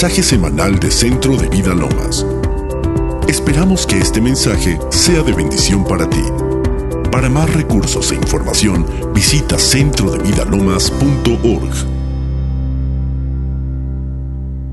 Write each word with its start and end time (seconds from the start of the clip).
mensaje 0.00 0.22
semanal 0.22 0.78
de 0.78 0.92
Centro 0.92 1.36
de 1.36 1.48
Vida 1.48 1.74
Lomas. 1.74 2.24
Esperamos 3.26 3.84
que 3.84 3.98
este 3.98 4.20
mensaje 4.20 4.78
sea 4.90 5.24
de 5.24 5.32
bendición 5.32 5.82
para 5.82 6.08
ti. 6.08 6.22
Para 7.10 7.28
más 7.28 7.52
recursos 7.52 8.12
e 8.12 8.14
información, 8.14 8.86
visita 9.12 9.58
centrodevidalomas.org. 9.58 11.74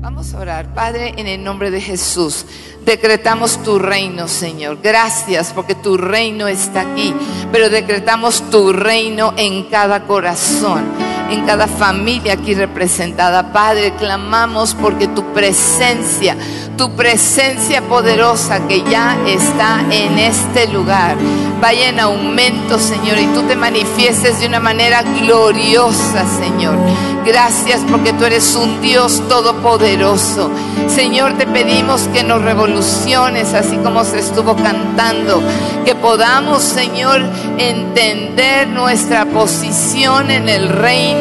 Vamos 0.00 0.32
a 0.32 0.38
orar, 0.38 0.72
Padre, 0.72 1.14
en 1.16 1.26
el 1.26 1.42
nombre 1.42 1.72
de 1.72 1.80
Jesús. 1.80 2.46
Decretamos 2.84 3.60
tu 3.64 3.80
reino, 3.80 4.28
Señor. 4.28 4.78
Gracias 4.80 5.52
porque 5.52 5.74
tu 5.74 5.96
reino 5.96 6.46
está 6.46 6.82
aquí, 6.82 7.12
pero 7.50 7.68
decretamos 7.68 8.48
tu 8.48 8.72
reino 8.72 9.34
en 9.36 9.64
cada 9.64 10.04
corazón 10.04 11.05
en 11.30 11.44
cada 11.44 11.66
familia 11.66 12.34
aquí 12.34 12.54
representada. 12.54 13.52
Padre, 13.52 13.94
clamamos 13.98 14.74
porque 14.74 15.08
tu 15.08 15.32
presencia, 15.32 16.36
tu 16.76 16.92
presencia 16.92 17.82
poderosa 17.82 18.66
que 18.66 18.82
ya 18.82 19.16
está 19.26 19.80
en 19.90 20.18
este 20.18 20.68
lugar, 20.68 21.16
vaya 21.60 21.88
en 21.88 22.00
aumento, 22.00 22.78
Señor, 22.78 23.18
y 23.18 23.26
tú 23.28 23.42
te 23.42 23.56
manifiestes 23.56 24.40
de 24.40 24.46
una 24.46 24.60
manera 24.60 25.02
gloriosa, 25.02 26.24
Señor. 26.38 26.76
Gracias 27.24 27.80
porque 27.90 28.12
tú 28.12 28.24
eres 28.24 28.54
un 28.54 28.80
Dios 28.80 29.22
todopoderoso. 29.28 30.50
Señor, 30.88 31.32
te 31.36 31.46
pedimos 31.46 32.02
que 32.12 32.22
nos 32.22 32.42
revoluciones, 32.42 33.52
así 33.52 33.76
como 33.78 34.04
se 34.04 34.20
estuvo 34.20 34.54
cantando, 34.54 35.42
que 35.84 35.96
podamos, 35.96 36.62
Señor, 36.62 37.22
entender 37.58 38.68
nuestra 38.68 39.24
posición 39.26 40.30
en 40.30 40.48
el 40.48 40.68
reino 40.68 41.15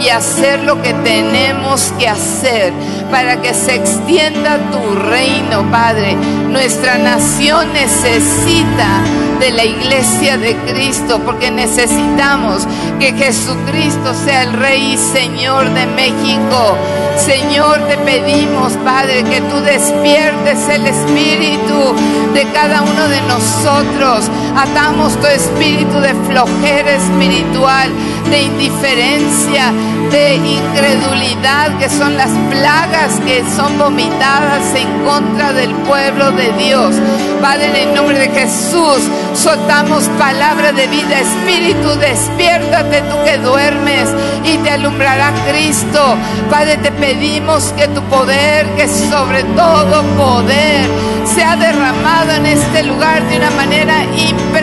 y 0.00 0.08
hacer 0.08 0.62
lo 0.64 0.80
que 0.82 0.92
tenemos 0.94 1.92
que 1.98 2.08
hacer 2.08 2.72
para 3.10 3.40
que 3.40 3.54
se 3.54 3.74
extienda 3.74 4.58
tu 4.70 4.94
reino, 4.94 5.68
Padre. 5.70 6.14
Nuestra 6.48 6.98
nación 6.98 7.72
necesita 7.72 9.02
de 9.38 9.50
la 9.50 9.64
iglesia 9.64 10.38
de 10.38 10.54
Cristo 10.56 11.20
porque 11.24 11.50
necesitamos 11.50 12.66
que 13.00 13.12
Jesucristo 13.12 14.14
sea 14.24 14.44
el 14.44 14.52
Rey 14.52 14.92
y 14.92 14.98
Señor 14.98 15.68
de 15.70 15.86
México. 15.86 16.76
Señor, 17.16 17.80
te 17.88 17.96
pedimos, 17.98 18.72
Padre, 18.84 19.24
que 19.24 19.40
tú 19.42 19.56
despiertes 19.60 20.68
el 20.68 20.86
espíritu 20.86 21.94
de 22.34 22.44
cada 22.52 22.82
uno 22.82 23.08
de 23.08 23.20
nosotros. 23.22 24.30
Atamos 24.56 25.20
tu 25.20 25.26
espíritu 25.26 26.00
de 26.00 26.14
flojera 26.14 26.92
espiritual, 26.92 27.90
de 28.30 28.42
indiferencia, 28.42 29.72
de 30.10 30.34
incredulidad, 30.34 31.78
que 31.78 31.88
son 31.88 32.16
las 32.16 32.30
plagas 32.50 33.20
que 33.26 33.44
son 33.56 33.78
vomitadas 33.78 34.74
en 34.74 35.04
contra 35.04 35.52
del 35.52 35.70
pueblo 35.86 36.30
de 36.32 36.52
Dios. 36.52 36.94
Padre, 37.40 37.66
en 37.66 37.88
el 37.88 37.94
nombre 37.94 38.18
de 38.18 38.28
Jesús, 38.28 39.00
soltamos 39.34 40.04
palabra 40.18 40.72
de 40.72 40.86
vida. 40.86 41.20
Espíritu, 41.20 41.88
despiértate 41.98 43.02
tú 43.02 43.16
que 43.24 43.38
duermes 43.38 44.08
y 44.44 44.58
te 44.58 44.70
alumbrará 44.70 45.32
Cristo. 45.50 46.16
Padre, 46.50 46.76
te 46.78 46.92
pedimos 46.92 47.72
que 47.76 47.88
tu 47.88 48.02
poder, 48.02 48.66
que 48.76 48.88
sobre 48.88 49.42
todo 49.44 50.02
poder, 50.16 50.86
sea 51.24 51.56
derramado 51.56 52.32
en 52.32 52.46
este 52.46 52.82
lugar 52.84 53.22
de 53.28 53.36
una 53.38 53.50
manera 53.52 54.04
impresionante. 54.04 54.61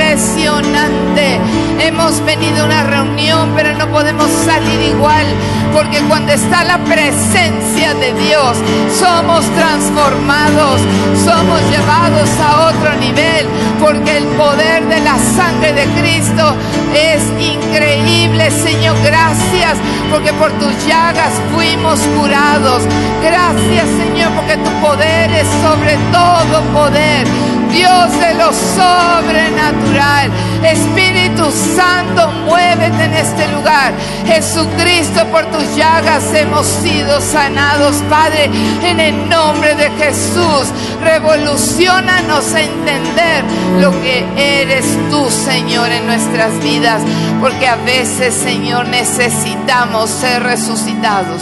Hemos 1.79 2.25
venido 2.25 2.63
a 2.63 2.65
una 2.65 2.83
reunión, 2.83 3.51
pero 3.55 3.73
no 3.75 3.87
podemos 3.89 4.27
salir 4.43 4.81
igual, 4.89 5.25
porque 5.71 5.99
cuando 6.07 6.31
está 6.33 6.63
la 6.63 6.79
presencia 6.79 7.93
de 7.93 8.13
Dios, 8.13 8.57
somos 8.99 9.45
transformados, 9.55 10.81
somos 11.23 11.61
llevados 11.69 12.29
a 12.41 12.69
otro 12.69 12.95
nivel, 12.99 13.45
porque 13.79 14.17
el 14.17 14.25
poder 14.29 14.83
de 14.87 14.99
la 15.01 15.17
sangre 15.17 15.73
de 15.73 15.85
Cristo 16.01 16.55
es 16.93 17.21
increíble, 17.39 18.49
Señor. 18.49 18.95
Gracias, 19.03 19.77
porque 20.09 20.33
por 20.33 20.51
tus 20.53 20.73
llagas 20.87 21.33
fuimos 21.53 21.99
curados. 22.17 22.81
Gracias, 23.21 23.87
Señor, 23.97 24.31
porque 24.31 24.57
tu 24.57 24.71
poder 24.81 25.31
es 25.31 25.47
sobre 25.61 25.97
todo 26.11 26.63
poder. 26.73 27.27
Dios 27.71 28.19
de 28.19 28.33
lo 28.35 28.51
sobrenatural. 28.51 30.31
Espíritu 30.63 31.51
Santo, 31.75 32.31
muévete 32.45 33.03
en 33.03 33.13
este 33.13 33.47
lugar. 33.49 33.93
Jesucristo, 34.25 35.25
por 35.31 35.45
tus 35.45 35.75
llagas 35.75 36.33
hemos 36.33 36.65
sido 36.65 37.21
sanados, 37.21 37.97
Padre, 38.09 38.49
en 38.83 38.99
el 38.99 39.29
nombre 39.29 39.75
de 39.75 39.89
Jesús. 39.91 40.67
Revolucionanos 41.01 42.53
a 42.53 42.61
entender 42.61 43.43
lo 43.79 43.91
que 44.01 44.25
eres 44.35 44.85
tú, 45.09 45.29
Señor, 45.29 45.89
en 45.91 46.05
nuestras 46.07 46.61
vidas, 46.61 47.01
porque 47.39 47.67
a 47.67 47.75
veces, 47.75 48.33
Señor, 48.33 48.87
necesitamos 48.87 50.09
ser 50.09 50.43
resucitados. 50.43 51.41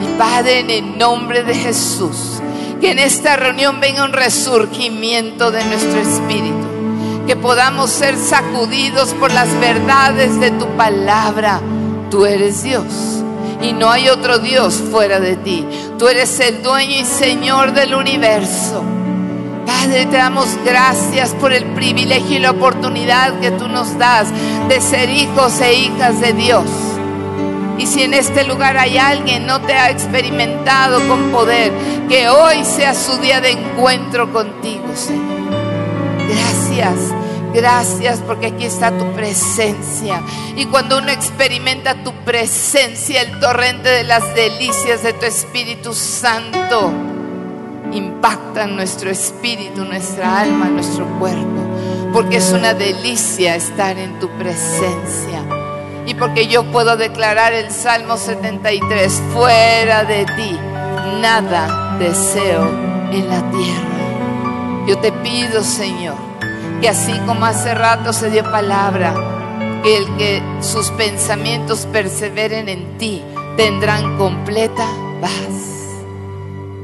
Y 0.00 0.06
Padre, 0.18 0.60
en 0.60 0.70
el 0.70 0.98
nombre 0.98 1.42
de 1.42 1.54
Jesús, 1.54 2.39
que 2.80 2.92
en 2.92 2.98
esta 2.98 3.36
reunión 3.36 3.80
venga 3.80 4.04
un 4.04 4.12
resurgimiento 4.12 5.50
de 5.50 5.64
nuestro 5.64 6.00
espíritu. 6.00 6.66
Que 7.26 7.36
podamos 7.36 7.90
ser 7.90 8.16
sacudidos 8.16 9.14
por 9.14 9.32
las 9.32 9.48
verdades 9.60 10.40
de 10.40 10.50
tu 10.50 10.66
palabra. 10.76 11.60
Tú 12.10 12.26
eres 12.26 12.62
Dios 12.62 12.84
y 13.62 13.72
no 13.72 13.90
hay 13.90 14.08
otro 14.08 14.38
Dios 14.38 14.82
fuera 14.90 15.20
de 15.20 15.36
ti. 15.36 15.64
Tú 15.98 16.08
eres 16.08 16.40
el 16.40 16.62
dueño 16.62 17.00
y 17.00 17.04
Señor 17.04 17.72
del 17.72 17.94
universo. 17.94 18.82
Padre, 19.66 20.06
te 20.06 20.16
damos 20.16 20.48
gracias 20.64 21.30
por 21.34 21.52
el 21.52 21.64
privilegio 21.74 22.36
y 22.36 22.40
la 22.40 22.50
oportunidad 22.50 23.38
que 23.40 23.50
tú 23.52 23.68
nos 23.68 23.96
das 23.98 24.28
de 24.68 24.80
ser 24.80 25.10
hijos 25.10 25.60
e 25.60 25.74
hijas 25.74 26.20
de 26.20 26.32
Dios. 26.32 26.64
Y 27.80 27.86
si 27.86 28.02
en 28.02 28.12
este 28.12 28.44
lugar 28.44 28.76
hay 28.76 28.98
alguien 28.98 29.46
no 29.46 29.62
te 29.62 29.72
ha 29.72 29.88
experimentado 29.88 31.08
con 31.08 31.30
poder, 31.30 31.72
que 32.10 32.28
hoy 32.28 32.62
sea 32.62 32.92
su 32.92 33.16
día 33.16 33.40
de 33.40 33.52
encuentro 33.52 34.30
contigo, 34.34 34.84
Señor. 34.94 35.48
Gracias, 36.28 37.14
gracias 37.54 38.18
porque 38.26 38.48
aquí 38.48 38.66
está 38.66 38.90
tu 38.98 39.10
presencia. 39.12 40.20
Y 40.56 40.66
cuando 40.66 40.98
uno 40.98 41.10
experimenta 41.10 42.04
tu 42.04 42.12
presencia, 42.22 43.22
el 43.22 43.40
torrente 43.40 43.88
de 43.88 44.04
las 44.04 44.34
delicias 44.34 45.02
de 45.02 45.14
tu 45.14 45.24
Espíritu 45.24 45.94
Santo 45.94 46.92
impacta 47.94 48.66
nuestro 48.66 49.08
espíritu, 49.08 49.86
nuestra 49.86 50.40
alma, 50.40 50.66
nuestro 50.66 51.06
cuerpo. 51.18 51.66
Porque 52.12 52.36
es 52.36 52.52
una 52.52 52.74
delicia 52.74 53.56
estar 53.56 53.96
en 53.96 54.18
tu 54.20 54.28
presencia 54.36 55.59
y 56.10 56.14
porque 56.14 56.48
yo 56.48 56.64
puedo 56.64 56.96
declarar 56.96 57.52
el 57.52 57.70
Salmo 57.70 58.16
73, 58.16 59.22
fuera 59.32 60.02
de 60.02 60.24
ti, 60.24 60.58
nada 61.20 61.96
deseo 62.00 62.68
en 63.12 63.28
la 63.28 63.48
tierra. 63.52 64.86
Yo 64.88 64.98
te 64.98 65.12
pido, 65.12 65.62
Señor, 65.62 66.16
que 66.80 66.88
así 66.88 67.12
como 67.26 67.46
hace 67.46 67.74
rato 67.74 68.12
se 68.12 68.28
dio 68.28 68.42
palabra, 68.42 69.14
que 69.84 69.98
el 69.98 70.16
que 70.16 70.42
sus 70.62 70.90
pensamientos 70.90 71.86
perseveren 71.92 72.68
en 72.68 72.98
ti, 72.98 73.22
tendrán 73.56 74.18
completa 74.18 74.88
paz. 75.20 75.94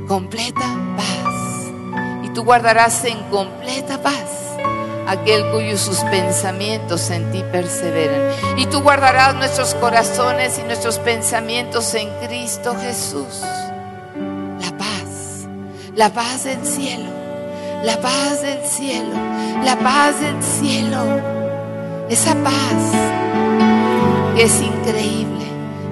Completa 0.06 0.72
paz. 0.96 1.72
Y 2.22 2.28
tú 2.28 2.44
guardarás 2.44 3.04
en 3.06 3.18
completa 3.24 4.00
paz 4.00 4.45
aquel 5.06 5.50
cuyos 5.52 5.80
sus 5.80 5.98
pensamientos 6.00 7.10
en 7.10 7.30
ti 7.32 7.44
perseveren. 7.52 8.30
Y 8.56 8.66
tú 8.66 8.82
guardarás 8.82 9.34
nuestros 9.34 9.74
corazones 9.74 10.58
y 10.58 10.62
nuestros 10.62 10.98
pensamientos 10.98 11.94
en 11.94 12.08
Cristo 12.26 12.74
Jesús. 12.80 13.40
La 14.60 14.76
paz, 14.76 15.46
la 15.94 16.12
paz 16.12 16.44
del 16.44 16.64
cielo, 16.64 17.08
la 17.84 18.00
paz 18.00 18.42
del 18.42 18.64
cielo, 18.64 19.14
la 19.64 19.76
paz 19.78 20.20
del 20.20 20.42
cielo. 20.42 20.98
Esa 22.08 22.34
paz 22.36 22.92
que 24.36 24.44
es 24.44 24.60
increíble, 24.60 25.44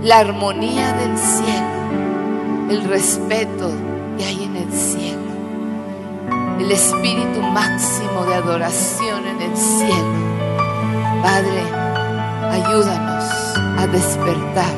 la 0.03 0.19
armonía 0.19 0.93
del 0.93 1.19
cielo, 1.19 2.71
el 2.71 2.85
respeto 2.85 3.73
que 4.17 4.25
hay 4.25 4.45
en 4.45 4.57
el 4.57 4.73
cielo 4.73 5.24
el 6.59 6.71
espíritu 6.71 7.41
máximo 7.41 8.25
de 8.27 8.35
adoración 8.35 9.27
en 9.27 9.43
el 9.43 9.57
cielo. 9.57 10.15
Padre, 11.23 11.63
ayúdanos 12.51 13.25
a 13.79 13.87
despertar 13.87 14.75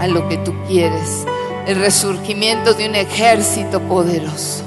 a 0.00 0.06
lo 0.06 0.28
que 0.28 0.38
tú 0.38 0.54
quieres, 0.66 1.26
el 1.66 1.76
resurgimiento 1.80 2.74
de 2.74 2.88
un 2.88 2.94
ejército 2.94 3.80
poderoso. 3.80 4.64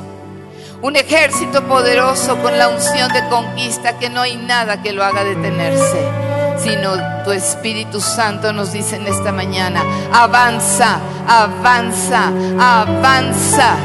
Un 0.82 0.96
ejército 0.96 1.64
poderoso 1.64 2.38
con 2.38 2.58
la 2.58 2.70
unción 2.70 3.12
de 3.12 3.28
conquista 3.30 3.98
que 3.98 4.10
no 4.10 4.22
hay 4.22 4.36
nada 4.38 4.82
que 4.82 4.94
lo 4.94 5.04
haga 5.04 5.24
detenerse. 5.24 6.08
sino 6.60 7.24
tu 7.24 7.32
Espíritu 7.32 8.02
Santo 8.02 8.52
nos 8.52 8.74
dice 8.74 8.96
en 8.96 9.06
esta 9.06 9.32
mañana, 9.32 9.84
avanza, 10.12 11.00
avanza, 11.28 12.32
avanza, 12.60 13.76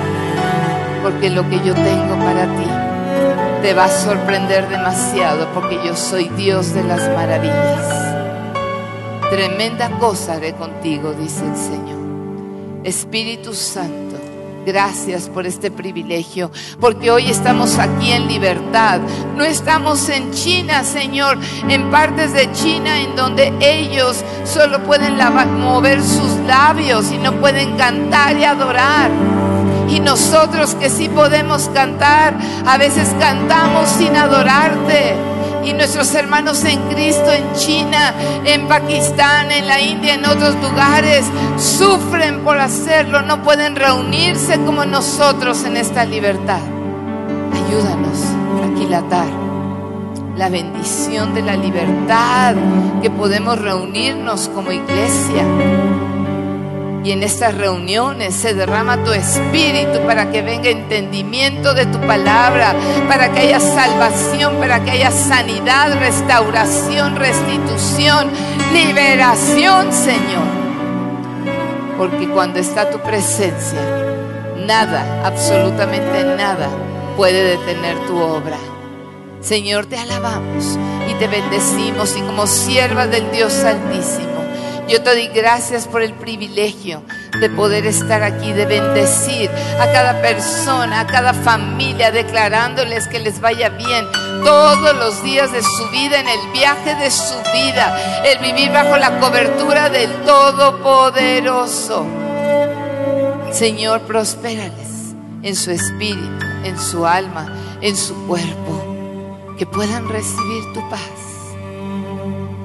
porque 1.03 1.31
lo 1.31 1.49
que 1.49 1.57
yo 1.57 1.75
tengo 1.75 2.17
para 2.17 2.45
ti 2.57 2.93
te 3.63 3.75
va 3.75 3.85
a 3.85 3.89
sorprender 3.89 4.69
demasiado, 4.69 5.49
porque 5.55 5.79
yo 5.85 5.97
soy 5.97 6.29
Dios 6.31 6.75
de 6.75 6.83
las 6.83 7.01
maravillas. 7.15 8.13
Tremenda 9.31 9.91
cosa 9.99 10.35
haré 10.35 10.55
contigo, 10.55 11.13
dice 11.15 11.45
el 11.47 11.57
Señor. 11.57 12.03
Espíritu 12.85 13.55
Santo, 13.55 14.17
gracias 14.67 15.29
por 15.29 15.47
este 15.47 15.71
privilegio, 15.71 16.51
porque 16.81 17.11
hoy 17.11 17.31
estamos 17.31 17.79
aquí 17.79 18.11
en 18.11 18.27
libertad. 18.27 19.01
No 19.37 19.45
estamos 19.45 20.09
en 20.09 20.33
China, 20.33 20.83
Señor, 20.83 21.39
en 21.69 21.91
partes 21.91 22.33
de 22.33 22.51
China 22.53 23.01
en 23.01 23.15
donde 23.15 23.53
ellos 23.61 24.25
solo 24.45 24.83
pueden 24.83 25.17
mover 25.61 26.03
sus 26.03 26.35
labios 26.47 27.13
y 27.13 27.19
no 27.19 27.33
pueden 27.41 27.77
cantar 27.77 28.37
y 28.37 28.45
adorar. 28.45 29.42
Y 29.93 30.01
nosotros 30.01 30.75
que 30.75 30.89
sí 30.89 31.11
podemos 31.11 31.69
cantar, 31.75 32.35
a 32.67 32.79
veces 32.79 33.15
cantamos 33.21 33.91
sin 33.91 34.17
adorarte. 34.17 35.15
Y 35.65 35.75
nuestros 35.75 36.15
hermanos 36.15 36.65
en 36.65 36.81
Cristo 36.89 37.31
en 37.31 37.53
China, 37.53 38.15
en 38.47 38.67
Pakistán, 38.69 39.53
en 39.53 39.69
la 39.69 39.81
India, 39.83 40.15
en 40.15 40.25
otros 40.25 40.55
lugares, 40.63 41.27
sufren 41.59 42.41
por 42.41 42.59
hacerlo, 42.59 43.21
no 43.21 43.43
pueden 43.43 43.77
reunirse 43.77 44.59
como 44.65 44.87
nosotros 44.87 45.63
en 45.65 45.77
esta 45.77 46.07
libertad. 46.07 46.61
Ayúdanos 47.53 48.25
a 48.63 48.75
aquilatar 48.75 49.29
la 50.39 50.49
bendición 50.49 51.35
de 51.35 51.43
la 51.43 51.55
libertad, 51.55 52.55
que 53.03 53.11
podemos 53.11 53.61
reunirnos 53.61 54.49
como 54.49 54.73
iglesia 54.73 55.45
y 57.05 57.11
en 57.11 57.23
estas 57.23 57.57
reuniones 57.57 58.35
se 58.35 58.55
derrama 58.55 59.03
tu 59.03 59.13
espíritu 59.13 60.01
para 60.07 60.31
que 60.31 60.43
venga 60.43 60.71
entendimiento 60.71 61.75
de 61.75 61.87
tu 61.87 61.99
palabra, 62.01 62.75
para 63.09 63.33
que 63.33 63.41
haya 63.41 63.59
salvación, 63.59 64.57
para 64.59 64.85
que 64.85 64.93
haya 64.93 65.11
sanidad, 65.11 65.99
restauración, 65.99 67.17
restitución, 67.17 68.31
liberación, 68.73 69.93
Señor. 69.93 70.63
Porque 71.99 72.29
cuando 72.29 72.61
está 72.61 72.89
tu 72.91 72.99
presencia, 73.01 73.81
nada, 74.67 75.23
absolutamente 75.25 76.25
nada 76.37 76.69
puede 77.17 77.57
detener 77.57 77.99
tu 78.07 78.17
obra. 78.17 78.57
Señor, 79.41 79.87
te 79.87 79.99
alabamos 79.99 80.79
y 81.11 81.15
te 81.15 81.27
bendecimos 81.27 82.17
y 82.17 82.21
como 82.21 82.47
sierva 82.47 83.09
del 83.09 83.29
Dios 83.33 83.65
Altísimo 83.65 84.32
yo 84.93 85.03
te 85.03 85.09
doy 85.09 85.29
gracias 85.29 85.89
por 85.89 86.03
el 86.03 86.13
privilegio 86.13 87.03
de 87.41 87.49
poder 87.49 87.87
estar 87.87 88.23
aquí, 88.23 88.53
de 88.53 88.67
bendecir 88.67 89.51
a 89.81 89.91
cada 89.91 90.21
persona, 90.21 91.01
a 91.01 91.07
cada 91.07 91.33
familia, 91.33 92.13
declarándoles 92.13 93.09
que 93.09 93.19
les 93.19 93.41
vaya 93.41 93.71
bien 93.71 94.05
todos 94.45 94.95
los 94.97 95.23
días 95.25 95.51
de 95.51 95.63
su 95.63 95.89
vida, 95.89 96.21
en 96.21 96.29
el 96.29 96.53
viaje 96.53 96.95
de 96.97 97.11
su 97.11 97.35
vida, 97.55 98.23
el 98.27 98.39
vivir 98.41 98.71
bajo 98.71 98.99
la 98.99 99.19
cobertura 99.19 99.89
del 99.89 100.13
Todopoderoso. 100.27 102.07
Señor, 103.51 104.03
prospérales 104.03 105.15
en 105.43 105.57
su 105.57 105.71
espíritu, 105.71 106.45
en 106.65 106.79
su 106.79 107.07
alma, 107.07 107.51
en 107.81 107.97
su 107.97 108.15
cuerpo, 108.27 109.57
que 109.57 109.65
puedan 109.65 110.07
recibir 110.11 110.65
tu 110.75 110.87
paz, 110.91 111.01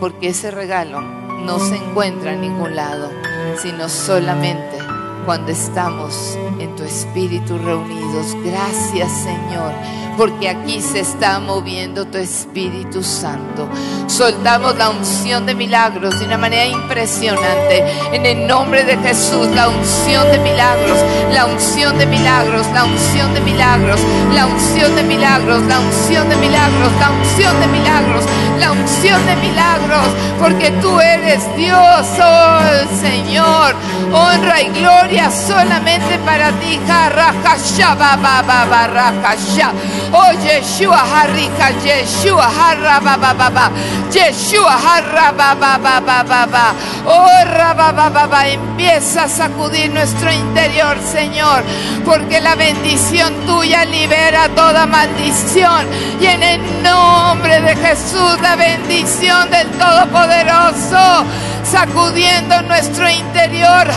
porque 0.01 0.27
ese 0.29 0.51
regalo 0.51 1.26
no 1.37 1.59
se 1.59 1.75
encuentra 1.75 2.33
en 2.33 2.41
ningún 2.41 2.75
lado, 2.75 3.11
sino 3.61 3.89
solamente 3.89 4.86
cuando 5.27 5.51
estamos 5.51 6.37
en 6.57 6.73
tu 6.77 6.83
espíritu 6.83 7.57
reunidos. 7.57 8.33
Gracias 8.45 9.11
Señor 9.11 9.73
porque 10.17 10.49
aquí 10.49 10.81
se 10.81 11.01
está 11.01 11.39
moviendo 11.39 12.05
tu 12.05 12.17
Espíritu 12.17 13.03
Santo. 13.03 13.69
Soltamos 14.07 14.75
la 14.75 14.89
unción 14.89 15.45
de 15.45 15.53
milagros 15.53 16.19
de 16.19 16.25
una 16.25 16.39
manera 16.39 16.65
impresionante. 16.65 17.85
En 18.11 18.25
el 18.25 18.47
nombre 18.47 18.83
de 18.83 18.97
Jesús, 18.97 19.47
la 19.53 19.69
unción 19.69 20.29
de 20.31 20.39
milagros, 20.39 20.97
la 21.31 21.45
unción 21.45 21.97
de 21.99 22.07
milagros, 22.07 22.65
la 22.73 22.85
unción 22.85 23.33
de 23.35 23.41
milagros, 23.41 23.97
la 24.33 24.47
unción 24.47 24.95
de 24.95 25.03
milagros, 25.03 25.61
la 25.67 25.79
unción 25.79 26.29
de 26.29 26.35
milagros, 26.37 26.91
la 26.99 27.11
unción 27.11 27.59
de 27.59 27.67
milagros, 27.67 28.23
la 28.59 28.71
unción 28.71 29.25
de 29.27 29.35
milagros, 29.35 30.07
porque 30.39 30.71
tú 30.81 30.99
eres 30.99 31.43
Dios, 31.55 32.07
oh 32.19 32.99
Señor. 32.99 33.75
Honra 34.11 34.61
y 34.61 34.69
gloria 34.69 35.16
solamente 35.31 36.19
para 36.19 36.51
ti. 36.51 36.79
Oh 40.13 40.31
Yeshua 40.43 41.03
Harika, 41.03 41.69
Yeshua 41.83 42.47
Harra 42.47 42.99
Baba 42.99 43.33
Baba, 43.33 43.71
Yeshua 44.11 44.75
Harra 44.75 45.31
Baba 45.31 45.77
Baba 45.77 46.23
Baba. 46.23 46.73
Oh 47.05 47.27
Baba 47.75 48.09
Baba, 48.09 48.47
empieza 48.47 49.23
a 49.23 49.27
sacudir 49.27 49.91
nuestro 49.91 50.31
interior, 50.31 50.97
Señor, 51.11 51.63
porque 52.05 52.39
la 52.39 52.55
bendición 52.55 53.33
tuya 53.45 53.85
libera 53.85 54.49
toda 54.49 54.85
maldición. 54.85 55.85
Y 56.21 56.25
en 56.25 56.43
el 56.43 56.83
nombre 56.83 57.61
de 57.61 57.75
Jesús, 57.75 58.39
la 58.41 58.55
bendición 58.55 59.49
del 59.49 59.67
Todopoderoso 59.71 61.25
sacudiendo 61.63 62.61
nuestro 62.63 63.09
interior. 63.09 63.87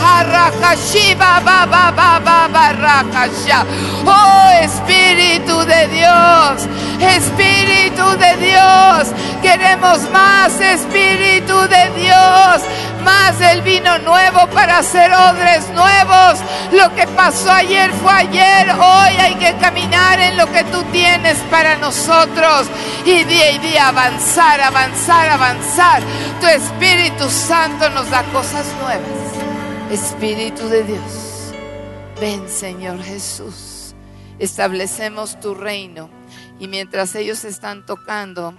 Oh 4.05 4.49
Espíritu 4.61 5.65
de 5.65 5.87
Dios, 5.87 6.67
Espíritu 6.99 8.05
de 8.17 8.37
Dios, 8.37 9.13
queremos 9.41 10.09
más 10.11 10.59
Espíritu 10.59 11.57
de 11.67 11.89
Dios 12.01 12.61
más 13.03 13.39
el 13.41 13.61
vino 13.61 13.97
nuevo 13.99 14.47
para 14.47 14.79
hacer 14.79 15.11
odres 15.13 15.67
nuevos. 15.69 16.39
Lo 16.71 16.93
que 16.95 17.07
pasó 17.07 17.51
ayer 17.51 17.91
fue 17.93 18.11
ayer. 18.13 18.71
Hoy 18.71 19.15
hay 19.19 19.35
que 19.35 19.55
caminar 19.57 20.19
en 20.19 20.37
lo 20.37 20.45
que 20.51 20.63
tú 20.65 20.83
tienes 20.91 21.37
para 21.49 21.77
nosotros. 21.77 22.67
Y 23.05 23.23
día 23.23 23.51
y 23.51 23.57
día 23.59 23.87
avanzar, 23.87 24.61
avanzar, 24.61 25.29
avanzar. 25.29 26.01
Tu 26.39 26.47
Espíritu 26.47 27.29
Santo 27.29 27.89
nos 27.89 28.09
da 28.09 28.23
cosas 28.31 28.65
nuevas. 28.81 29.30
Espíritu 29.91 30.69
de 30.69 30.85
Dios, 30.85 31.53
ven 32.21 32.47
Señor 32.47 33.03
Jesús. 33.03 33.93
Establecemos 34.39 35.37
tu 35.41 35.53
reino. 35.53 36.09
Y 36.61 36.69
mientras 36.69 37.13
ellos 37.13 37.43
están 37.43 37.85
tocando, 37.85 38.53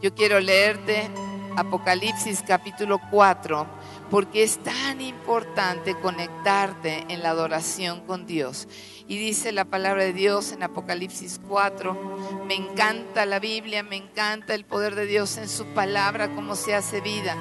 yo 0.00 0.14
quiero 0.14 0.38
leerte 0.38 1.10
Apocalipsis 1.56 2.44
capítulo 2.46 3.00
4, 3.10 3.66
porque 4.12 4.44
es 4.44 4.58
tan 4.58 5.00
importante 5.00 5.96
conectarte 5.96 7.04
en 7.08 7.24
la 7.24 7.30
adoración 7.30 8.06
con 8.06 8.24
Dios. 8.24 8.68
Y 9.08 9.18
dice 9.18 9.50
la 9.50 9.64
palabra 9.64 10.04
de 10.04 10.12
Dios 10.12 10.52
en 10.52 10.62
Apocalipsis 10.62 11.40
4, 11.48 12.44
me 12.46 12.54
encanta 12.54 13.26
la 13.26 13.40
Biblia, 13.40 13.82
me 13.82 13.96
encanta 13.96 14.54
el 14.54 14.64
poder 14.64 14.94
de 14.94 15.06
Dios 15.06 15.36
en 15.36 15.48
su 15.48 15.66
palabra, 15.74 16.32
cómo 16.32 16.54
se 16.54 16.76
hace 16.76 17.00
vida. 17.00 17.36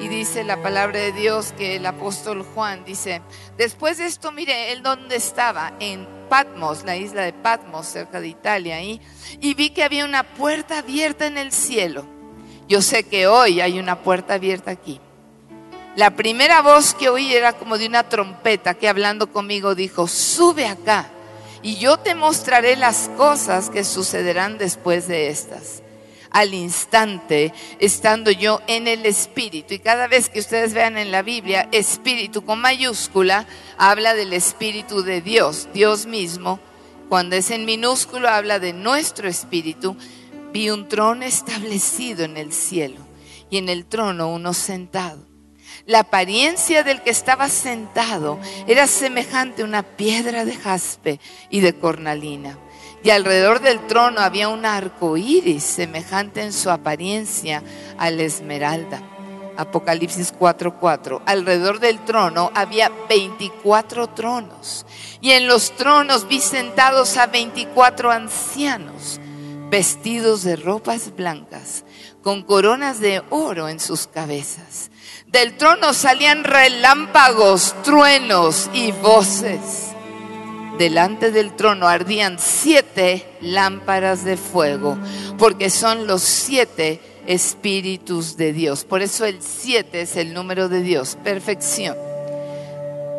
Y 0.00 0.08
dice 0.08 0.44
la 0.44 0.62
palabra 0.62 0.98
de 0.98 1.12
Dios 1.12 1.52
que 1.56 1.76
el 1.76 1.86
apóstol 1.86 2.44
Juan 2.54 2.84
dice, 2.84 3.22
después 3.56 3.98
de 3.98 4.06
esto, 4.06 4.32
mire, 4.32 4.72
él 4.72 4.82
donde 4.82 5.16
estaba, 5.16 5.72
en 5.80 6.06
Patmos, 6.28 6.84
la 6.84 6.96
isla 6.96 7.22
de 7.22 7.32
Patmos, 7.32 7.86
cerca 7.86 8.20
de 8.20 8.28
Italia, 8.28 8.82
y 8.82 9.00
vi 9.54 9.70
que 9.70 9.84
había 9.84 10.04
una 10.04 10.22
puerta 10.22 10.78
abierta 10.78 11.26
en 11.26 11.38
el 11.38 11.52
cielo 11.52 12.14
yo 12.66 12.80
sé 12.80 13.04
que 13.04 13.26
hoy 13.26 13.60
hay 13.60 13.78
una 13.78 14.02
puerta 14.02 14.34
abierta 14.34 14.70
aquí. 14.70 15.00
La 15.96 16.10
primera 16.16 16.62
voz 16.62 16.94
que 16.94 17.08
oí 17.08 17.32
era 17.32 17.52
como 17.52 17.78
de 17.78 17.86
una 17.86 18.08
trompeta 18.08 18.74
que 18.74 18.88
hablando 18.88 19.30
conmigo 19.30 19.74
dijo, 19.74 20.08
sube 20.08 20.66
acá 20.66 21.08
y 21.62 21.76
yo 21.76 21.98
te 21.98 22.14
mostraré 22.14 22.76
las 22.76 23.10
cosas 23.16 23.70
que 23.70 23.84
sucederán 23.84 24.58
después 24.58 25.06
de 25.06 25.28
estas. 25.28 25.83
Al 26.34 26.52
instante, 26.52 27.54
estando 27.78 28.32
yo 28.32 28.60
en 28.66 28.88
el 28.88 29.06
Espíritu, 29.06 29.74
y 29.74 29.78
cada 29.78 30.08
vez 30.08 30.28
que 30.28 30.40
ustedes 30.40 30.74
vean 30.74 30.98
en 30.98 31.12
la 31.12 31.22
Biblia, 31.22 31.68
Espíritu 31.70 32.44
con 32.44 32.60
mayúscula, 32.60 33.46
habla 33.78 34.14
del 34.14 34.32
Espíritu 34.32 35.02
de 35.02 35.20
Dios, 35.20 35.68
Dios 35.72 36.06
mismo. 36.06 36.58
Cuando 37.08 37.36
es 37.36 37.52
en 37.52 37.64
minúsculo, 37.64 38.28
habla 38.28 38.58
de 38.58 38.72
nuestro 38.72 39.28
Espíritu 39.28 39.96
vi 40.52 40.70
un 40.70 40.88
trono 40.88 41.24
establecido 41.24 42.24
en 42.24 42.36
el 42.36 42.52
cielo 42.52 43.00
y 43.50 43.58
en 43.58 43.68
el 43.68 43.86
trono 43.86 44.28
uno 44.28 44.54
sentado. 44.54 45.24
La 45.86 46.00
apariencia 46.00 46.82
del 46.82 47.00
que 47.02 47.10
estaba 47.10 47.48
sentado 47.48 48.40
era 48.66 48.88
semejante 48.88 49.62
a 49.62 49.64
una 49.66 49.84
piedra 49.84 50.44
de 50.44 50.56
jaspe 50.56 51.20
y 51.48 51.60
de 51.60 51.74
cornalina 51.74 52.58
Y 53.04 53.10
alrededor 53.10 53.60
del 53.60 53.86
trono 53.86 54.20
había 54.20 54.48
un 54.48 54.64
arco 54.64 55.18
iris 55.18 55.62
semejante 55.62 56.40
en 56.40 56.54
su 56.54 56.70
apariencia 56.70 57.62
a 57.98 58.10
la 58.10 58.22
esmeralda. 58.22 59.02
Apocalipsis 59.58 60.32
4:4. 60.32 61.20
Alrededor 61.26 61.80
del 61.80 62.02
trono 62.06 62.50
había 62.54 62.90
24 63.06 64.06
tronos. 64.08 64.86
Y 65.20 65.32
en 65.32 65.46
los 65.46 65.76
tronos 65.76 66.26
vi 66.28 66.40
sentados 66.40 67.18
a 67.18 67.26
24 67.26 68.10
ancianos, 68.10 69.20
vestidos 69.68 70.42
de 70.42 70.56
ropas 70.56 71.14
blancas, 71.14 71.84
con 72.22 72.42
coronas 72.42 73.00
de 73.00 73.22
oro 73.28 73.68
en 73.68 73.80
sus 73.80 74.06
cabezas. 74.06 74.90
Del 75.26 75.58
trono 75.58 75.92
salían 75.92 76.42
relámpagos, 76.42 77.74
truenos 77.82 78.70
y 78.72 78.92
voces 78.92 79.93
delante 80.78 81.30
del 81.30 81.54
trono 81.54 81.86
ardían 81.86 82.38
siete 82.38 83.26
lámparas 83.40 84.24
de 84.24 84.36
fuego, 84.36 84.98
porque 85.38 85.70
son 85.70 86.06
los 86.06 86.22
siete 86.22 87.00
espíritus 87.26 88.36
de 88.36 88.52
Dios. 88.52 88.84
Por 88.84 89.02
eso 89.02 89.24
el 89.24 89.40
siete 89.40 90.02
es 90.02 90.16
el 90.16 90.34
número 90.34 90.68
de 90.68 90.82
Dios, 90.82 91.16
perfección. 91.22 91.96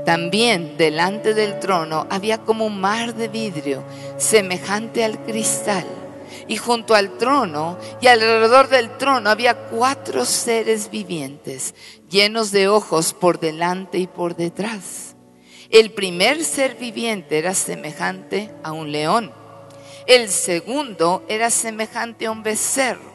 También 0.06 0.78
delante 0.78 1.34
del 1.34 1.60
trono 1.60 2.06
había 2.10 2.40
como 2.40 2.66
un 2.66 2.80
mar 2.80 3.16
de 3.16 3.28
vidrio 3.28 3.84
semejante 4.18 5.04
al 5.04 5.20
cristal. 5.24 5.86
Y 6.48 6.58
junto 6.58 6.94
al 6.94 7.18
trono 7.18 7.80
y 8.02 8.08
alrededor 8.08 8.68
del 8.68 8.98
trono 8.98 9.32
había 9.32 9.56
cuatro 9.56 10.26
seres 10.26 10.92
vivientes, 10.92 11.74
llenos 12.10 12.52
de 12.52 12.68
ojos 12.68 13.14
por 13.14 13.40
delante 13.40 13.98
y 13.98 14.06
por 14.06 14.36
detrás 14.36 15.05
el 15.80 15.92
primer 15.92 16.42
ser 16.46 16.76
viviente 16.76 17.38
era 17.38 17.54
semejante 17.54 18.50
a 18.64 18.72
un 18.72 18.94
león. 18.94 19.34
El 20.08 20.30
segundo 20.30 21.26
era 21.28 21.50
semejante 21.50 22.28
a 22.28 22.32
un 22.32 22.44
becerro. 22.44 23.12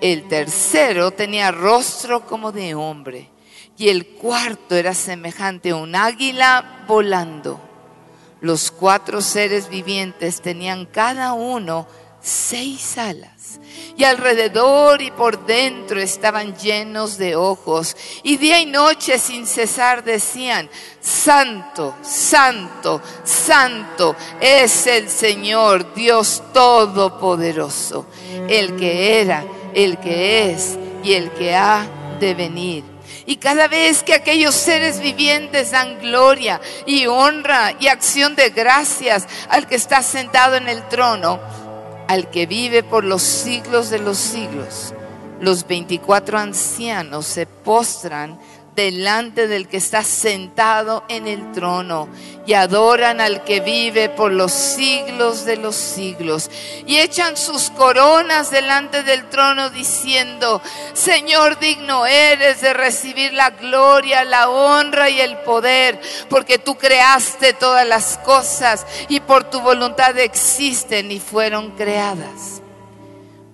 El 0.00 0.26
tercero 0.26 1.12
tenía 1.12 1.52
rostro 1.52 2.26
como 2.26 2.50
de 2.50 2.74
hombre. 2.74 3.30
Y 3.76 3.90
el 3.90 4.08
cuarto 4.08 4.74
era 4.74 4.92
semejante 4.92 5.70
a 5.70 5.76
un 5.76 5.94
águila 5.94 6.84
volando. 6.88 7.60
Los 8.40 8.72
cuatro 8.72 9.20
seres 9.20 9.68
vivientes 9.68 10.40
tenían 10.40 10.84
cada 10.84 11.32
uno 11.32 11.86
seis 12.20 12.98
alas 12.98 13.60
y 13.96 14.04
alrededor 14.04 15.02
y 15.02 15.10
por 15.10 15.44
dentro 15.44 16.00
estaban 16.00 16.56
llenos 16.56 17.18
de 17.18 17.34
ojos. 17.34 17.96
Y 18.22 18.36
día 18.36 18.60
y 18.60 18.66
noche 18.66 19.18
sin 19.18 19.46
cesar 19.46 20.04
decían, 20.04 20.70
Santo, 21.00 21.96
Santo, 22.02 23.02
Santo 23.24 24.14
es 24.40 24.86
el 24.86 25.08
Señor, 25.08 25.94
Dios 25.94 26.42
Todopoderoso, 26.52 28.06
el 28.48 28.76
que 28.76 29.20
era, 29.20 29.44
el 29.74 29.98
que 29.98 30.52
es 30.52 30.78
y 31.02 31.14
el 31.14 31.30
que 31.32 31.56
ha 31.56 31.86
de 32.20 32.34
venir. 32.34 32.84
Y 33.26 33.36
cada 33.36 33.68
vez 33.68 34.02
que 34.02 34.14
aquellos 34.14 34.54
seres 34.54 35.00
vivientes 35.00 35.72
dan 35.72 35.98
gloria 36.00 36.60
y 36.86 37.06
honra 37.06 37.74
y 37.78 37.88
acción 37.88 38.34
de 38.34 38.48
gracias 38.50 39.26
al 39.50 39.66
que 39.66 39.74
está 39.74 40.02
sentado 40.02 40.56
en 40.56 40.66
el 40.66 40.86
trono, 40.88 41.38
al 42.08 42.30
que 42.30 42.46
vive 42.46 42.82
por 42.82 43.04
los 43.04 43.22
siglos 43.22 43.90
de 43.90 43.98
los 43.98 44.16
siglos. 44.16 44.94
Los 45.40 45.66
24 45.68 46.38
ancianos 46.38 47.26
se 47.26 47.46
postran 47.46 48.38
delante 48.78 49.48
del 49.48 49.66
que 49.66 49.78
está 49.78 50.04
sentado 50.04 51.02
en 51.08 51.26
el 51.26 51.50
trono 51.50 52.08
y 52.46 52.52
adoran 52.52 53.20
al 53.20 53.42
que 53.42 53.58
vive 53.58 54.08
por 54.08 54.30
los 54.30 54.52
siglos 54.52 55.44
de 55.44 55.56
los 55.56 55.74
siglos 55.74 56.48
y 56.86 56.98
echan 56.98 57.36
sus 57.36 57.70
coronas 57.70 58.52
delante 58.52 59.02
del 59.02 59.28
trono 59.30 59.70
diciendo, 59.70 60.62
Señor 60.92 61.58
digno 61.58 62.06
eres 62.06 62.60
de 62.60 62.72
recibir 62.72 63.32
la 63.32 63.50
gloria, 63.50 64.24
la 64.24 64.48
honra 64.48 65.10
y 65.10 65.20
el 65.20 65.38
poder, 65.38 66.00
porque 66.30 66.60
tú 66.60 66.76
creaste 66.78 67.54
todas 67.54 67.84
las 67.84 68.16
cosas 68.18 68.86
y 69.08 69.18
por 69.18 69.50
tu 69.50 69.60
voluntad 69.60 70.16
existen 70.18 71.10
y 71.10 71.18
fueron 71.18 71.72
creadas. 71.72 72.62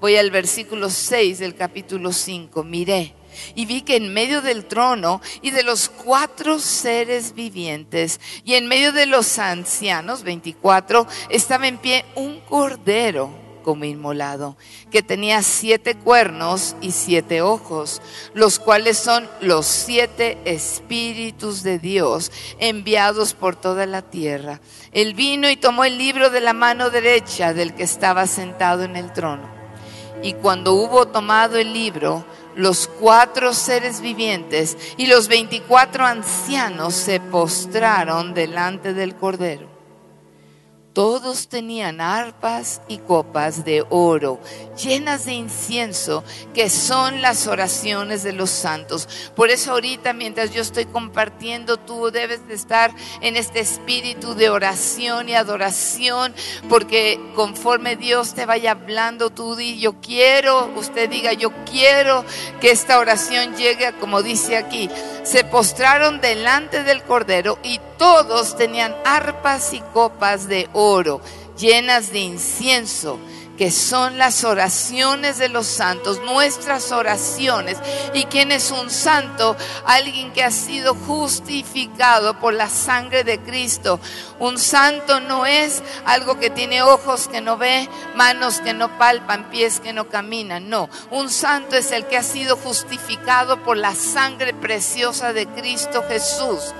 Voy 0.00 0.18
al 0.18 0.30
versículo 0.30 0.90
6 0.90 1.38
del 1.38 1.54
capítulo 1.54 2.12
5, 2.12 2.62
miré 2.62 3.14
y 3.54 3.66
vi 3.66 3.82
que 3.82 3.96
en 3.96 4.12
medio 4.12 4.42
del 4.42 4.66
trono 4.66 5.20
y 5.42 5.50
de 5.50 5.62
los 5.62 5.88
cuatro 5.88 6.58
seres 6.58 7.34
vivientes 7.34 8.20
y 8.44 8.54
en 8.54 8.66
medio 8.66 8.92
de 8.92 9.06
los 9.06 9.38
ancianos, 9.38 10.22
24, 10.22 11.06
estaba 11.30 11.66
en 11.68 11.78
pie 11.78 12.04
un 12.14 12.40
cordero 12.40 13.44
como 13.64 13.84
inmolado, 13.84 14.56
que 14.92 15.02
tenía 15.02 15.42
siete 15.42 15.96
cuernos 15.96 16.76
y 16.80 16.92
siete 16.92 17.42
ojos, 17.42 18.00
los 18.34 18.60
cuales 18.60 18.98
son 18.98 19.28
los 19.40 19.66
siete 19.66 20.38
espíritus 20.44 21.64
de 21.64 21.80
Dios 21.80 22.30
enviados 22.58 23.34
por 23.34 23.56
toda 23.56 23.86
la 23.86 24.02
tierra. 24.02 24.60
Él 24.92 25.14
vino 25.14 25.50
y 25.50 25.56
tomó 25.56 25.84
el 25.84 25.98
libro 25.98 26.30
de 26.30 26.42
la 26.42 26.52
mano 26.52 26.90
derecha 26.90 27.54
del 27.54 27.74
que 27.74 27.82
estaba 27.82 28.28
sentado 28.28 28.84
en 28.84 28.94
el 28.94 29.12
trono. 29.12 29.48
Y 30.22 30.34
cuando 30.34 30.74
hubo 30.74 31.08
tomado 31.08 31.58
el 31.58 31.72
libro, 31.72 32.24
los 32.56 32.88
cuatro 32.88 33.52
seres 33.52 34.00
vivientes 34.00 34.76
y 34.96 35.06
los 35.06 35.28
veinticuatro 35.28 36.04
ancianos 36.04 36.94
se 36.94 37.20
postraron 37.20 38.34
delante 38.34 38.94
del 38.94 39.14
Cordero. 39.14 39.73
Todos 40.94 41.48
tenían 41.48 42.00
arpas 42.00 42.80
y 42.86 42.98
copas 42.98 43.64
de 43.64 43.84
oro 43.90 44.40
llenas 44.76 45.24
de 45.26 45.34
incienso, 45.34 46.24
que 46.52 46.70
son 46.70 47.20
las 47.22 47.46
oraciones 47.46 48.22
de 48.22 48.32
los 48.32 48.50
santos. 48.50 49.08
Por 49.34 49.50
eso 49.50 49.72
ahorita 49.72 50.12
mientras 50.12 50.52
yo 50.52 50.62
estoy 50.62 50.86
compartiendo, 50.86 51.78
tú 51.78 52.10
debes 52.10 52.46
de 52.46 52.54
estar 52.54 52.92
en 53.20 53.36
este 53.36 53.60
espíritu 53.60 54.34
de 54.34 54.50
oración 54.50 55.28
y 55.28 55.34
adoración, 55.34 56.34
porque 56.68 57.20
conforme 57.34 57.96
Dios 57.96 58.34
te 58.34 58.46
vaya 58.46 58.72
hablando, 58.72 59.30
tú 59.30 59.56
di, 59.56 59.78
yo 59.80 60.00
quiero, 60.00 60.70
usted 60.76 61.10
diga, 61.10 61.32
yo 61.32 61.50
quiero 61.64 62.24
que 62.60 62.70
esta 62.70 62.98
oración 62.98 63.56
llegue 63.56 63.92
como 63.98 64.22
dice 64.22 64.56
aquí. 64.56 64.88
Se 65.24 65.42
postraron 65.42 66.20
delante 66.20 66.84
del 66.84 67.02
Cordero 67.02 67.58
y 67.62 67.80
todos 68.04 68.54
tenían 68.54 68.94
arpas 69.06 69.72
y 69.72 69.80
copas 69.94 70.46
de 70.46 70.68
oro 70.74 71.22
llenas 71.56 72.12
de 72.12 72.18
incienso 72.18 73.18
que 73.56 73.70
son 73.70 74.18
las 74.18 74.44
oraciones 74.44 75.38
de 75.38 75.48
los 75.48 75.66
santos, 75.66 76.20
nuestras 76.20 76.92
oraciones. 76.92 77.78
¿Y 78.12 78.24
quién 78.24 78.52
es 78.52 78.70
un 78.72 78.90
santo? 78.90 79.56
Alguien 79.86 80.34
que 80.34 80.44
ha 80.44 80.50
sido 80.50 80.94
justificado 80.94 82.38
por 82.40 82.52
la 82.52 82.68
sangre 82.68 83.24
de 83.24 83.38
Cristo. 83.38 84.00
Un 84.38 84.58
santo 84.58 85.20
no 85.20 85.46
es 85.46 85.82
algo 86.04 86.38
que 86.38 86.50
tiene 86.50 86.82
ojos 86.82 87.28
que 87.28 87.40
no 87.40 87.56
ve, 87.56 87.88
manos 88.16 88.60
que 88.60 88.74
no 88.74 88.98
palpan, 88.98 89.48
pies 89.48 89.80
que 89.80 89.94
no 89.94 90.10
caminan. 90.10 90.68
No, 90.68 90.90
un 91.10 91.30
santo 91.30 91.76
es 91.76 91.90
el 91.90 92.04
que 92.06 92.18
ha 92.18 92.22
sido 92.22 92.56
justificado 92.56 93.62
por 93.62 93.78
la 93.78 93.94
sangre 93.94 94.52
preciosa 94.52 95.32
de 95.32 95.46
Cristo 95.46 96.04
Jesús 96.06 96.74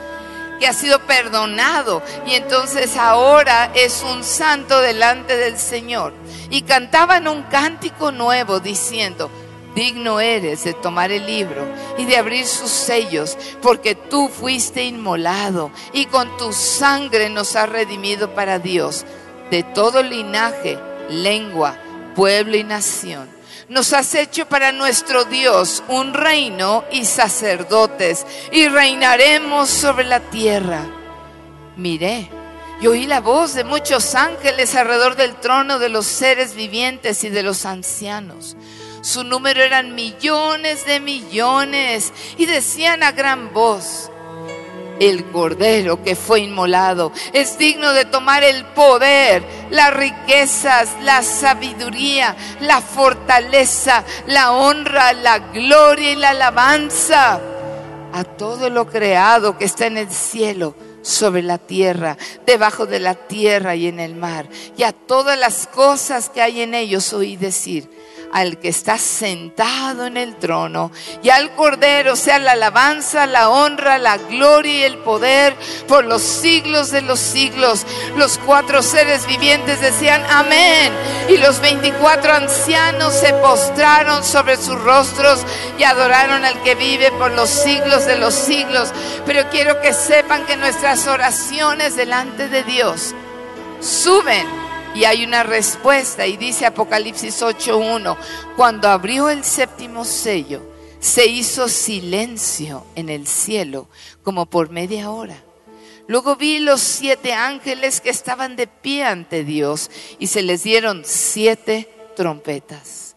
ha 0.67 0.73
sido 0.73 1.01
perdonado. 1.01 2.03
Y 2.27 2.35
entonces 2.35 2.97
ahora 2.97 3.71
es 3.75 4.03
un 4.03 4.25
santo 4.25 4.81
delante 4.81 5.37
del 5.37 5.59
Señor. 5.59 6.13
Y 6.51 6.63
cantaban 6.63 7.29
un 7.29 7.43
cántico 7.45 8.13
nuevo 8.13 8.61
diciendo, 8.61 9.31
digno 9.75 10.21
eres 10.21 10.65
de 10.65 10.73
tomar 10.73 11.11
el 11.11 11.27
libro 11.27 11.67
y 11.99 12.05
de 12.05 12.17
abrir 12.17 12.47
sus 12.47 12.71
sellos, 12.71 13.37
porque 13.61 13.95
tú 13.95 14.29
fuiste 14.29 14.85
inmolado 14.85 15.71
y 15.93 16.07
con 16.07 16.37
tu 16.37 16.53
sangre 16.53 17.29
nos 17.29 17.57
has 17.57 17.69
redimido 17.69 18.35
para 18.35 18.59
Dios. 18.59 19.05
De 19.51 19.63
todo 19.63 20.03
linaje, 20.03 20.79
lengua, 21.09 21.77
pueblo 22.15 22.57
y 22.57 22.65
nación 22.65 23.34
nos 23.69 23.93
has 23.93 24.15
hecho 24.15 24.47
para 24.47 24.73
nuestro 24.73 25.25
Dios 25.25 25.83
un 25.89 26.15
reino 26.15 26.85
y 26.91 27.05
sacerdotes, 27.05 28.27
y 28.53 28.69
reinaremos 28.69 29.69
sobre 29.69 30.05
la 30.05 30.21
tierra. 30.21 30.85
Miré 31.77 32.31
y 32.81 32.87
oí 32.87 33.07
la 33.07 33.21
voz 33.21 33.55
de 33.55 33.65
muchos 33.65 34.15
ángeles 34.15 34.75
alrededor 34.75 35.17
del 35.17 35.35
trono 35.37 35.79
de 35.79 35.89
los 35.89 36.07
seres 36.07 36.55
vivientes 36.55 37.25
y 37.25 37.31
de 37.31 37.43
los 37.43 37.65
ancianos. 37.65 38.57
Su 39.01 39.23
número 39.23 39.63
eran 39.63 39.95
millones 39.95 40.87
de 40.87 40.99
millones 41.01 42.13
y 42.37 42.47
decían 42.47 43.03
a 43.03 43.13
gran 43.13 43.53
voz, 43.53 44.11
el 45.01 45.25
cordero 45.27 46.03
que 46.03 46.17
fue 46.17 46.41
inmolado 46.41 47.13
es 47.33 47.59
digno 47.59 47.93
de 47.93 48.05
tomar 48.05 48.45
el 48.45 48.65
poder, 48.67 49.45
las 49.71 49.95
riquezas, 49.95 50.91
la 51.03 51.23
sabiduría, 51.23 52.37
la 52.61 52.81
fortaleza, 52.81 54.05
la 54.27 54.53
honra, 54.53 55.13
la 55.13 55.39
gloria 55.39 56.13
y 56.13 56.17
la 56.17 56.31
alabanza 56.31 57.41
a 58.13 58.25
todo 58.25 58.71
lo 58.71 58.87
creado 58.87 59.59
que 59.59 59.65
está 59.65 59.87
en 59.87 59.99
el 59.99 60.11
cielo, 60.11 60.77
sobre 61.05 61.43
la 61.43 61.59
tierra, 61.59 62.17
debajo 62.47 62.87
de 62.87 62.99
la 62.99 63.15
tierra 63.15 63.77
y 63.77 63.87
en 63.87 64.01
el 64.01 64.15
mar, 64.15 64.49
y 64.77 64.83
a 64.83 64.93
todas 64.93 65.39
las 65.39 65.67
cosas 65.67 66.31
que 66.31 66.41
hay 66.41 66.63
en 66.63 66.75
ellos 66.75 67.13
oí 67.13 67.37
decir, 67.37 67.91
al 68.35 68.59
que 68.59 68.69
está 68.69 68.99
sentado 68.99 70.07
en 70.07 70.17
el 70.17 70.35
trono 70.35 70.91
y 71.23 71.31
al 71.31 71.55
Cordero 71.55 72.17
sea 72.17 72.41
la 72.41 72.53
alabanza, 72.53 73.27
la 73.27 73.49
honra, 73.49 73.97
la 73.99 74.19
gloria 74.19 74.81
y 74.81 74.83
el 74.83 74.99
poder 74.99 75.55
por 75.87 76.05
los 76.05 76.21
siglos 76.21 76.91
de 76.91 77.01
los 77.01 77.21
siglos. 77.21 77.87
Los 78.17 78.39
cuatro 78.39 78.83
seres 78.83 79.25
vivientes 79.29 79.81
decían 79.81 80.21
amén 80.29 80.93
y 81.29 81.37
los 81.37 81.61
veinticuatro 81.61 82.33
ancianos 82.33 83.15
se 83.15 83.33
postraron 83.35 84.25
sobre 84.25 84.57
sus 84.57 84.81
rostros 84.81 85.39
y 85.79 85.85
adoraron 85.85 86.45
al 86.45 86.61
que 86.65 86.75
vive 86.75 87.13
por 87.13 87.31
los 87.31 87.49
siglos 87.49 88.05
de 88.05 88.17
los 88.17 88.35
siglos. 88.35 88.93
Pero 89.27 89.49
quiero 89.51 89.81
que 89.81 89.95
sepan 89.95 90.45
que 90.45 90.57
nuestras 90.57 91.07
oraciones 91.07 91.95
delante 91.95 92.49
de 92.49 92.65
Dios 92.65 93.15
suben 93.81 94.64
y 94.95 95.05
hay 95.05 95.25
una 95.25 95.43
respuesta 95.43 96.27
y 96.27 96.37
dice 96.37 96.67
Apocalipsis 96.67 97.43
8.1, 97.43 98.17
cuando 98.57 98.89
abrió 98.89 99.29
el 99.29 99.45
séptimo 99.45 100.05
sello, 100.05 100.63
se 101.01 101.27
hizo 101.27 101.69
silencio 101.69 102.87
en 102.95 103.09
el 103.09 103.27
cielo 103.27 103.89
como 104.23 104.47
por 104.47 104.71
media 104.71 105.11
hora. 105.11 105.43
Luego 106.07 106.37
vi 106.37 106.59
los 106.59 106.81
siete 106.81 107.33
ángeles 107.33 108.01
que 108.01 108.11
estaban 108.11 108.57
de 108.57 108.67
pie 108.67 109.05
ante 109.05 109.43
Dios 109.43 109.91
y 110.19 110.29
se 110.29 110.43
les 110.43 110.63
dieron 110.63 111.03
siete 111.05 111.89
trompetas. 112.15 113.17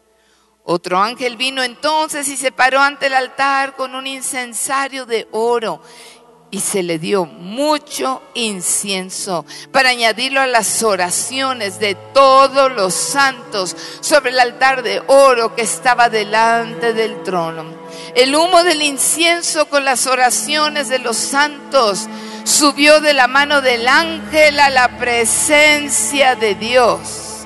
Otro 0.63 0.98
ángel 0.98 1.38
vino 1.38 1.63
entonces 1.63 2.27
y 2.27 2.36
se 2.36 2.51
paró 2.51 2.81
ante 2.81 3.07
el 3.07 3.13
altar 3.13 3.75
con 3.77 3.96
un 3.96 4.05
incensario 4.05 5.05
de 5.05 5.27
oro 5.31 5.81
y 6.49 6.61
se 6.61 6.81
le 6.81 6.97
dio 6.97 7.25
mucho 7.25 8.21
incienso 8.33 9.45
para 9.71 9.89
añadirlo 9.89 10.39
a 10.39 10.47
las 10.47 10.81
oraciones 10.81 11.79
de 11.79 11.95
todos 12.13 12.71
los 12.71 12.93
santos 12.93 13.75
sobre 13.99 14.31
el 14.31 14.39
altar 14.39 14.81
de 14.81 15.01
oro 15.07 15.55
que 15.55 15.63
estaba 15.63 16.09
delante 16.09 16.93
del 16.93 17.21
trono. 17.23 17.65
El 18.15 18.33
humo 18.33 18.63
del 18.63 18.81
incienso 18.81 19.67
con 19.67 19.83
las 19.83 20.07
oraciones 20.07 20.87
de 20.87 20.99
los 20.99 21.17
santos 21.17 22.07
subió 22.45 23.01
de 23.01 23.13
la 23.13 23.27
mano 23.27 23.61
del 23.61 23.87
ángel 23.87 24.59
a 24.59 24.69
la 24.69 24.97
presencia 24.97 26.35
de 26.35 26.55
Dios. 26.55 27.45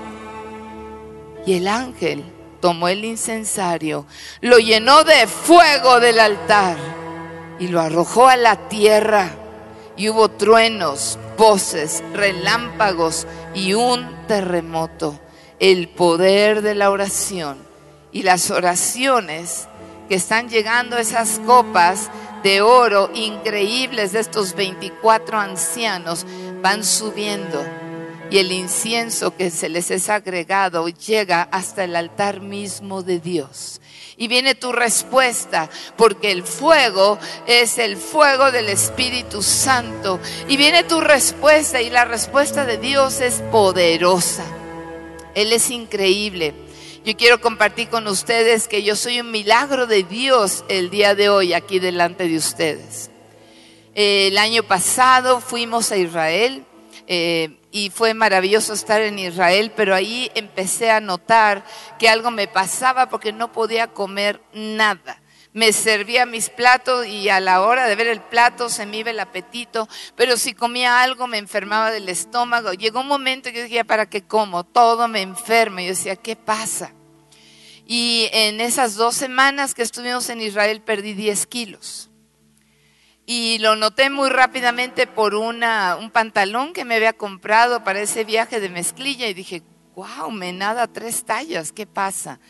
Y 1.48 1.55
el 1.55 1.67
ángel 1.67 2.24
tomó 2.60 2.88
el 2.88 3.03
incensario, 3.03 4.05
lo 4.41 4.60
llenó 4.60 5.03
de 5.03 5.25
fuego 5.25 6.00
del 6.00 6.20
altar 6.20 7.00
y 7.62 7.68
lo 7.68 7.80
arrojó 7.80 8.27
a 8.27 8.36
la 8.36 8.68
tierra. 8.68 9.30
Y 9.96 10.10
hubo 10.10 10.30
truenos, 10.30 11.20
voces, 11.38 12.03
relámpagos 12.12 13.27
y 13.53 13.75
un 13.75 14.10
terremoto. 14.27 15.20
El 15.60 15.88
poder 15.89 16.63
de 16.63 16.74
la 16.74 16.89
oración 16.89 17.60
y 18.12 18.24
las 18.24 18.50
oraciones 18.50 19.68
que 20.10 20.15
están 20.15 20.50
llegando 20.50 20.98
a 20.98 21.01
esas 21.01 21.39
copas 21.46 22.10
de 22.41 22.62
oro 22.62 23.12
increíbles 23.13 24.12
de 24.13 24.22
estos 24.22 24.56
24 24.56 25.38
ancianos 25.38 26.25
van 26.63 26.84
subiendo 26.84 27.63
y 28.32 28.38
el 28.38 28.53
incienso 28.53 29.36
que 29.36 29.51
se 29.51 29.68
les 29.68 29.91
es 29.91 30.10
agregado 30.10 30.88
llega 30.88 31.44
hasta 31.51 31.84
el 31.84 31.98
altar 31.98 32.39
mismo 32.39 33.03
de 33.03 33.20
Dios. 33.20 33.81
Y 34.22 34.28
viene 34.28 34.54
tu 34.54 34.72
respuesta, 34.72 35.68
porque 35.98 36.30
el 36.30 36.44
fuego 36.44 37.18
es 37.48 37.80
el 37.80 37.98
fuego 37.98 38.51
del 38.51 38.70
Espíritu 38.70 39.42
Santo. 39.42 40.20
Y 40.48 40.58
viene 40.58 40.84
tu 40.84 41.01
respuesta 41.01 41.82
y 41.82 41.90
la 41.90 42.06
respuesta 42.06 42.63
de 42.63 42.78
Dios 42.78 43.20
es 43.20 43.42
poderosa. 43.51 44.46
Él 45.34 45.51
es 45.51 45.72
increíble. 45.72 46.54
Yo 47.04 47.18
quiero 47.18 47.42
compartir 47.42 47.90
con 47.90 48.06
ustedes 48.06 48.68
que 48.68 48.84
yo 48.84 48.96
soy 48.96 49.20
un 49.20 49.32
milagro 49.32 49.88
de 49.88 50.04
Dios 50.04 50.66
el 50.70 50.92
día 50.92 51.16
de 51.16 51.30
hoy 51.30 51.54
aquí 51.54 51.80
delante 51.80 52.28
de 52.28 52.38
ustedes. 52.38 53.10
El 53.96 54.38
año 54.38 54.62
pasado 54.62 55.42
fuimos 55.42 55.92
a 55.92 55.98
Israel. 55.98 56.64
Eh, 57.07 57.57
y 57.72 57.90
fue 57.90 58.14
maravilloso 58.14 58.74
estar 58.74 59.01
en 59.01 59.18
Israel, 59.18 59.72
pero 59.75 59.96
ahí 59.96 60.29
empecé 60.36 60.92
a 60.92 61.00
notar 61.00 61.64
que 61.98 62.10
algo 62.10 62.29
me 62.29 62.48
pasaba 62.48 63.10
porque 63.10 63.31
no 63.31 63.51
podía 63.51 63.88
comer 63.88 64.42
nada. 64.53 65.22
Me 65.53 65.74
servía 65.74 66.25
mis 66.25 66.50
platos 66.50 67.05
y 67.07 67.27
a 67.29 67.40
la 67.40 67.62
hora 67.62 67.88
de 67.88 67.96
ver 67.96 68.07
el 68.07 68.22
plato 68.22 68.70
se 68.70 68.86
me 68.86 68.98
iba 68.98 69.10
el 69.10 69.20
apetito, 69.20 69.90
pero 70.16 70.38
si 70.38 70.53
comía 70.53 71.01
algo 71.01 71.27
me 71.27 71.38
enfermaba 71.38 71.92
del 71.92 72.07
estómago. 72.07 72.74
Llegó 72.74 73.01
un 73.01 73.07
momento 73.07 73.50
que 73.50 73.57
yo 73.57 73.64
decía, 73.64 73.84
¿para 73.84 74.10
qué 74.10 74.22
como? 74.22 74.64
Todo 74.64 75.07
me 75.07 75.22
enferma. 75.22 75.81
Yo 75.81 75.90
decía, 75.90 76.16
¿qué 76.16 76.38
pasa? 76.38 76.94
Y 77.86 78.29
en 78.31 78.62
esas 78.62 78.96
dos 78.96 79.16
semanas 79.16 79.74
que 79.74 79.81
estuvimos 79.81 80.29
en 80.29 80.40
Israel 80.42 80.81
perdí 80.81 81.14
10 81.14 81.48
kilos 81.48 82.11
y 83.33 83.59
lo 83.59 83.77
noté 83.77 84.09
muy 84.09 84.29
rápidamente 84.29 85.07
por 85.07 85.35
una, 85.35 85.96
un 85.96 86.11
pantalón 86.11 86.74
que 86.74 86.83
me 86.83 86.96
había 86.96 87.13
comprado 87.13 87.81
para 87.81 88.01
ese 88.01 88.25
viaje 88.25 88.59
de 88.59 88.67
mezclilla 88.67 89.29
y 89.29 89.33
dije, 89.33 89.63
wow, 89.96 90.29
me 90.31 90.51
nada 90.51 90.87
tres 90.87 91.24
tallas, 91.24 91.72
¿qué 91.72 91.87
pasa? 91.87 92.41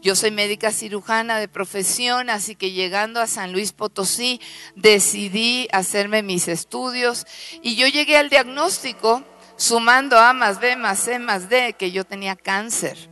Yo 0.00 0.14
soy 0.14 0.30
médica 0.30 0.70
cirujana 0.70 1.40
de 1.40 1.48
profesión, 1.48 2.30
así 2.30 2.54
que 2.54 2.70
llegando 2.70 3.20
a 3.20 3.26
San 3.26 3.50
Luis 3.50 3.72
Potosí 3.72 4.40
decidí 4.76 5.66
hacerme 5.72 6.22
mis 6.22 6.46
estudios 6.46 7.26
y 7.60 7.74
yo 7.74 7.88
llegué 7.88 8.16
al 8.16 8.30
diagnóstico 8.30 9.24
sumando 9.56 10.16
A 10.16 10.32
más 10.32 10.60
B 10.60 10.76
más 10.76 11.00
C 11.00 11.18
más 11.18 11.48
D 11.48 11.72
que 11.72 11.90
yo 11.90 12.04
tenía 12.04 12.36
cáncer 12.36 13.09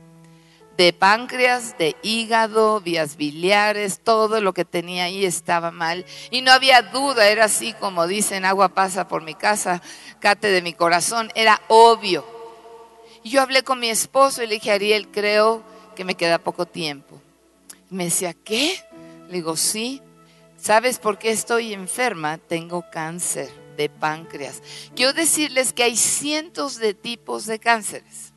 de 0.79 0.93
páncreas, 0.93 1.77
de 1.77 1.97
hígado, 2.03 2.81
vías 2.81 3.17
biliares, 3.17 3.99
todo 3.99 4.41
lo 4.41 4.55
que 4.55 4.65
tenía 4.65 5.05
ahí 5.05 5.25
estaba 5.25 5.73
mal. 5.73 6.07
Y 6.31 6.41
no 6.41 6.53
había 6.53 6.83
duda, 6.83 7.27
era 7.27 7.47
así 7.47 7.73
como 7.73 8.07
dicen, 8.07 8.45
agua 8.45 8.69
pasa 8.69 9.09
por 9.09 9.23
mi 9.23 9.35
casa, 9.35 9.83
cate 10.21 10.53
de 10.53 10.63
mi 10.63 10.75
corazón, 10.75 11.33
era 11.35 11.61
obvio. 11.67 12.25
Y 13.25 13.31
yo 13.31 13.43
hablé 13.43 13.65
con 13.65 13.81
mi 13.81 13.91
esposo 13.91 14.41
y 14.41 14.47
le 14.47 14.55
dije, 14.55 14.71
Ariel, 14.71 15.09
creo 15.09 15.65
que 15.97 16.05
me 16.05 16.15
queda 16.15 16.39
poco 16.39 16.65
tiempo. 16.65 17.21
Y 17.91 17.95
me 17.97 18.05
decía, 18.05 18.33
¿qué? 18.33 18.81
Le 19.27 19.35
digo, 19.35 19.57
sí. 19.57 20.01
¿Sabes 20.57 21.01
por 21.01 21.19
qué 21.19 21.33
estoy 21.33 21.73
enferma? 21.73 22.39
Tengo 22.39 22.85
cáncer 22.93 23.51
de 23.77 23.89
páncreas. 23.89 24.63
Quiero 24.95 25.13
decirles 25.13 25.73
que 25.73 25.83
hay 25.83 25.97
cientos 25.97 26.77
de 26.77 26.95
tipos 26.95 27.47
de 27.47 27.59
cánceres. 27.59 28.33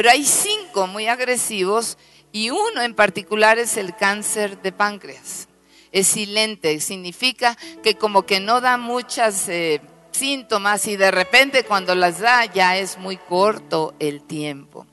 Pero 0.00 0.12
hay 0.12 0.24
cinco 0.24 0.86
muy 0.86 1.08
agresivos 1.08 1.98
y 2.32 2.48
uno 2.48 2.80
en 2.80 2.94
particular 2.94 3.58
es 3.58 3.76
el 3.76 3.94
cáncer 3.94 4.62
de 4.62 4.72
páncreas. 4.72 5.46
Es 5.92 6.06
silente, 6.06 6.80
significa 6.80 7.54
que 7.82 7.96
como 7.96 8.24
que 8.24 8.40
no 8.40 8.62
da 8.62 8.78
muchas 8.78 9.46
eh, 9.50 9.82
síntomas 10.10 10.86
y 10.86 10.96
de 10.96 11.10
repente 11.10 11.64
cuando 11.64 11.94
las 11.94 12.18
da 12.18 12.46
ya 12.46 12.78
es 12.78 12.96
muy 12.96 13.18
corto 13.18 13.94
el 13.98 14.22
tiempo. 14.22 14.86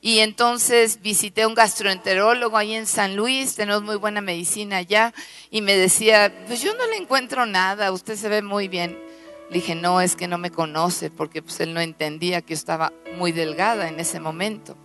Y 0.00 0.18
entonces 0.18 1.00
visité 1.00 1.42
a 1.42 1.46
un 1.46 1.54
gastroenterólogo 1.54 2.56
ahí 2.56 2.74
en 2.74 2.88
San 2.88 3.14
Luis, 3.14 3.54
tenemos 3.54 3.84
muy 3.84 3.94
buena 3.94 4.22
medicina 4.22 4.78
allá, 4.78 5.14
y 5.52 5.60
me 5.60 5.76
decía, 5.76 6.34
pues 6.48 6.60
yo 6.60 6.74
no 6.74 6.88
le 6.88 6.96
encuentro 6.96 7.46
nada, 7.46 7.92
usted 7.92 8.16
se 8.16 8.28
ve 8.28 8.42
muy 8.42 8.66
bien. 8.66 8.98
Le 9.52 9.58
dije, 9.58 9.74
no, 9.74 10.00
es 10.00 10.16
que 10.16 10.28
no 10.28 10.38
me 10.38 10.50
conoce, 10.50 11.10
porque 11.10 11.42
pues 11.42 11.60
él 11.60 11.74
no 11.74 11.80
entendía 11.82 12.40
que 12.40 12.54
yo 12.54 12.54
estaba 12.54 12.90
muy 13.18 13.32
delgada 13.32 13.86
en 13.86 14.00
ese 14.00 14.18
momento. 14.18 14.78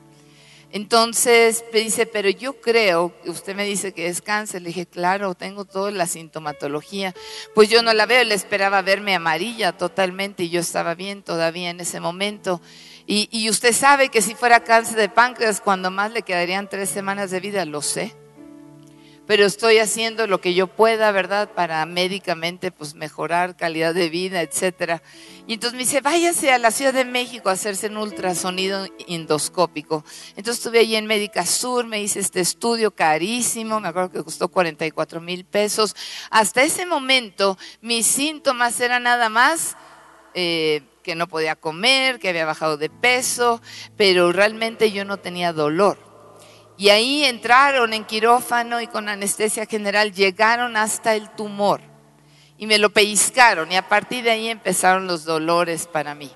Entonces 0.74 1.64
me 1.72 1.80
dice, 1.80 2.06
pero 2.06 2.30
yo 2.30 2.60
creo, 2.60 3.14
usted 3.28 3.56
me 3.56 3.64
dice 3.64 3.94
que 3.94 4.08
es 4.08 4.22
cáncer. 4.22 4.62
Le 4.62 4.68
dije, 4.68 4.86
claro, 4.86 5.36
tengo 5.36 5.64
toda 5.64 5.90
la 5.92 6.06
sintomatología. 6.06 7.16
Pues 7.56 7.70
yo 7.70 7.82
no 7.82 7.94
la 7.94 8.06
veo, 8.06 8.20
él 8.20 8.34
esperaba 8.34 8.82
verme 8.82 9.16
amarilla 9.16 9.72
totalmente 9.72 10.44
y 10.44 10.50
yo 10.50 10.60
estaba 10.60 10.96
bien 10.96 11.24
todavía 11.24 11.70
en 11.70 11.80
ese 11.80 12.02
momento. 12.02 12.60
Y, 13.06 13.30
y 13.32 13.50
usted 13.50 13.72
sabe 13.72 14.10
que 14.10 14.22
si 14.22 14.36
fuera 14.36 14.66
cáncer 14.66 14.98
de 14.98 15.08
páncreas, 15.08 15.62
cuando 15.62 15.92
más 15.92 16.12
le 16.12 16.24
quedarían 16.24 16.68
tres 16.68 16.90
semanas 16.90 17.32
de 17.32 17.40
vida, 17.40 17.64
lo 17.64 17.82
sé 17.82 18.14
pero 19.28 19.46
estoy 19.46 19.80
haciendo 19.80 20.26
lo 20.26 20.40
que 20.40 20.54
yo 20.54 20.68
pueda, 20.68 21.12
¿verdad? 21.12 21.52
Para 21.54 21.86
médicamente 21.86 22.72
pues 22.72 22.96
mejorar 22.96 23.58
calidad 23.58 23.94
de 23.94 24.10
vida, 24.10 24.42
etcétera. 24.42 25.04
Y 25.46 25.56
entonces 25.56 25.74
me 25.78 25.84
dice, 25.84 26.00
váyase 26.00 26.54
a 26.54 26.58
la 26.58 26.72
Ciudad 26.72 26.94
de 26.94 27.04
México 27.04 27.50
a 27.50 27.54
hacerse 27.54 27.88
un 27.88 27.98
ultrasonido 27.98 28.88
endoscópico. 29.08 30.06
Entonces 30.30 30.56
estuve 30.58 30.80
allí 30.80 30.96
en 30.96 31.08
Médica 31.08 31.46
Sur, 31.46 31.86
me 31.86 32.02
hice 32.02 32.22
este 32.22 32.40
estudio 32.40 32.92
carísimo, 32.92 33.82
me 33.82 33.90
acuerdo 33.90 34.12
que 34.12 34.24
costó 34.24 34.48
44 34.48 35.20
mil 35.20 35.44
pesos. 35.44 35.94
Hasta 36.32 36.64
ese 36.64 36.86
momento 36.86 37.58
mis 37.82 38.08
síntomas 38.08 38.80
eran 38.80 39.04
nada 39.04 39.28
más 39.28 39.76
eh, 40.36 40.84
que 41.04 41.16
no 41.16 41.28
podía 41.28 41.56
comer, 41.58 42.20
que 42.20 42.30
había 42.30 42.46
bajado 42.46 42.78
de 42.78 42.90
peso, 42.90 43.62
pero 43.98 44.32
realmente 44.32 44.92
yo 44.94 45.04
no 45.04 45.18
tenía 45.18 45.52
dolor. 45.52 46.07
Y 46.78 46.90
ahí 46.90 47.24
entraron 47.24 47.94
en 47.94 48.06
quirófano 48.06 48.80
y 48.82 48.88
con 48.88 49.10
anestesia 49.10 49.66
general 49.66 50.14
llegaron 50.14 50.78
hasta 50.78 51.16
el 51.16 51.30
tumor. 51.32 51.82
y 52.60 52.66
me 52.66 52.80
lo 52.80 52.90
pellizcaron 52.90 53.72
y 53.72 53.76
a 53.76 53.88
partir 53.88 54.24
de 54.24 54.32
ahí 54.32 54.48
empezaron 54.48 55.06
los 55.06 55.26
dolores 55.26 55.86
para 55.88 56.16
mí. 56.16 56.32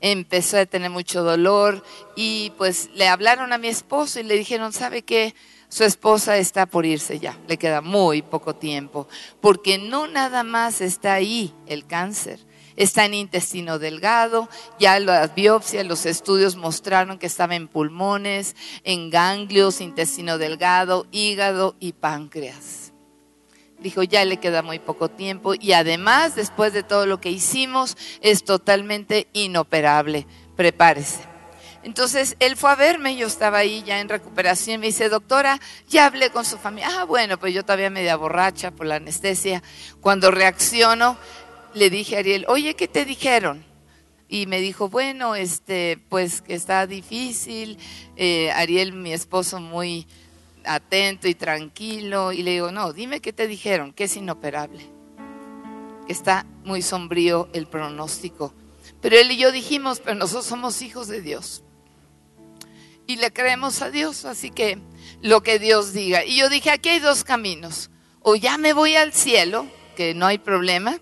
Empezó 0.00 0.58
a 0.58 0.66
tener 0.66 0.90
mucho 0.90 1.22
dolor 1.22 1.84
y 2.16 2.52
pues 2.56 2.88
le 2.94 3.08
hablaron 3.08 3.52
a 3.52 3.58
mi 3.58 3.68
esposo 3.68 4.20
y 4.20 4.22
le 4.22 4.36
dijeron, 4.36 4.72
¿sabe 4.72 5.02
qué? 5.02 5.34
Su 5.68 5.84
esposa 5.84 6.38
está 6.38 6.64
por 6.64 6.86
irse 6.86 7.18
ya, 7.18 7.36
le 7.46 7.58
queda 7.58 7.82
muy 7.82 8.22
poco 8.22 8.54
tiempo, 8.54 9.06
porque 9.42 9.76
no 9.76 10.06
nada 10.06 10.44
más 10.44 10.80
está 10.80 11.12
ahí 11.12 11.52
el 11.66 11.86
cáncer, 11.86 12.40
está 12.78 13.04
en 13.04 13.14
intestino 13.14 13.78
delgado, 13.78 14.48
ya 14.78 14.98
las 15.00 15.34
biopsias, 15.34 15.84
los 15.84 16.06
estudios 16.06 16.56
mostraron 16.56 17.18
que 17.18 17.26
estaba 17.26 17.56
en 17.56 17.68
pulmones, 17.68 18.56
en 18.84 19.10
ganglios, 19.10 19.80
intestino 19.80 20.38
delgado, 20.38 21.06
hígado 21.10 21.76
y 21.80 21.92
páncreas. 21.92 22.92
Dijo, 23.80 24.02
ya 24.02 24.24
le 24.24 24.38
queda 24.38 24.62
muy 24.62 24.78
poco 24.78 25.08
tiempo 25.08 25.54
y 25.54 25.72
además, 25.72 26.34
después 26.34 26.72
de 26.72 26.82
todo 26.82 27.06
lo 27.06 27.20
que 27.20 27.30
hicimos, 27.30 27.96
es 28.22 28.44
totalmente 28.44 29.28
inoperable. 29.32 30.26
Prepárese. 30.56 31.20
Entonces 31.84 32.36
él 32.40 32.56
fue 32.56 32.70
a 32.70 32.74
verme, 32.74 33.16
yo 33.16 33.26
estaba 33.26 33.58
ahí 33.58 33.82
ya 33.84 34.00
en 34.00 34.08
recuperación, 34.08 34.80
me 34.80 34.88
dice, 34.88 35.08
doctora, 35.08 35.60
ya 35.88 36.06
hablé 36.06 36.30
con 36.30 36.44
su 36.44 36.58
familia. 36.58 36.88
Ah, 36.92 37.04
bueno, 37.04 37.38
pues 37.38 37.54
yo 37.54 37.62
todavía 37.62 37.88
media 37.88 38.16
borracha 38.16 38.72
por 38.72 38.86
la 38.86 38.96
anestesia. 38.96 39.62
Cuando 40.00 40.30
reacciono, 40.30 41.16
le 41.78 41.90
dije 41.90 42.16
a 42.16 42.18
Ariel, 42.18 42.44
oye, 42.48 42.74
¿qué 42.74 42.88
te 42.88 43.04
dijeron? 43.04 43.64
Y 44.28 44.46
me 44.46 44.60
dijo, 44.60 44.88
bueno, 44.90 45.34
este, 45.34 45.98
pues 46.10 46.42
que 46.42 46.54
está 46.54 46.86
difícil. 46.86 47.78
Eh, 48.16 48.50
Ariel, 48.50 48.92
mi 48.92 49.12
esposo, 49.12 49.58
muy 49.60 50.06
atento 50.64 51.28
y 51.28 51.34
tranquilo. 51.34 52.32
Y 52.32 52.42
le 52.42 52.52
digo, 52.52 52.70
no, 52.70 52.92
dime 52.92 53.20
qué 53.20 53.32
te 53.32 53.46
dijeron, 53.46 53.92
que 53.92 54.04
es 54.04 54.16
inoperable. 54.16 54.84
Está 56.08 56.44
muy 56.64 56.82
sombrío 56.82 57.48
el 57.54 57.66
pronóstico. 57.66 58.52
Pero 59.00 59.16
él 59.16 59.30
y 59.30 59.38
yo 59.38 59.50
dijimos, 59.50 60.00
pero 60.00 60.16
nosotros 60.16 60.46
somos 60.46 60.82
hijos 60.82 61.08
de 61.08 61.22
Dios. 61.22 61.62
Y 63.06 63.16
le 63.16 63.32
creemos 63.32 63.80
a 63.80 63.90
Dios, 63.90 64.26
así 64.26 64.50
que 64.50 64.78
lo 65.22 65.42
que 65.42 65.58
Dios 65.58 65.94
diga. 65.94 66.24
Y 66.24 66.36
yo 66.36 66.50
dije, 66.50 66.70
aquí 66.70 66.90
hay 66.90 66.98
dos 66.98 67.24
caminos. 67.24 67.90
O 68.20 68.36
ya 68.36 68.58
me 68.58 68.74
voy 68.74 68.96
al 68.96 69.14
cielo, 69.14 69.66
que 69.96 70.12
no 70.12 70.26
hay 70.26 70.36
problema, 70.36 70.98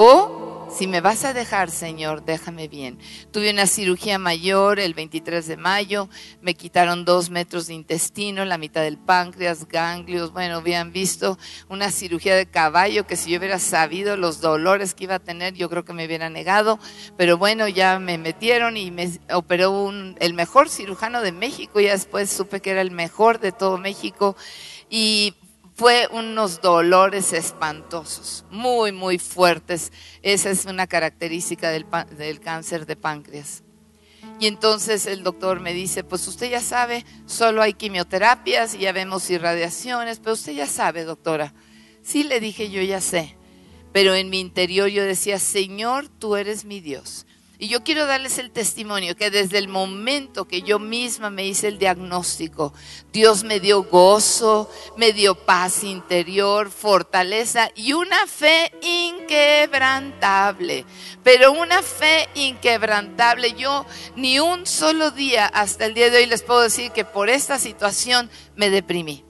o 0.00 0.68
si 0.70 0.86
me 0.86 1.00
vas 1.00 1.24
a 1.24 1.32
dejar, 1.32 1.70
Señor, 1.70 2.24
déjame 2.24 2.68
bien. 2.68 2.98
Tuve 3.32 3.50
una 3.50 3.66
cirugía 3.66 4.18
mayor 4.18 4.78
el 4.78 4.94
23 4.94 5.44
de 5.46 5.56
mayo, 5.56 6.08
me 6.40 6.54
quitaron 6.54 7.04
dos 7.04 7.30
metros 7.30 7.66
de 7.66 7.74
intestino, 7.74 8.44
la 8.44 8.58
mitad 8.58 8.82
del 8.82 8.96
páncreas, 8.96 9.66
ganglios, 9.66 10.32
bueno, 10.32 10.58
habían 10.58 10.92
visto 10.92 11.36
una 11.68 11.90
cirugía 11.90 12.36
de 12.36 12.46
caballo 12.46 13.08
que 13.08 13.16
si 13.16 13.30
yo 13.30 13.38
hubiera 13.38 13.58
sabido 13.58 14.16
los 14.16 14.40
dolores 14.40 14.94
que 14.94 15.04
iba 15.04 15.16
a 15.16 15.20
tener, 15.20 15.54
yo 15.54 15.68
creo 15.68 15.84
que 15.84 15.94
me 15.94 16.06
hubiera 16.06 16.30
negado, 16.30 16.78
pero 17.16 17.36
bueno, 17.36 17.66
ya 17.66 17.98
me 17.98 18.18
metieron 18.18 18.76
y 18.76 18.92
me 18.92 19.10
operó 19.32 19.90
el 19.90 20.34
mejor 20.34 20.68
cirujano 20.68 21.22
de 21.22 21.32
México, 21.32 21.80
y 21.80 21.86
después 21.86 22.30
supe 22.30 22.60
que 22.60 22.70
era 22.70 22.82
el 22.82 22.92
mejor 22.92 23.40
de 23.40 23.50
todo 23.50 23.78
México. 23.78 24.36
Y 24.90 25.34
fue 25.78 26.08
unos 26.10 26.60
dolores 26.60 27.32
espantosos, 27.32 28.44
muy, 28.50 28.90
muy 28.90 29.20
fuertes. 29.20 29.92
Esa 30.22 30.50
es 30.50 30.64
una 30.64 30.88
característica 30.88 31.70
del, 31.70 31.86
del, 32.16 32.40
cáncer 32.40 32.84
de 32.84 32.96
páncreas. 32.96 33.62
Y 34.40 34.48
entonces 34.48 35.06
el 35.06 35.22
doctor 35.22 35.60
me 35.60 35.72
dice, 35.72 36.02
pues 36.02 36.26
usted 36.26 36.50
ya 36.50 36.60
sabe, 36.60 37.06
solo 37.26 37.62
hay 37.62 37.74
quimioterapias 37.74 38.74
y 38.74 38.78
ya 38.78 38.92
vemos 38.92 39.30
irradiaciones, 39.30 40.18
pero 40.18 40.32
usted 40.32 40.52
ya 40.52 40.66
sabe, 40.66 41.04
doctora. 41.04 41.54
Sí, 42.02 42.24
le 42.24 42.40
dije, 42.40 42.70
yo 42.70 42.82
ya 42.82 43.00
sé. 43.00 43.36
Pero 43.92 44.16
en 44.16 44.30
mi 44.30 44.40
interior 44.40 44.88
yo 44.88 45.04
decía, 45.04 45.38
Señor, 45.38 46.08
tú 46.08 46.34
eres 46.34 46.64
mi 46.64 46.80
Dios. 46.80 47.24
Y 47.60 47.66
yo 47.66 47.82
quiero 47.82 48.06
darles 48.06 48.38
el 48.38 48.52
testimonio 48.52 49.16
que 49.16 49.32
desde 49.32 49.58
el 49.58 49.66
momento 49.66 50.46
que 50.46 50.62
yo 50.62 50.78
misma 50.78 51.28
me 51.28 51.44
hice 51.44 51.66
el 51.66 51.80
diagnóstico, 51.80 52.72
Dios 53.12 53.42
me 53.42 53.58
dio 53.58 53.82
gozo, 53.82 54.70
me 54.96 55.12
dio 55.12 55.34
paz 55.34 55.82
interior, 55.82 56.70
fortaleza 56.70 57.68
y 57.74 57.94
una 57.94 58.28
fe 58.28 58.70
inquebrantable. 58.80 60.86
Pero 61.24 61.50
una 61.50 61.82
fe 61.82 62.28
inquebrantable. 62.36 63.54
Yo 63.54 63.84
ni 64.14 64.38
un 64.38 64.64
solo 64.64 65.10
día 65.10 65.46
hasta 65.46 65.86
el 65.86 65.94
día 65.94 66.10
de 66.10 66.18
hoy 66.18 66.26
les 66.26 66.44
puedo 66.44 66.60
decir 66.60 66.92
que 66.92 67.04
por 67.04 67.28
esta 67.28 67.58
situación 67.58 68.30
me 68.54 68.70
deprimí. 68.70 69.27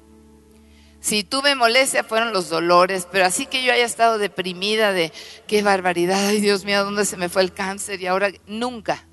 Si 1.01 1.25
tuve 1.25 1.55
molestia 1.55 2.05
fueron 2.05 2.33
los 2.33 2.49
dolores, 2.49 3.07
pero 3.11 3.25
así 3.25 3.47
que 3.47 3.63
yo 3.63 3.73
haya 3.73 3.85
estado 3.85 4.19
deprimida 4.19 4.93
de 4.93 5.13
qué 5.47 5.63
barbaridad, 5.63 6.27
ay 6.27 6.41
Dios 6.41 6.65
mío, 6.65 6.85
¿dónde 6.85 7.05
se 7.05 7.17
me 7.17 7.29
fue 7.29 7.43
el 7.43 7.53
cáncer? 7.53 8.01
Y 8.01 8.07
ahora 8.07 8.31
nunca, 8.47 9.08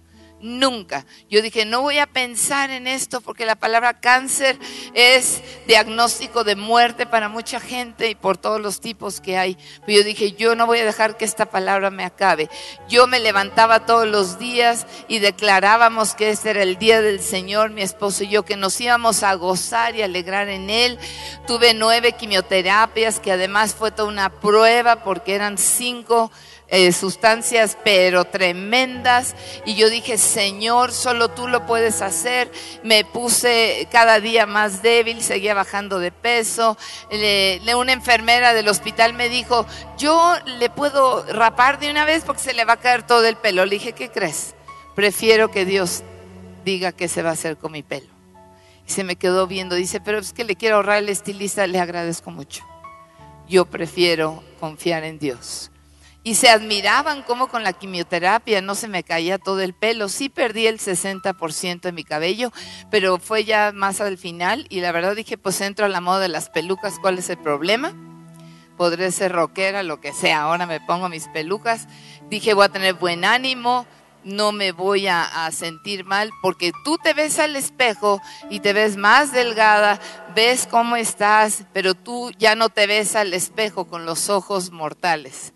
Nunca. 0.45 1.07
Yo 1.27 1.41
dije, 1.41 1.65
no 1.65 1.81
voy 1.81 1.97
a 1.97 2.05
pensar 2.05 2.69
en 2.69 2.85
esto 2.85 3.19
porque 3.19 3.47
la 3.47 3.55
palabra 3.55 3.99
cáncer 3.99 4.59
es 4.93 5.41
diagnóstico 5.65 6.43
de 6.43 6.55
muerte 6.55 7.07
para 7.07 7.29
mucha 7.29 7.59
gente 7.59 8.11
y 8.11 8.13
por 8.13 8.37
todos 8.37 8.61
los 8.61 8.79
tipos 8.79 9.19
que 9.21 9.39
hay. 9.39 9.57
Pero 9.87 9.97
yo 9.97 10.03
dije, 10.03 10.33
yo 10.33 10.53
no 10.53 10.67
voy 10.67 10.77
a 10.77 10.85
dejar 10.85 11.17
que 11.17 11.25
esta 11.25 11.47
palabra 11.47 11.89
me 11.89 12.05
acabe. 12.05 12.47
Yo 12.87 13.07
me 13.07 13.19
levantaba 13.19 13.87
todos 13.87 14.07
los 14.07 14.37
días 14.37 14.85
y 15.07 15.17
declarábamos 15.17 16.13
que 16.13 16.29
este 16.29 16.51
era 16.51 16.61
el 16.61 16.77
día 16.77 17.01
del 17.01 17.21
Señor, 17.21 17.71
mi 17.71 17.81
esposo 17.81 18.23
y 18.23 18.27
yo, 18.27 18.45
que 18.45 18.55
nos 18.55 18.79
íbamos 18.79 19.23
a 19.23 19.33
gozar 19.33 19.95
y 19.95 20.03
alegrar 20.03 20.49
en 20.49 20.69
Él. 20.69 20.99
Tuve 21.47 21.73
nueve 21.73 22.11
quimioterapias, 22.11 23.19
que 23.19 23.31
además 23.31 23.73
fue 23.73 23.89
toda 23.89 24.09
una 24.09 24.29
prueba 24.29 24.97
porque 24.97 25.33
eran 25.33 25.57
cinco 25.57 26.31
eh, 26.67 26.91
sustancias 26.93 27.77
pero 27.83 28.25
tremendas 28.25 29.35
y 29.65 29.75
yo 29.75 29.89
dije, 29.89 30.17
Señor, 30.17 30.91
solo 30.91 31.29
tú 31.29 31.47
lo 31.47 31.65
puedes 31.65 32.01
hacer. 32.01 32.51
Me 32.83 33.05
puse 33.05 33.87
cada 33.91 34.19
día 34.19 34.45
más 34.45 34.81
débil, 34.81 35.21
seguía 35.21 35.53
bajando 35.53 35.99
de 35.99 36.11
peso. 36.11 36.77
una 37.77 37.93
enfermera 37.93 38.53
del 38.53 38.67
hospital 38.67 39.13
me 39.13 39.29
dijo, 39.29 39.65
yo 39.97 40.35
le 40.59 40.69
puedo 40.69 41.23
rapar 41.33 41.79
de 41.79 41.91
una 41.91 42.03
vez 42.05 42.23
porque 42.25 42.41
se 42.41 42.53
le 42.53 42.65
va 42.65 42.73
a 42.73 42.79
caer 42.79 43.03
todo 43.03 43.25
el 43.25 43.35
pelo. 43.35 43.65
Le 43.65 43.75
dije, 43.75 43.93
¿qué 43.93 44.09
crees? 44.09 44.55
Prefiero 44.95 45.51
que 45.51 45.65
Dios 45.65 46.03
diga 46.63 46.91
qué 46.91 47.07
se 47.07 47.21
va 47.21 47.29
a 47.29 47.33
hacer 47.33 47.57
con 47.57 47.73
mi 47.73 47.83
pelo. 47.83 48.07
Y 48.87 48.91
se 48.91 49.03
me 49.03 49.15
quedó 49.15 49.45
viendo, 49.45 49.75
dice, 49.75 49.99
pero 49.99 50.19
es 50.19 50.33
que 50.33 50.43
le 50.43 50.55
quiero 50.55 50.77
ahorrar 50.77 50.97
el 50.97 51.09
estilista, 51.09 51.67
le 51.67 51.79
agradezco 51.79 52.31
mucho. 52.31 52.63
Yo 53.47 53.65
prefiero 53.65 54.43
confiar 54.59 55.03
en 55.03 55.19
Dios 55.19 55.71
y 56.25 56.33
se 56.33 56.49
admiraban 56.49 57.21
cómo 57.21 57.47
con 57.49 57.61
la 57.61 57.71
quimioterapia 57.71 58.59
no 58.59 58.73
se 58.73 58.87
me 58.87 59.03
caía 59.03 59.37
todo 59.37 59.61
el 59.61 59.75
pelo. 59.75 60.09
Sí 60.09 60.27
perdí 60.27 60.65
el 60.65 60.79
60% 60.79 61.81
de 61.81 61.91
mi 61.91 62.03
cabello, 62.03 62.51
pero 62.89 63.19
fue 63.19 63.45
ya 63.45 63.71
más 63.71 64.01
al 64.01 64.17
final 64.17 64.65
y 64.71 64.79
la 64.81 64.91
verdad 64.91 65.15
dije, 65.15 65.37
pues 65.37 65.61
entro 65.61 65.85
a 65.85 65.89
la 65.89 66.01
moda 66.01 66.21
de 66.21 66.27
las 66.29 66.49
pelucas, 66.49 66.97
¿cuál 66.99 67.19
es 67.19 67.29
el 67.29 67.37
problema? 67.37 67.93
Podré 68.75 69.11
ser 69.11 69.33
rockera, 69.33 69.83
lo 69.83 70.01
que 70.01 70.13
sea, 70.13 70.41
ahora 70.41 70.65
me 70.65 70.81
pongo 70.81 71.09
mis 71.09 71.27
pelucas. 71.27 71.87
Dije, 72.27 72.55
voy 72.55 72.65
a 72.65 72.69
tener 72.69 72.95
buen 72.95 73.23
ánimo, 73.23 73.85
no 74.23 74.51
me 74.51 74.71
voy 74.71 75.05
a, 75.05 75.45
a, 75.45 75.51
sentir 75.51 76.05
mal, 76.05 76.31
porque 76.41 76.71
tú 76.83 76.97
te 76.97 77.13
ves 77.13 77.37
al 77.37 77.55
espejo 77.55 78.19
y 78.49 78.61
te 78.61 78.73
ves 78.73 78.97
más 78.97 79.31
delgada, 79.31 79.99
ves 80.33 80.67
cómo 80.67 80.95
estás, 80.95 81.65
pero 81.71 81.93
tú 81.93 82.31
ya 82.39 82.55
no 82.55 82.69
te 82.69 82.87
ves 82.87 83.15
al 83.15 83.35
espejo 83.35 83.85
con 83.85 84.07
los 84.07 84.29
ojos 84.31 84.71
mortales 84.71 85.53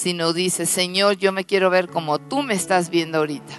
sino 0.00 0.32
dice, 0.32 0.64
Señor, 0.64 1.18
yo 1.18 1.30
me 1.30 1.44
quiero 1.44 1.68
ver 1.68 1.90
como 1.90 2.18
tú 2.18 2.42
me 2.42 2.54
estás 2.54 2.88
viendo 2.88 3.18
ahorita. 3.18 3.52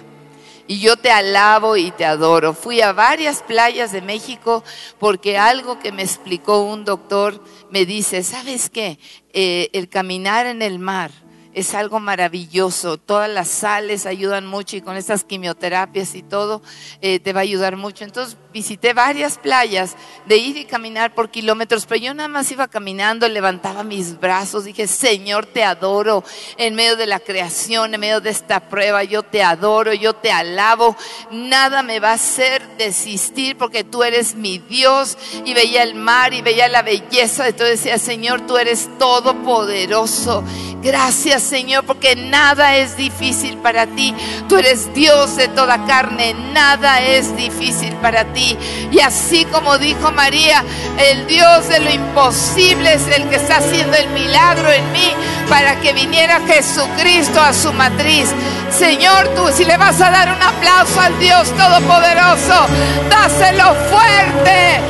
Y 0.66 0.80
yo 0.80 0.96
te 0.96 1.12
alabo 1.12 1.76
y 1.76 1.92
te 1.92 2.04
adoro. 2.04 2.52
Fui 2.52 2.80
a 2.80 2.92
varias 2.92 3.44
playas 3.44 3.92
de 3.92 4.02
México 4.02 4.64
porque 4.98 5.38
algo 5.38 5.78
que 5.78 5.92
me 5.92 6.02
explicó 6.02 6.64
un 6.64 6.84
doctor 6.84 7.40
me 7.70 7.86
dice, 7.86 8.24
¿sabes 8.24 8.70
qué? 8.70 8.98
Eh, 9.32 9.70
el 9.72 9.88
caminar 9.88 10.46
en 10.46 10.62
el 10.62 10.80
mar 10.80 11.12
es 11.54 11.74
algo 11.74 12.00
maravilloso. 12.00 12.96
Todas 12.96 13.28
las 13.28 13.48
sales 13.48 14.06
ayudan 14.06 14.46
mucho 14.46 14.76
y 14.76 14.80
con 14.80 14.96
estas 14.96 15.24
quimioterapias 15.24 16.14
y 16.14 16.22
todo 16.22 16.62
eh, 17.00 17.20
te 17.20 17.32
va 17.32 17.40
a 17.40 17.42
ayudar 17.42 17.76
mucho. 17.76 18.04
Entonces 18.04 18.36
visité 18.52 18.92
varias 18.92 19.38
playas 19.38 19.96
de 20.26 20.36
ir 20.36 20.56
y 20.56 20.64
caminar 20.64 21.14
por 21.14 21.30
kilómetros, 21.30 21.86
pero 21.86 22.02
yo 22.02 22.14
nada 22.14 22.28
más 22.28 22.50
iba 22.50 22.68
caminando, 22.68 23.28
levantaba 23.28 23.82
mis 23.82 24.18
brazos, 24.20 24.64
dije, 24.64 24.86
Señor, 24.86 25.46
te 25.46 25.64
adoro 25.64 26.22
en 26.58 26.74
medio 26.74 26.96
de 26.96 27.06
la 27.06 27.18
creación, 27.18 27.94
en 27.94 28.00
medio 28.00 28.20
de 28.20 28.30
esta 28.30 28.68
prueba, 28.68 29.04
yo 29.04 29.22
te 29.22 29.42
adoro, 29.42 29.94
yo 29.94 30.14
te 30.14 30.30
alabo, 30.30 30.96
nada 31.30 31.82
me 31.82 32.00
va 32.00 32.10
a 32.10 32.14
hacer 32.14 32.76
desistir 32.76 33.56
porque 33.56 33.84
tú 33.84 34.02
eres 34.02 34.34
mi 34.34 34.58
Dios 34.58 35.16
y 35.44 35.54
veía 35.54 35.82
el 35.82 35.94
mar 35.94 36.34
y 36.34 36.42
veía 36.42 36.68
la 36.68 36.82
belleza 36.82 37.52
todo, 37.52 37.68
decía, 37.68 37.98
Señor, 37.98 38.46
tú 38.46 38.56
eres 38.58 38.88
todopoderoso 38.98 40.44
Gracias 40.82 41.41
Señor, 41.42 41.84
porque 41.84 42.16
nada 42.16 42.76
es 42.76 42.96
difícil 42.96 43.58
para 43.58 43.86
ti. 43.86 44.14
Tú 44.48 44.56
eres 44.56 44.92
Dios 44.94 45.36
de 45.36 45.48
toda 45.48 45.84
carne, 45.84 46.34
nada 46.52 47.00
es 47.00 47.36
difícil 47.36 47.92
para 47.96 48.24
ti. 48.32 48.56
Y 48.90 49.00
así 49.00 49.44
como 49.46 49.78
dijo 49.78 50.10
María, 50.12 50.64
el 50.98 51.26
Dios 51.26 51.68
de 51.68 51.80
lo 51.80 51.90
imposible 51.90 52.94
es 52.94 53.06
el 53.08 53.28
que 53.28 53.36
está 53.36 53.56
haciendo 53.56 53.96
el 53.96 54.08
milagro 54.10 54.70
en 54.70 54.92
mí 54.92 55.12
para 55.48 55.80
que 55.80 55.92
viniera 55.92 56.40
Jesucristo 56.46 57.40
a 57.40 57.52
su 57.52 57.72
matriz. 57.72 58.30
Señor, 58.70 59.28
tú 59.34 59.48
si 59.52 59.64
le 59.64 59.76
vas 59.76 60.00
a 60.00 60.10
dar 60.10 60.32
un 60.34 60.42
aplauso 60.42 61.00
al 61.00 61.18
Dios 61.18 61.50
Todopoderoso, 61.56 62.66
dáselo 63.10 63.74
fuerte, 63.90 64.80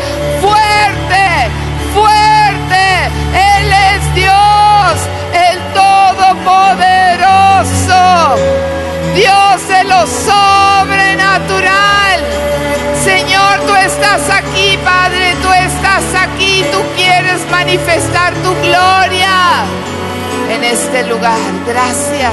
fuerte, 0.41 1.51
fuerte. 1.95 2.22
Él 2.73 3.73
es 3.73 4.15
Dios, 4.15 5.09
el 5.33 5.59
Todopoderoso, 5.73 8.37
Dios 9.15 9.69
de 9.69 9.85
lo 9.85 10.07
sobrenatural. 10.07 12.21
Señor, 13.05 13.61
tú 13.67 13.75
estás 13.75 14.29
aquí, 14.31 14.79
Padre, 14.85 15.35
tú 15.43 15.53
estás 15.53 16.05
aquí, 16.21 16.65
tú 16.71 16.79
quieres 16.97 17.41
manifestar 17.51 18.33
tu 18.35 18.55
gloria 18.67 19.65
en 20.51 20.65
este 20.65 21.07
lugar. 21.09 21.39
Gracias. 21.67 22.33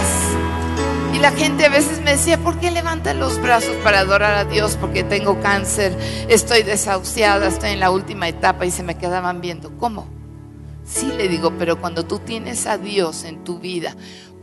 Y 1.13 1.19
la 1.19 1.31
gente 1.31 1.65
a 1.65 1.69
veces 1.69 2.01
me 2.01 2.11
decía, 2.11 2.37
¿por 2.37 2.59
qué 2.59 2.71
levanta 2.71 3.13
los 3.13 3.41
brazos 3.41 3.75
para 3.83 3.99
adorar 3.99 4.35
a 4.35 4.45
Dios? 4.45 4.77
Porque 4.79 5.03
tengo 5.03 5.41
cáncer, 5.41 5.97
estoy 6.29 6.63
desahuciada, 6.63 7.47
estoy 7.47 7.71
en 7.71 7.79
la 7.79 7.91
última 7.91 8.27
etapa 8.27 8.65
y 8.65 8.71
se 8.71 8.83
me 8.83 8.95
quedaban 8.95 9.41
viendo. 9.41 9.75
¿Cómo? 9.77 10.18
Sí 10.91 11.05
le 11.05 11.27
digo, 11.27 11.53
pero 11.57 11.79
cuando 11.79 12.05
tú 12.05 12.19
tienes 12.19 12.65
a 12.65 12.77
Dios 12.77 13.23
en 13.23 13.43
tu 13.43 13.59
vida, 13.59 13.95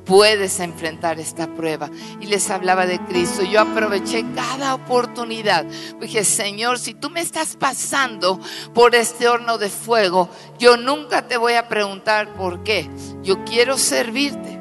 puedes 0.05 0.61
enfrentar 0.61 1.19
esta 1.19 1.53
prueba. 1.55 1.91
Y 2.21 2.27
les 2.27 2.49
hablaba 2.51 2.87
de 2.87 3.01
Cristo. 3.01 3.43
Yo 3.43 3.61
aproveché 3.61 4.25
cada 4.35 4.75
oportunidad. 4.75 5.67
Dije, 6.01 6.25
Señor, 6.25 6.79
si 6.79 6.95
tú 6.95 7.11
me 7.11 7.21
estás 7.21 7.57
pasando 7.57 8.41
por 8.73 8.95
este 8.95 9.29
horno 9.29 9.59
de 9.59 9.69
fuego, 9.69 10.31
yo 10.59 10.77
nunca 10.77 11.27
te 11.27 11.37
voy 11.37 11.55
a 11.55 11.69
preguntar 11.69 12.33
por 12.35 12.63
qué. 12.63 12.89
Yo 13.23 13.45
quiero 13.45 13.77
servirte 13.77 14.56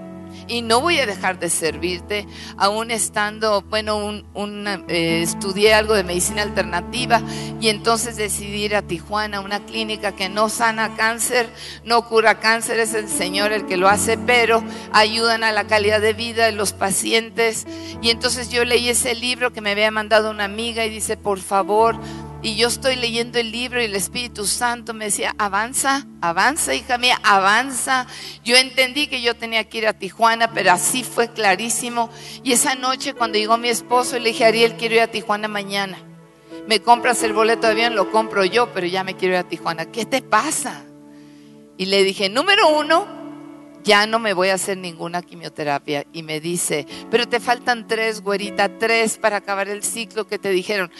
y 0.47 0.61
no 0.61 0.81
voy 0.81 0.99
a 0.99 1.05
dejar 1.05 1.39
de 1.39 1.49
servirte, 1.49 2.27
aún 2.57 2.91
estando, 2.91 3.61
bueno, 3.63 3.97
un, 4.33 4.67
eh, 4.87 5.21
estudié 5.21 5.73
algo 5.73 5.93
de 5.93 6.03
medicina 6.03 6.41
alternativa 6.41 7.21
y 7.59 7.69
entonces 7.69 8.15
decidí 8.15 8.65
ir 8.65 8.75
a 8.75 8.81
Tijuana, 8.81 9.41
una 9.41 9.65
clínica 9.65 10.13
que 10.13 10.29
no 10.29 10.49
sana 10.49 10.95
cáncer, 10.95 11.49
no 11.83 12.07
cura 12.07 12.39
cáncer, 12.39 12.79
es 12.79 12.93
el 12.93 13.07
Señor 13.09 13.51
el 13.51 13.65
que 13.65 13.77
lo 13.77 13.89
hace, 13.89 14.17
pero 14.17 14.63
ayudan 14.91 15.43
a 15.43 15.51
la 15.51 15.65
calidad 15.65 16.01
de 16.01 16.13
vida 16.13 16.45
de 16.45 16.51
los 16.51 16.73
pacientes. 16.73 17.65
Y 18.01 18.09
entonces 18.09 18.49
yo 18.49 18.65
leí 18.65 18.89
ese 18.89 19.15
libro 19.15 19.53
que 19.53 19.61
me 19.61 19.71
había 19.71 19.91
mandado 19.91 20.31
una 20.31 20.45
amiga 20.45 20.85
y 20.85 20.89
dice, 20.89 21.17
por 21.17 21.39
favor, 21.39 21.97
y 22.45 22.55
yo 22.55 22.67
estoy 22.67 22.95
leyendo 22.95 23.39
el 23.39 23.51
libro 23.51 23.81
y 23.81 23.85
el 23.85 23.95
Espíritu 23.95 24.45
Santo 24.45 24.93
me 24.93 25.05
decía, 25.05 25.33
avanza, 25.39 26.05
avanza, 26.21 26.75
hija 26.75 26.99
mía, 26.99 27.19
avanza. 27.23 28.05
Yo 28.43 28.55
entendí 28.55 29.07
que 29.07 29.23
yo 29.23 29.35
tenía 29.35 29.63
que 29.63 29.79
ir 29.79 29.87
a 29.87 29.93
Tijuana, 29.93 30.53
pero 30.53 30.71
así 30.71 31.03
fue 31.03 31.33
clarísimo. 31.33 32.11
Y 32.43 32.51
esa 32.51 32.75
noche 32.75 33.15
cuando 33.15 33.39
llegó 33.39 33.57
mi 33.57 33.69
esposo, 33.69 34.19
le 34.19 34.29
dije, 34.29 34.45
Ariel, 34.45 34.75
quiero 34.75 34.93
ir 34.93 35.01
a 35.01 35.07
Tijuana 35.07 35.47
mañana. 35.47 35.97
Me 36.67 36.81
compras 36.81 37.23
el 37.23 37.33
boleto 37.33 37.65
de 37.65 37.73
avión, 37.73 37.95
lo 37.95 38.11
compro 38.11 38.45
yo, 38.45 38.71
pero 38.75 38.85
ya 38.85 39.03
me 39.03 39.15
quiero 39.15 39.33
ir 39.33 39.39
a 39.39 39.49
Tijuana. 39.49 39.87
¿Qué 39.87 40.05
te 40.05 40.21
pasa? 40.21 40.83
Y 41.77 41.85
le 41.85 42.03
dije, 42.03 42.29
número 42.29 42.69
uno, 42.77 43.07
ya 43.83 44.05
no 44.05 44.19
me 44.19 44.33
voy 44.33 44.49
a 44.49 44.53
hacer 44.53 44.77
ninguna 44.77 45.23
quimioterapia. 45.23 46.05
Y 46.13 46.21
me 46.21 46.39
dice, 46.39 46.85
pero 47.09 47.27
te 47.27 47.39
faltan 47.39 47.87
tres, 47.87 48.21
güerita, 48.21 48.77
tres 48.77 49.17
para 49.17 49.37
acabar 49.37 49.67
el 49.67 49.81
ciclo 49.81 50.27
que 50.27 50.37
te 50.37 50.51
dijeron. 50.51 50.91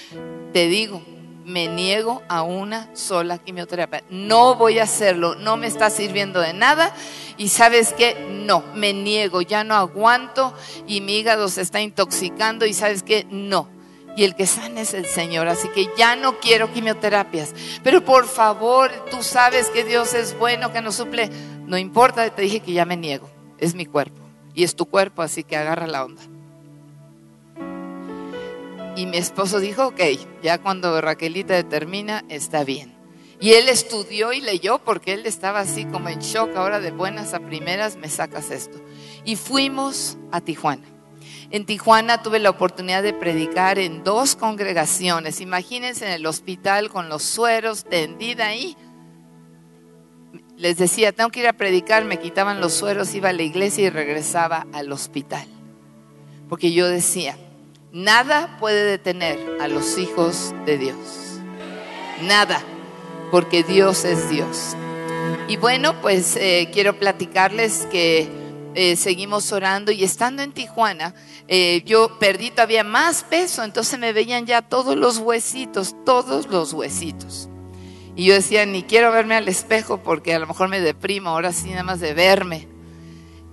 Te 0.52 0.68
digo, 0.68 1.04
me 1.46 1.68
niego 1.68 2.24
a 2.28 2.42
una 2.42 2.90
sola 2.96 3.38
quimioterapia. 3.38 4.04
No 4.10 4.56
voy 4.56 4.80
a 4.80 4.84
hacerlo, 4.84 5.36
no 5.36 5.56
me 5.58 5.68
está 5.68 5.90
sirviendo 5.90 6.42
de 6.42 6.54
nada. 6.54 6.94
Y 7.38 7.50
sabes 7.50 7.94
que 7.94 8.16
no, 8.46 8.64
me 8.74 8.94
niego, 8.94 9.42
ya 9.42 9.64
no 9.64 9.76
aguanto 9.76 10.54
y 10.88 11.02
mi 11.02 11.18
hígado 11.18 11.48
se 11.48 11.62
está 11.62 11.82
intoxicando 11.82 12.66
y 12.66 12.74
sabes 12.74 13.04
que 13.04 13.26
no. 13.30 13.70
Y 14.18 14.24
el 14.24 14.36
que 14.36 14.48
sana 14.48 14.82
es 14.82 14.94
el 14.94 15.06
Señor, 15.06 15.48
así 15.48 15.68
que 15.70 15.90
ya 15.98 16.16
no 16.16 16.40
quiero 16.40 16.72
quimioterapias. 16.72 17.54
Pero 17.84 18.04
por 18.04 18.28
favor, 18.28 18.92
tú 19.12 19.22
sabes 19.22 19.70
que 19.70 19.84
Dios 19.84 20.14
es 20.14 20.38
bueno, 20.40 20.72
que 20.72 20.82
nos 20.82 20.96
suple. 20.96 21.30
No 21.66 21.78
importa, 21.78 22.30
te 22.30 22.42
dije 22.42 22.62
que 22.62 22.72
ya 22.72 22.86
me 22.86 22.96
niego, 22.96 23.30
es 23.58 23.76
mi 23.76 23.86
cuerpo 23.86 24.22
y 24.54 24.64
es 24.64 24.76
tu 24.76 24.86
cuerpo, 24.86 25.22
así 25.22 25.44
que 25.44 25.58
agarra 25.58 25.86
la 25.86 26.06
onda. 26.06 26.22
Y 28.96 29.06
mi 29.06 29.18
esposo 29.18 29.60
dijo, 29.60 29.88
ok, 29.88 30.02
ya 30.42 30.58
cuando 30.60 31.02
Raquelita 31.02 31.54
determina, 31.54 32.24
está 32.30 32.64
bien. 32.64 32.96
Y 33.42 33.52
él 33.52 33.68
estudió 33.68 34.32
y 34.32 34.40
leyó 34.40 34.80
porque 34.80 35.14
él 35.14 35.26
estaba 35.26 35.60
así 35.60 35.86
como 35.86 36.08
en 36.08 36.20
shock, 36.20 36.56
ahora 36.56 36.80
de 36.80 36.92
buenas 36.92 37.34
a 37.34 37.42
primeras 37.42 37.98
me 37.98 38.10
sacas 38.10 38.52
esto. 38.52 38.82
Y 39.26 39.36
fuimos 39.36 40.18
a 40.32 40.40
Tijuana. 40.40 40.86
En 41.52 41.66
Tijuana 41.66 42.24
tuve 42.24 42.40
la 42.40 42.50
oportunidad 42.50 43.04
de 43.04 43.14
predicar 43.14 43.78
en 43.78 44.04
dos 44.04 44.36
congregaciones. 44.36 45.42
Imagínense 45.42 46.06
en 46.06 46.14
el 46.14 46.26
hospital 46.26 46.90
con 46.90 47.10
los 47.10 47.24
sueros, 47.24 47.84
tendida 47.84 48.48
ahí. 48.48 48.78
Les 50.58 50.78
decía, 50.78 51.12
tengo 51.12 51.30
que 51.30 51.42
ir 51.42 51.48
a 51.48 51.54
predicar, 51.54 52.06
me 52.06 52.20
quitaban 52.20 52.62
los 52.62 52.74
sueros, 52.74 53.14
iba 53.14 53.30
a 53.30 53.34
la 53.34 53.44
iglesia 53.44 53.86
y 53.86 53.90
regresaba 53.90 54.66
al 54.72 54.92
hospital. 54.92 55.46
Porque 56.48 56.72
yo 56.72 56.88
decía, 56.88 57.38
Nada 57.96 58.58
puede 58.60 58.84
detener 58.84 59.40
a 59.62 59.70
los 59.70 59.98
hijos 59.98 60.54
de 60.66 60.78
Dios. 60.78 61.40
Nada, 62.24 62.62
porque 63.32 63.64
Dios 63.64 64.04
es 64.04 64.30
Dios. 64.30 64.76
Y 65.48 65.56
bueno, 65.56 66.02
pues 66.02 66.36
eh, 66.36 66.70
quiero 66.74 67.00
platicarles 67.00 67.88
que 67.90 68.28
eh, 68.74 68.98
seguimos 68.98 69.50
orando 69.54 69.94
y 69.94 70.04
estando 70.04 70.44
en 70.44 70.52
Tijuana, 70.52 71.16
eh, 71.48 71.84
yo 71.86 72.20
perdí 72.20 72.52
todavía 72.52 72.84
más 72.84 73.24
peso, 73.24 73.64
entonces 73.64 73.98
me 73.98 74.12
veían 74.12 74.46
ya 74.46 74.62
todos 74.62 74.98
los 74.98 75.20
huesitos, 75.20 75.96
todos 76.06 76.48
los 76.48 76.74
huesitos. 76.74 77.48
Y 78.18 78.26
yo 78.26 78.34
decía, 78.34 78.66
ni 78.66 78.84
quiero 78.84 79.10
verme 79.14 79.36
al 79.36 79.48
espejo 79.48 80.04
porque 80.04 80.36
a 80.36 80.40
lo 80.40 80.48
mejor 80.48 80.68
me 80.68 80.82
deprimo, 80.82 81.30
ahora 81.30 81.54
sí 81.54 81.70
nada 81.70 81.84
más 81.84 82.02
de 82.02 82.14
verme 82.14 82.75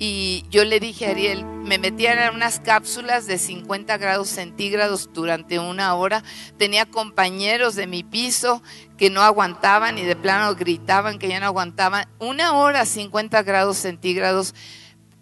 y 0.04 0.44
yo 0.50 0.64
le 0.64 0.80
dije 0.80 1.06
a 1.06 1.10
Ariel, 1.10 1.44
me 1.44 1.78
metían 1.78 2.18
en 2.18 2.34
unas 2.34 2.58
cápsulas 2.58 3.28
de 3.28 3.38
50 3.38 3.98
grados 3.98 4.28
centígrados 4.28 5.08
durante 5.12 5.60
una 5.60 5.94
hora. 5.94 6.24
Tenía 6.58 6.86
compañeros 6.86 7.76
de 7.76 7.86
mi 7.86 8.02
piso 8.02 8.64
que 8.98 9.10
no 9.10 9.22
aguantaban 9.22 9.98
y 9.98 10.02
de 10.02 10.16
plano 10.16 10.56
gritaban 10.56 11.20
que 11.20 11.28
ya 11.28 11.38
no 11.38 11.46
aguantaban. 11.46 12.08
Una 12.18 12.54
hora 12.54 12.84
50 12.84 13.44
grados 13.44 13.76
centígrados 13.76 14.56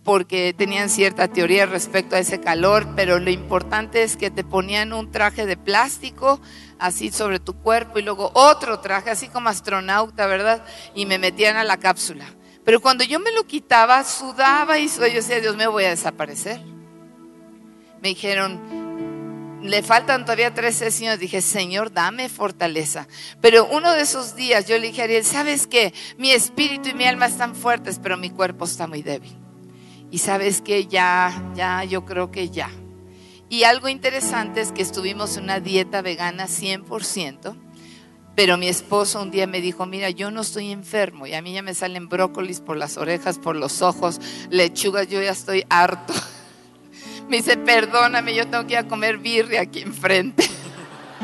porque 0.03 0.55
tenían 0.57 0.89
cierta 0.89 1.29
teoría 1.29 1.67
respecto 1.67 2.17
a 2.17 2.21
ese 2.21 2.41
calor, 2.41 2.87
pero 2.97 3.19
lo 3.19 3.29
importante 3.29 4.03
es 4.03 4.17
que 4.17 4.31
te 4.31 4.45
ponían 4.45 4.95
un 4.95 5.13
traje 5.13 5.45
de 5.45 5.59
plástico 5.59 6.41
así 6.79 7.11
sobre 7.11 7.39
tu 7.39 7.53
cuerpo 7.53 7.99
y 7.99 8.03
luego 8.03 8.31
otro 8.33 8.81
traje, 8.81 9.11
así 9.11 9.29
como 9.29 9.51
astronauta, 9.51 10.27
¿verdad? 10.27 10.65
Y 10.95 11.05
me 11.05 11.19
metían 11.19 11.59
a 11.59 11.65
la 11.65 11.77
cápsula. 11.77 12.25
Pero 12.71 12.81
cuando 12.81 13.03
yo 13.03 13.19
me 13.19 13.33
lo 13.33 13.49
quitaba, 13.49 14.05
sudaba 14.05 14.79
y 14.79 14.87
yo 14.87 15.01
decía, 15.01 15.41
Dios 15.41 15.57
me 15.57 15.67
voy 15.67 15.83
a 15.83 15.91
desaparecer. 15.91 16.61
Me 18.01 18.11
dijeron, 18.11 19.61
le 19.61 19.83
faltan 19.83 20.25
todavía 20.25 20.55
tres 20.55 20.77
sesiones. 20.77 21.19
Dije, 21.19 21.43
Señor, 21.43 21.93
dame 21.93 22.29
fortaleza. 22.29 23.09
Pero 23.41 23.67
uno 23.67 23.93
de 23.93 24.03
esos 24.03 24.37
días 24.37 24.69
yo 24.69 24.79
le 24.79 24.87
dije 24.87 25.01
a 25.01 25.05
Ariel, 25.07 25.25
¿sabes 25.25 25.67
qué? 25.67 25.93
Mi 26.17 26.31
espíritu 26.31 26.91
y 26.91 26.95
mi 26.95 27.07
alma 27.07 27.27
están 27.27 27.57
fuertes, 27.57 27.99
pero 28.01 28.17
mi 28.17 28.31
cuerpo 28.31 28.67
está 28.67 28.87
muy 28.87 29.03
débil. 29.03 29.37
Y 30.13 30.19
sabes 30.19 30.63
que 30.63 30.87
ya, 30.87 31.51
ya, 31.57 31.83
yo 31.83 32.05
creo 32.05 32.31
que 32.31 32.51
ya. 32.51 32.71
Y 33.49 33.65
algo 33.65 33.89
interesante 33.89 34.61
es 34.61 34.71
que 34.71 34.83
estuvimos 34.83 35.37
en 35.37 35.43
una 35.43 35.59
dieta 35.59 36.03
vegana 36.03 36.47
100%. 36.47 37.57
Pero 38.41 38.57
mi 38.57 38.69
esposo 38.69 39.21
un 39.21 39.31
día 39.31 39.47
me 39.47 39.61
dijo, 39.61 39.85
mira, 39.85 40.09
yo 40.09 40.31
no 40.31 40.41
estoy 40.41 40.73
enfermo 40.73 41.27
y 41.27 41.35
a 41.35 41.43
mí 41.43 41.53
ya 41.53 41.61
me 41.61 41.75
salen 41.75 42.09
brócolis 42.09 42.61
por 42.61 42.79
las 42.79 42.97
orejas, 42.97 43.39
por 43.39 43.55
los 43.55 43.83
ojos, 43.83 44.19
lechugas, 44.49 45.09
yo 45.09 45.21
ya 45.21 45.33
estoy 45.33 45.67
harto. 45.69 46.15
Me 47.29 47.37
dice, 47.37 47.59
perdóname, 47.59 48.35
yo 48.35 48.49
tengo 48.49 48.67
que 48.67 48.73
ir 48.73 48.79
a 48.79 48.89
comer 48.89 49.19
birria 49.19 49.61
aquí 49.61 49.81
enfrente. 49.81 50.49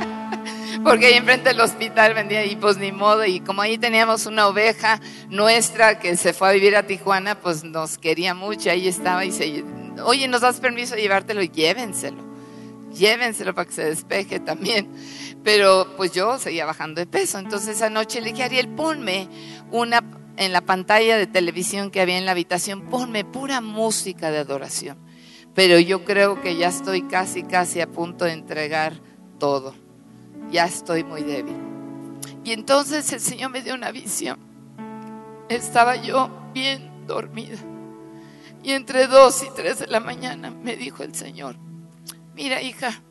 Porque 0.84 1.06
ahí 1.06 1.14
enfrente 1.14 1.48
del 1.48 1.60
hospital 1.62 2.12
vendía 2.12 2.44
y 2.44 2.54
pues 2.54 2.76
ni 2.76 2.92
modo. 2.92 3.24
Y 3.24 3.40
como 3.40 3.62
ahí 3.62 3.78
teníamos 3.78 4.26
una 4.26 4.46
oveja 4.46 5.00
nuestra 5.30 5.98
que 5.98 6.18
se 6.18 6.34
fue 6.34 6.50
a 6.50 6.52
vivir 6.52 6.76
a 6.76 6.82
Tijuana, 6.82 7.40
pues 7.40 7.64
nos 7.64 7.96
quería 7.96 8.34
mucho. 8.34 8.70
Ahí 8.70 8.88
estaba 8.88 9.24
y 9.24 9.32
se, 9.32 9.64
oye, 10.04 10.28
¿nos 10.28 10.42
das 10.42 10.60
permiso 10.60 10.94
de 10.94 11.00
llevártelo? 11.00 11.42
Llévenselo. 11.42 12.25
Llévenselo 12.96 13.54
para 13.54 13.66
que 13.66 13.74
se 13.74 13.84
despeje 13.84 14.40
también. 14.40 14.90
Pero 15.44 15.86
pues 15.96 16.12
yo 16.12 16.38
seguía 16.38 16.66
bajando 16.66 17.00
de 17.00 17.06
peso. 17.06 17.38
Entonces 17.38 17.76
esa 17.76 17.90
noche 17.90 18.20
le 18.20 18.32
dije, 18.32 18.44
Ariel, 18.44 18.68
ponme 18.68 19.28
una 19.70 20.02
en 20.36 20.52
la 20.52 20.60
pantalla 20.60 21.16
de 21.16 21.26
televisión 21.26 21.90
que 21.90 22.00
había 22.00 22.18
en 22.18 22.26
la 22.26 22.32
habitación, 22.32 22.82
ponme 22.90 23.24
pura 23.24 23.60
música 23.60 24.30
de 24.30 24.38
adoración. 24.38 24.98
Pero 25.54 25.78
yo 25.78 26.04
creo 26.04 26.40
que 26.42 26.56
ya 26.56 26.68
estoy 26.68 27.02
casi, 27.02 27.42
casi 27.42 27.80
a 27.80 27.90
punto 27.90 28.26
de 28.26 28.32
entregar 28.32 29.00
todo. 29.38 29.74
Ya 30.50 30.66
estoy 30.66 31.02
muy 31.02 31.22
débil. 31.22 31.56
Y 32.44 32.52
entonces 32.52 33.10
el 33.12 33.20
Señor 33.20 33.50
me 33.50 33.62
dio 33.62 33.74
una 33.74 33.90
visión. 33.90 34.38
Estaba 35.48 35.96
yo 35.96 36.30
bien 36.52 37.06
dormida. 37.06 37.56
Y 38.62 38.72
entre 38.72 39.06
dos 39.06 39.42
y 39.42 39.48
tres 39.54 39.78
de 39.78 39.86
la 39.86 40.00
mañana 40.00 40.50
me 40.50 40.76
dijo 40.76 41.02
el 41.02 41.14
Señor, 41.14 41.56
mira 42.36 42.60
hija, 42.60 43.02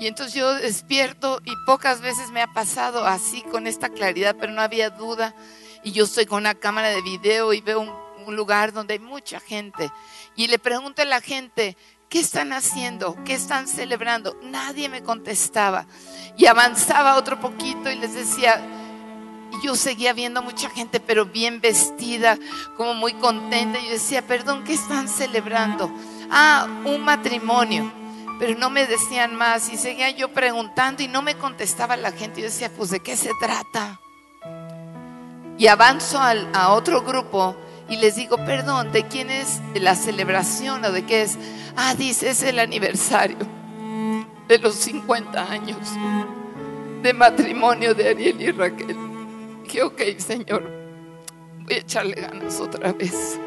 y 0.00 0.06
entonces 0.06 0.34
yo 0.34 0.54
despierto 0.54 1.40
y 1.44 1.52
pocas 1.66 2.00
veces 2.00 2.30
me 2.30 2.40
ha 2.40 2.52
pasado 2.52 3.04
así 3.04 3.42
con 3.42 3.66
esta 3.66 3.88
claridad, 3.88 4.36
pero 4.38 4.52
no 4.52 4.62
había 4.62 4.90
duda. 4.90 5.34
Y 5.82 5.90
yo 5.90 6.04
estoy 6.04 6.26
con 6.26 6.38
una 6.38 6.54
cámara 6.54 6.88
de 6.88 7.02
video 7.02 7.52
y 7.52 7.60
veo 7.60 7.80
un, 7.80 8.08
lugar 8.28 8.74
donde 8.74 8.92
hay 8.92 9.00
mucha 9.00 9.40
gente. 9.40 9.90
Y 10.36 10.48
le 10.48 10.58
pregunto 10.58 11.00
a 11.00 11.06
la 11.06 11.22
gente, 11.22 11.78
¿qué 12.10 12.20
están 12.20 12.52
haciendo? 12.52 13.16
¿Qué 13.24 13.32
están 13.32 13.66
celebrando? 13.66 14.38
Nadie 14.42 14.90
me 14.90 15.02
contestaba. 15.02 15.86
Y 16.36 16.44
avanzaba 16.44 17.16
otro 17.16 17.40
poquito 17.40 17.90
y 17.90 17.96
les 17.96 18.12
decía, 18.12 18.62
y 19.50 19.66
yo 19.66 19.74
seguía 19.74 20.12
viendo 20.12 20.42
mucha 20.42 20.68
gente, 20.68 21.00
pero 21.00 21.24
bien 21.24 21.62
vestida, 21.62 22.38
como 22.76 22.92
muy 22.92 23.14
contenta. 23.14 23.78
Y 23.78 23.86
yo 23.86 23.92
decía, 23.92 24.20
perdón, 24.20 24.62
¿qué 24.62 24.74
están 24.74 25.08
celebrando? 25.08 25.90
Ah, 26.30 26.68
un 26.84 27.00
matrimonio. 27.00 27.90
Pero 28.38 28.58
no 28.58 28.70
me 28.70 28.86
decían 28.86 29.34
más 29.34 29.72
y 29.72 29.76
seguía 29.76 30.10
yo 30.10 30.32
preguntando 30.32 31.02
y 31.02 31.08
no 31.08 31.22
me 31.22 31.34
contestaba 31.34 31.96
la 31.96 32.12
gente. 32.12 32.40
Yo 32.40 32.46
decía, 32.46 32.70
pues 32.76 32.90
¿de 32.90 33.00
qué 33.00 33.16
se 33.16 33.30
trata? 33.40 34.00
Y 35.58 35.66
avanzo 35.66 36.20
al, 36.20 36.48
a 36.54 36.72
otro 36.72 37.02
grupo 37.02 37.56
y 37.88 37.96
les 37.96 38.16
digo, 38.16 38.36
perdón, 38.44 38.92
¿de 38.92 39.04
quién 39.04 39.30
es 39.30 39.60
la 39.74 39.94
celebración 39.94 40.84
o 40.84 40.92
de 40.92 41.04
qué 41.04 41.22
es? 41.22 41.36
Ah, 41.76 41.94
dice, 41.94 42.30
es 42.30 42.42
el 42.42 42.58
aniversario 42.58 43.38
de 44.46 44.58
los 44.58 44.74
50 44.76 45.50
años 45.50 45.78
de 47.02 47.12
matrimonio 47.12 47.94
de 47.94 48.10
Ariel 48.10 48.40
y 48.40 48.50
Raquel. 48.50 48.96
Dije, 49.64 49.82
ok, 49.82 50.00
Señor, 50.18 50.70
voy 51.64 51.74
a 51.74 51.78
echarle 51.78 52.14
ganas 52.20 52.60
otra 52.60 52.92
vez. 52.92 53.38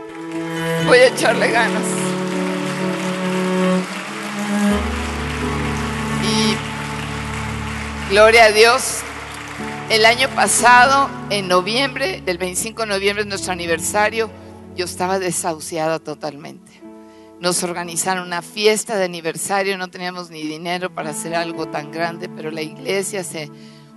Voy 0.86 0.98
a 0.98 1.08
echarle 1.08 1.50
ganas. 1.50 2.11
Gloria 8.12 8.48
a 8.48 8.52
Dios. 8.52 9.00
El 9.90 10.06
año 10.06 10.28
pasado, 10.36 11.10
en 11.30 11.48
noviembre, 11.48 12.22
el 12.26 12.38
25 12.38 12.82
de 12.82 12.88
noviembre, 12.90 13.22
es 13.22 13.28
nuestro 13.30 13.54
aniversario, 13.54 14.30
yo 14.76 14.84
estaba 14.84 15.18
desahuciada 15.18 15.98
totalmente. 15.98 16.74
Nos 17.40 17.64
organizaron 17.64 18.28
una 18.28 18.42
fiesta 18.42 18.98
de 18.98 19.06
aniversario, 19.06 19.78
no 19.78 19.90
teníamos 19.90 20.30
ni 20.30 20.42
dinero 20.42 20.94
para 20.94 21.12
hacer 21.12 21.34
algo 21.36 21.70
tan 21.70 21.90
grande, 21.90 22.28
pero 22.28 22.52
la 22.52 22.62
iglesia 22.62 23.24
se 23.24 23.50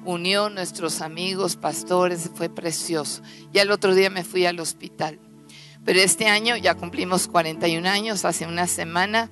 unió, 0.04 0.48
nuestros 0.48 1.00
amigos, 1.00 1.56
pastores, 1.56 2.30
fue 2.36 2.48
precioso. 2.48 3.20
Y 3.52 3.58
al 3.58 3.72
otro 3.72 3.96
día 3.96 4.10
me 4.10 4.22
fui 4.22 4.46
al 4.46 4.60
hospital. 4.60 5.18
Pero 5.84 5.98
este 5.98 6.28
año 6.28 6.56
ya 6.56 6.76
cumplimos 6.76 7.26
41 7.26 7.88
años, 7.88 8.24
hace 8.24 8.46
una 8.46 8.68
semana, 8.68 9.30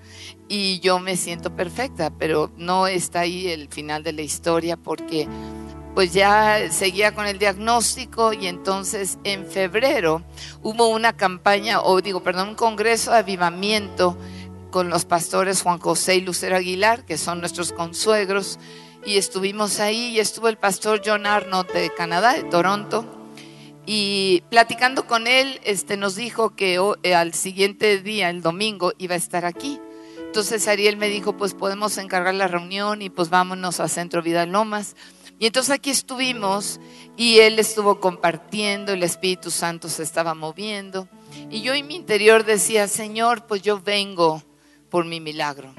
y 0.55 0.81
yo 0.81 0.99
me 0.99 1.17
siento 1.17 1.57
perfecta, 1.57 2.11
pero 2.11 2.51
no 2.59 2.87
está 2.87 3.21
ahí 3.21 3.49
el 3.49 3.69
final 3.69 4.03
de 4.03 4.13
la 4.13 4.21
historia 4.21 4.77
porque 4.77 5.27
pues 5.95 6.13
ya 6.13 6.71
seguía 6.71 7.15
con 7.15 7.27
el 7.27 7.39
diagnóstico 7.39 8.35
y 8.35 8.49
entonces 8.49 9.17
en 9.25 9.47
febrero 9.47 10.23
hubo 10.63 10.89
una 10.89 11.15
campaña, 11.15 11.81
o 11.81 12.03
digo, 12.03 12.23
perdón, 12.23 12.51
un 12.51 12.55
congreso 12.55 13.13
de 13.13 13.17
avivamiento 13.17 14.15
con 14.71 14.91
los 14.91 15.07
pastores 15.07 15.63
Juan 15.63 15.79
José 15.79 16.17
y 16.17 16.21
Lucero 16.21 16.57
Aguilar, 16.57 17.07
que 17.07 17.17
son 17.17 17.41
nuestros 17.41 17.73
consuegros, 17.73 18.59
y 19.07 19.17
estuvimos 19.17 19.81
ahí 19.81 20.09
y 20.09 20.21
estuvo 20.21 20.49
el 20.49 20.59
pastor 20.59 21.01
John 21.03 21.25
Arnott 21.25 21.73
de 21.73 21.89
Canadá, 21.95 22.35
de 22.35 22.45
Toronto, 22.45 23.07
y 23.87 24.43
platicando 24.51 25.07
con 25.07 25.27
él, 25.27 25.61
este, 25.65 25.97
nos 25.97 26.15
dijo 26.15 26.55
que 26.55 26.79
eh, 27.05 27.15
al 27.15 27.33
siguiente 27.33 28.03
día, 28.03 28.29
el 28.29 28.43
domingo, 28.43 28.93
iba 28.99 29.15
a 29.15 29.19
estar 29.19 29.47
aquí. 29.47 29.81
Entonces 30.33 30.67
Ariel 30.67 30.97
me 30.97 31.11
dijo, 31.11 31.37
pues 31.37 31.53
podemos 31.53 31.99
encargar 31.99 32.33
la 32.33 32.49
reunión 32.49 33.03
y 33.03 33.11
pues 33.11 33.29
vámonos 33.29 33.81
a 33.81 33.89
Centro 33.89 34.23
Vida 34.23 34.47
Lomas. 34.47 34.97
Y 35.39 35.45
entonces 35.45 35.75
aquí 35.75 35.91
estuvimos 35.91 36.81
y 37.19 37.41
él 37.41 37.59
estuvo 37.59 38.01
compartiendo, 38.01 38.95
el 38.95 39.03
Espíritu 39.03 39.51
Santo 39.51 39.91
se 39.91 40.03
estaba 40.03 40.33
moviendo. 40.33 41.07
Y 41.51 41.61
yo 41.61 41.75
en 41.75 41.87
mi 41.87 41.97
interior 41.97 42.47
decía, 42.47 42.89
Señor, 42.89 43.47
pues 43.47 43.61
yo 43.61 43.83
vengo 43.83 44.43
por 44.89 45.05
mi 45.05 45.21
milagro. 45.21 45.75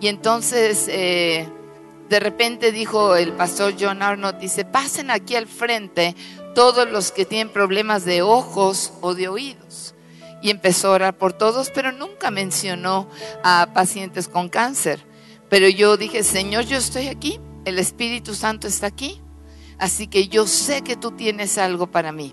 Y 0.00 0.08
entonces 0.08 0.86
eh, 0.88 1.46
de 2.08 2.18
repente 2.18 2.72
dijo 2.72 3.14
el 3.14 3.34
pastor 3.34 3.74
John 3.78 4.00
Arnott, 4.00 4.38
dice, 4.38 4.64
pasen 4.64 5.10
aquí 5.10 5.36
al 5.36 5.48
frente 5.48 6.16
todos 6.54 6.90
los 6.90 7.12
que 7.12 7.26
tienen 7.26 7.52
problemas 7.52 8.06
de 8.06 8.22
ojos 8.22 8.94
o 9.02 9.12
de 9.12 9.28
oídos. 9.28 9.94
Y 10.42 10.50
empezó 10.50 10.88
a 10.88 10.92
orar 10.92 11.18
por 11.18 11.32
todos, 11.32 11.70
pero 11.74 11.92
nunca 11.92 12.30
mencionó 12.30 13.08
a 13.42 13.68
pacientes 13.74 14.28
con 14.28 14.48
cáncer. 14.48 15.04
Pero 15.48 15.68
yo 15.68 15.96
dije, 15.96 16.22
Señor, 16.22 16.64
yo 16.64 16.76
estoy 16.76 17.08
aquí 17.08 17.40
el 17.66 17.80
Espíritu 17.80 18.34
Santo 18.34 18.68
está 18.68 18.86
aquí, 18.86 19.20
así 19.76 20.06
que 20.06 20.28
yo 20.28 20.46
sé 20.46 20.82
que 20.82 20.96
tú 20.96 21.10
tienes 21.10 21.58
algo 21.58 21.88
para 21.88 22.12
mí. 22.12 22.32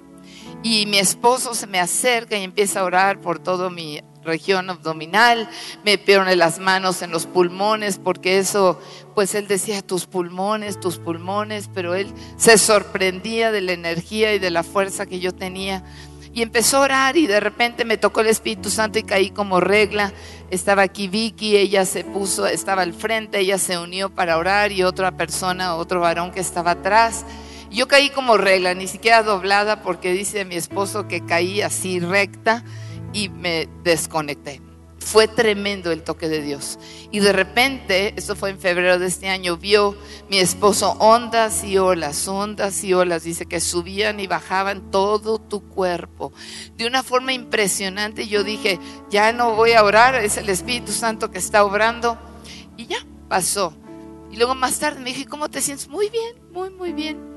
Y 0.62 0.86
mi 0.86 1.00
esposo 1.00 1.56
se 1.56 1.68
me 1.68 1.80
acerca 1.80 2.38
y 2.38 2.44
empieza 2.44 2.80
a 2.80 2.84
orar 2.84 3.20
por 3.20 3.40
toda 3.40 3.70
mi 3.72 4.00
región 4.24 4.70
abdominal, 4.70 5.50
me 5.84 5.98
pone 5.98 6.36
las 6.36 6.60
manos 6.60 7.02
en 7.02 7.12
los 7.12 7.26
pulmones, 7.26 7.98
porque 7.98 8.38
eso, 8.38 8.80
pues 9.16 9.34
él 9.34 9.48
decía 9.48 9.82
tus 9.82 10.06
pulmones, 10.06 10.80
tus 10.80 11.00
pulmones, 11.00 11.68
pero 11.74 11.96
él 11.96 12.14
se 12.38 12.60
sorprendía 12.60 13.52
de 13.52 13.62
la 13.62 13.74
energía 13.74 14.36
y 14.36 14.40
de 14.40 14.52
la 14.52 14.64
fuerza 14.64 15.08
que 15.08 15.20
yo 15.20 15.34
tenía. 15.34 15.84
Y 16.34 16.42
empezó 16.42 16.78
a 16.78 16.82
orar 16.82 17.18
y 17.18 17.28
de 17.28 17.40
repente 17.40 17.86
me 17.86 17.98
tocó 17.98 18.22
el 18.22 18.28
Espíritu 18.28 18.70
Santo 18.72 18.98
y 18.98 19.04
caí 19.04 19.30
como 19.30 19.60
regla. 19.60 20.12
Estaba 20.50 20.82
aquí 20.82 21.08
Vicky, 21.08 21.56
ella 21.56 21.86
se 21.86 22.04
puso, 22.04 22.48
estaba 22.48 22.82
al 22.82 22.94
frente, 22.94 23.40
ella 23.40 23.60
se 23.60 23.78
unió 23.78 24.10
para 24.10 24.38
orar 24.38 24.72
y 24.72 24.84
otra 24.84 25.12
persona, 25.16 25.76
otro 25.76 26.00
varón 26.00 26.32
que 26.32 26.40
estaba 26.40 26.72
atrás. 26.72 27.24
Yo 27.70 27.88
caí 27.88 28.10
como 28.10 28.38
regla, 28.38 28.74
ni 28.74 28.88
siquiera 28.88 29.24
doblada 29.24 29.82
porque 29.82 30.12
dice 30.12 30.44
mi 30.46 30.56
esposo 30.56 31.08
que 31.08 31.26
caí 31.26 31.62
así 31.62 32.00
recta 32.00 32.64
y 33.14 33.30
me 33.30 33.70
desconecté. 33.84 34.73
Fue 35.04 35.28
tremendo 35.28 35.92
el 35.92 36.02
toque 36.02 36.30
de 36.30 36.42
Dios. 36.42 36.80
Y 37.12 37.20
de 37.20 37.34
repente, 37.34 38.14
esto 38.16 38.36
fue 38.36 38.50
en 38.50 38.60
febrero 38.60 38.98
de 38.98 39.08
este 39.08 39.28
año, 39.28 39.58
vio 39.58 39.96
mi 40.30 40.40
esposo 40.40 40.92
ondas 41.00 41.64
y 41.64 41.78
olas, 41.78 42.28
ondas 42.28 42.84
y 42.84 42.94
olas. 42.94 43.24
Dice 43.24 43.46
que 43.46 43.60
subían 43.60 44.20
y 44.20 44.28
bajaban 44.28 44.92
todo 44.92 45.40
tu 45.40 45.62
cuerpo. 45.62 46.32
De 46.78 46.88
una 46.88 47.04
forma 47.04 47.34
impresionante 47.34 48.28
yo 48.28 48.44
dije, 48.44 48.80
ya 49.10 49.34
no 49.34 49.56
voy 49.56 49.74
a 49.74 49.84
orar, 49.84 50.16
es 50.16 50.38
el 50.38 50.50
Espíritu 50.50 50.92
Santo 50.92 51.32
que 51.32 51.40
está 51.40 51.64
obrando. 51.64 52.18
Y 52.78 52.88
ya 52.88 53.06
pasó. 53.28 53.74
Y 54.32 54.38
luego 54.38 54.56
más 54.56 54.80
tarde 54.80 55.00
me 55.00 55.10
dije, 55.10 55.26
¿cómo 55.26 55.50
te 55.50 55.62
sientes? 55.62 55.88
Muy 55.88 56.10
bien, 56.10 56.36
muy, 56.52 56.70
muy 56.72 56.94
bien. 56.94 57.33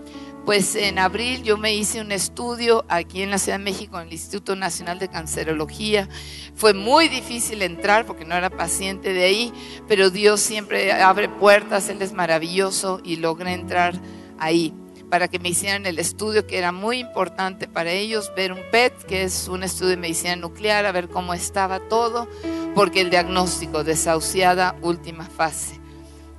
Pues 0.46 0.76
en 0.76 1.00
abril 1.00 1.42
yo 1.42 1.59
me 1.59 1.74
hice 1.74 2.00
un 2.00 2.12
estudio 2.12 2.85
aquí 2.88 3.20
en 3.20 3.32
la 3.32 3.38
Ciudad 3.38 3.59
de 3.59 3.64
México, 3.64 3.98
en 3.98 4.06
el 4.06 4.12
Instituto 4.12 4.54
Nacional 4.54 5.00
de 5.00 5.09
Cancerología. 5.09 6.09
Fue 6.54 6.72
muy 6.72 7.09
difícil 7.09 7.62
entrar 7.62 8.06
porque 8.06 8.24
no 8.24 8.37
era 8.37 8.48
paciente 8.48 9.12
de 9.12 9.24
ahí, 9.24 9.52
pero 9.88 10.09
Dios 10.09 10.40
siempre 10.40 10.92
abre 10.92 11.28
puertas, 11.28 11.88
Él 11.88 12.00
es 12.00 12.12
maravilloso 12.12 13.00
y 13.02 13.16
logré 13.16 13.54
entrar 13.54 14.00
ahí 14.38 14.72
para 15.11 15.26
que 15.26 15.40
me 15.40 15.48
hicieran 15.48 15.85
el 15.85 15.98
estudio 15.98 16.46
que 16.46 16.59
era 16.59 16.70
muy 16.70 17.00
importante 17.00 17.66
para 17.66 17.90
ellos, 17.90 18.30
ver 18.37 18.52
un 18.52 18.62
PET, 18.70 19.02
que 19.02 19.24
es 19.24 19.48
un 19.48 19.64
estudio 19.64 19.90
de 19.90 19.96
medicina 19.96 20.37
nuclear, 20.37 20.87
a 20.87 20.92
ver 20.92 21.09
cómo 21.09 21.35
estaba 21.35 21.80
todo, 21.88 22.28
porque 22.72 23.00
el 23.00 23.11
diagnóstico, 23.11 23.82
desahuciada, 23.82 24.76
última 24.80 25.24
fase. 25.24 25.86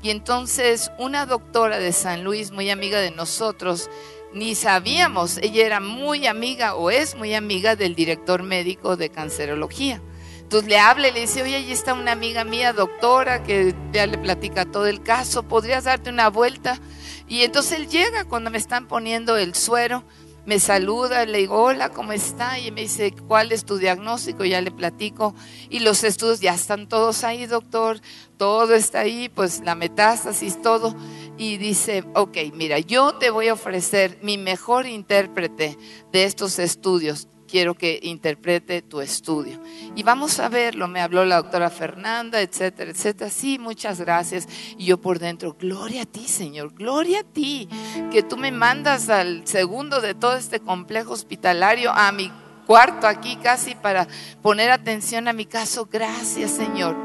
Y 0.08 0.10
entonces 0.10 0.89
una 0.98 1.26
doctora 1.26 1.80
de 1.80 1.91
San 1.91 2.24
Luis, 2.24 2.52
muy 2.52 2.70
amiga 2.70 3.02
de 3.02 3.12
nosotros, 3.12 3.89
ni 4.34 4.56
sabíamos, 4.56 5.38
ella 5.39 5.65
era 5.65 5.80
muy 5.82 6.28
amiga 6.28 6.76
o 6.76 6.89
es 6.89 7.15
muy 7.15 7.34
amiga 7.34 7.76
del 7.76 7.93
director 7.93 8.41
médico 8.41 8.96
de 8.96 9.10
cancerología. 9.10 10.02
Entonces 10.39 10.70
le 10.70 10.80
habla 10.80 11.10
y 11.10 11.12
le 11.12 11.20
dice, 11.20 11.43
oye, 11.43 11.58
ahí 11.58 11.74
está 11.74 11.93
una 11.93 12.13
amiga 12.13 12.46
mía, 12.46 12.72
doctora, 12.72 13.43
que 13.43 13.76
ya 13.91 14.08
le 14.08 14.17
platica 14.17 14.63
todo 14.63 14.88
el 14.88 15.04
caso, 15.04 15.43
¿podrías 15.43 15.84
darte 15.84 16.10
una 16.10 16.30
vuelta? 16.30 16.80
Y 17.28 17.41
entonces 17.41 17.74
él 17.74 17.89
llega 17.89 18.24
cuando 18.24 18.49
me 18.49 18.60
están 18.60 18.88
poniendo 18.88 19.36
el 19.36 19.55
suero, 19.55 20.05
me 20.48 20.62
saluda, 20.62 21.26
le 21.26 21.39
digo, 21.39 21.62
hola, 21.62 21.89
¿cómo 21.89 22.14
está? 22.14 22.58
Y 22.58 22.72
me 22.72 22.80
dice, 22.80 23.14
¿cuál 23.28 23.52
es 23.52 23.66
tu 23.66 23.78
diagnóstico? 23.78 24.45
Ya 24.45 24.62
le 24.62 24.72
platico. 24.72 25.36
Y 25.70 25.80
los 25.80 26.06
estudios 26.06 26.39
ya 26.39 26.54
están 26.54 26.88
todos 26.88 27.26
ahí, 27.26 27.45
doctor. 27.48 28.00
Todo 28.38 28.74
está 28.74 29.02
ahí, 29.02 29.28
pues 29.28 29.60
la 29.66 29.76
metástasis, 29.76 30.62
todo. 30.62 30.95
Y 31.38 31.58
dice, 31.58 32.06
ok, 32.16 32.38
mira, 32.54 32.80
yo 32.80 33.16
te 33.16 33.30
voy 33.30 33.50
a 33.50 33.54
ofrecer 33.54 34.20
mi 34.22 34.38
mejor 34.38 34.88
intérprete 34.88 35.78
de 36.14 36.24
estos 36.24 36.60
estudios 36.60 37.28
quiero 37.48 37.74
que 37.74 38.00
interprete 38.04 38.82
tu 38.82 39.02
estudio. 39.02 39.62
Y 39.95 40.04
vamos 40.04 40.39
a 40.39 40.50
verlo, 40.50 40.88
me 40.88 41.02
habló 41.02 41.26
la 41.26 41.38
doctora 41.38 41.70
Fernanda, 41.70 42.41
etcétera, 42.41 42.91
etcétera. 42.91 43.30
Sí, 43.30 43.58
muchas 43.58 44.00
gracias. 44.00 44.48
Y 44.78 44.86
yo 44.86 45.00
por 45.00 45.20
dentro, 45.20 45.56
gloria 45.60 46.04
a 46.04 46.06
ti, 46.06 46.28
Señor, 46.28 46.74
gloria 46.74 47.22
a 47.22 47.24
ti, 47.24 47.68
que 48.12 48.24
tú 48.24 48.38
me 48.38 48.52
mandas 48.52 49.10
al 49.10 49.48
segundo 49.48 50.02
de 50.02 50.14
todo 50.14 50.36
este 50.36 50.60
complejo 50.60 51.14
hospitalario, 51.14 51.91
a 51.91 52.12
mi 52.12 52.32
cuarto 52.68 53.08
aquí 53.08 53.38
casi 53.38 53.74
para 53.76 54.08
poner 54.41 54.70
atención 54.70 55.28
a 55.28 55.34
mi 55.34 55.45
caso. 55.45 55.88
Gracias, 55.91 56.52
Señor. 56.52 56.95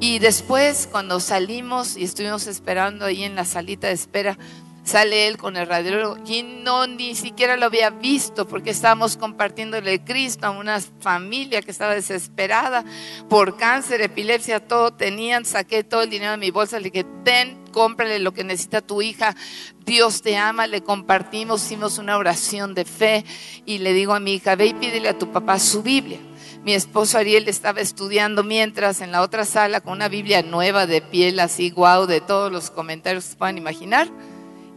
Y 0.00 0.20
después, 0.20 0.88
cuando 0.90 1.18
salimos 1.18 1.96
y 1.96 2.04
estuvimos 2.04 2.46
esperando 2.46 3.04
ahí 3.04 3.24
en 3.24 3.34
la 3.34 3.44
salita 3.44 3.88
de 3.88 3.94
espera, 3.94 4.38
Sale 4.88 5.26
él 5.26 5.36
con 5.36 5.58
el 5.58 5.66
radiólogo 5.66 6.16
y 6.24 6.42
no 6.42 6.86
ni 6.86 7.14
siquiera 7.14 7.58
lo 7.58 7.66
había 7.66 7.90
visto 7.90 8.48
porque 8.48 8.70
estábamos 8.70 9.18
compartiéndole 9.18 10.02
Cristo 10.02 10.46
a 10.46 10.50
una 10.50 10.80
familia 10.80 11.60
que 11.60 11.70
estaba 11.70 11.92
desesperada 11.92 12.86
por 13.28 13.58
cáncer, 13.58 14.00
epilepsia, 14.00 14.66
todo 14.66 14.90
tenían. 14.90 15.44
Saqué 15.44 15.84
todo 15.84 16.00
el 16.00 16.08
dinero 16.08 16.30
de 16.30 16.38
mi 16.38 16.50
bolsa, 16.50 16.78
le 16.78 16.88
dije, 16.88 17.04
ten, 17.22 17.62
cómprale 17.70 18.18
lo 18.18 18.32
que 18.32 18.44
necesita 18.44 18.80
tu 18.80 19.02
hija. 19.02 19.36
Dios 19.84 20.22
te 20.22 20.38
ama, 20.38 20.66
le 20.66 20.82
compartimos, 20.82 21.66
hicimos 21.66 21.98
una 21.98 22.16
oración 22.16 22.74
de 22.74 22.86
fe 22.86 23.26
y 23.66 23.80
le 23.80 23.92
digo 23.92 24.14
a 24.14 24.20
mi 24.20 24.36
hija, 24.36 24.56
ve 24.56 24.68
y 24.68 24.72
pídele 24.72 25.10
a 25.10 25.18
tu 25.18 25.30
papá 25.30 25.58
su 25.58 25.82
Biblia. 25.82 26.18
Mi 26.64 26.72
esposo 26.72 27.18
Ariel 27.18 27.46
estaba 27.46 27.82
estudiando 27.82 28.42
mientras 28.42 29.02
en 29.02 29.12
la 29.12 29.20
otra 29.20 29.44
sala 29.44 29.82
con 29.82 29.92
una 29.92 30.08
Biblia 30.08 30.40
nueva 30.40 30.86
de 30.86 31.02
piel 31.02 31.40
así, 31.40 31.68
guau, 31.68 32.06
de 32.06 32.22
todos 32.22 32.50
los 32.50 32.70
comentarios 32.70 33.24
que 33.24 33.30
se 33.32 33.36
puedan 33.36 33.58
imaginar. 33.58 34.08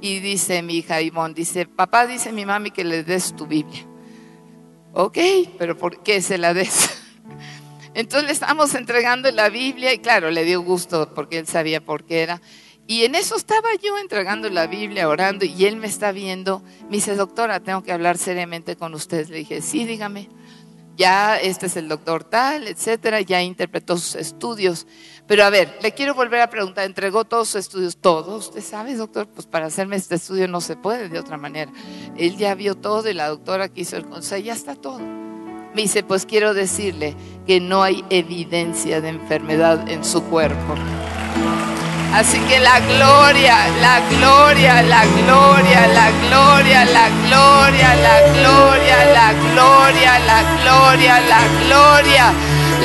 Y 0.01 0.19
dice 0.19 0.63
mi 0.63 0.77
hija 0.77 1.01
Ivonne, 1.01 1.35
dice, 1.35 1.67
papá 1.67 2.07
dice 2.07 2.31
mi 2.31 2.45
mami 2.45 2.71
que 2.71 2.83
le 2.83 3.03
des 3.03 3.35
tu 3.35 3.45
Biblia. 3.45 3.87
Ok, 4.93 5.17
pero 5.57 5.77
¿por 5.77 6.01
qué 6.01 6.21
se 6.21 6.37
la 6.37 6.53
des? 6.53 6.89
Entonces 7.93 8.27
le 8.27 8.33
estamos 8.33 8.73
entregando 8.73 9.29
la 9.31 9.49
Biblia 9.49 9.93
y 9.93 9.99
claro, 9.99 10.31
le 10.31 10.43
dio 10.43 10.61
gusto 10.61 11.13
porque 11.13 11.37
él 11.37 11.47
sabía 11.47 11.81
por 11.81 12.03
qué 12.03 12.23
era. 12.23 12.41
Y 12.87 13.05
en 13.05 13.15
eso 13.15 13.35
estaba 13.35 13.69
yo 13.81 13.97
entregando 13.97 14.49
la 14.49 14.67
Biblia, 14.67 15.07
orando, 15.07 15.45
y 15.45 15.65
él 15.65 15.77
me 15.77 15.87
está 15.87 16.11
viendo. 16.11 16.61
Me 16.89 16.97
dice, 16.97 17.15
doctora, 17.15 17.61
tengo 17.61 17.83
que 17.83 17.93
hablar 17.93 18.17
seriamente 18.17 18.75
con 18.75 18.93
usted. 18.93 19.29
Le 19.29 19.37
dije, 19.37 19.61
sí, 19.61 19.85
dígame. 19.85 20.27
Ya 20.97 21.37
este 21.37 21.67
es 21.67 21.77
el 21.77 21.87
doctor 21.87 22.23
tal, 22.23 22.67
etcétera, 22.67 23.21
ya 23.21 23.41
interpretó 23.41 23.97
sus 23.97 24.15
estudios. 24.15 24.87
Pero 25.27 25.43
a 25.45 25.49
ver, 25.49 25.77
le 25.81 25.93
quiero 25.93 26.13
volver 26.13 26.41
a 26.41 26.49
preguntar, 26.49 26.85
¿entregó 26.85 27.23
todos 27.23 27.49
sus 27.49 27.61
estudios? 27.61 27.97
¿Todos? 27.97 28.47
¿Usted 28.47 28.61
sabe, 28.61 28.95
doctor? 28.95 29.27
Pues 29.27 29.47
para 29.47 29.67
hacerme 29.67 29.95
este 29.95 30.15
estudio 30.15 30.47
no 30.47 30.61
se 30.61 30.75
puede 30.75 31.09
de 31.09 31.19
otra 31.19 31.37
manera. 31.37 31.71
Él 32.17 32.37
ya 32.37 32.53
vio 32.55 32.75
todo 32.75 33.09
y 33.09 33.13
la 33.13 33.29
doctora 33.29 33.69
que 33.69 33.81
el 33.81 34.05
consejo, 34.05 34.43
ya 34.43 34.53
está 34.53 34.75
todo. 34.75 34.99
Me 34.99 35.83
dice, 35.83 36.03
pues 36.03 36.25
quiero 36.25 36.53
decirle 36.53 37.15
que 37.47 37.61
no 37.61 37.81
hay 37.81 38.03
evidencia 38.09 38.99
de 38.99 39.09
enfermedad 39.09 39.87
en 39.89 40.03
su 40.03 40.21
cuerpo. 40.23 40.75
Así 42.13 42.39
que 42.41 42.59
la 42.59 42.81
gloria, 42.81 43.55
la 43.81 44.01
gloria, 44.09 44.83
la 44.83 45.05
gloria, 45.05 45.87
la 45.87 46.11
gloria, 46.27 46.85
la 46.85 47.09
gloria, 47.27 47.95
la 47.95 48.21
gloria, 48.33 49.05
la 49.13 49.31
gloria, 49.53 50.19
la 50.19 50.43
gloria, 50.61 51.21
la 51.21 51.41
gloria, 51.63 52.33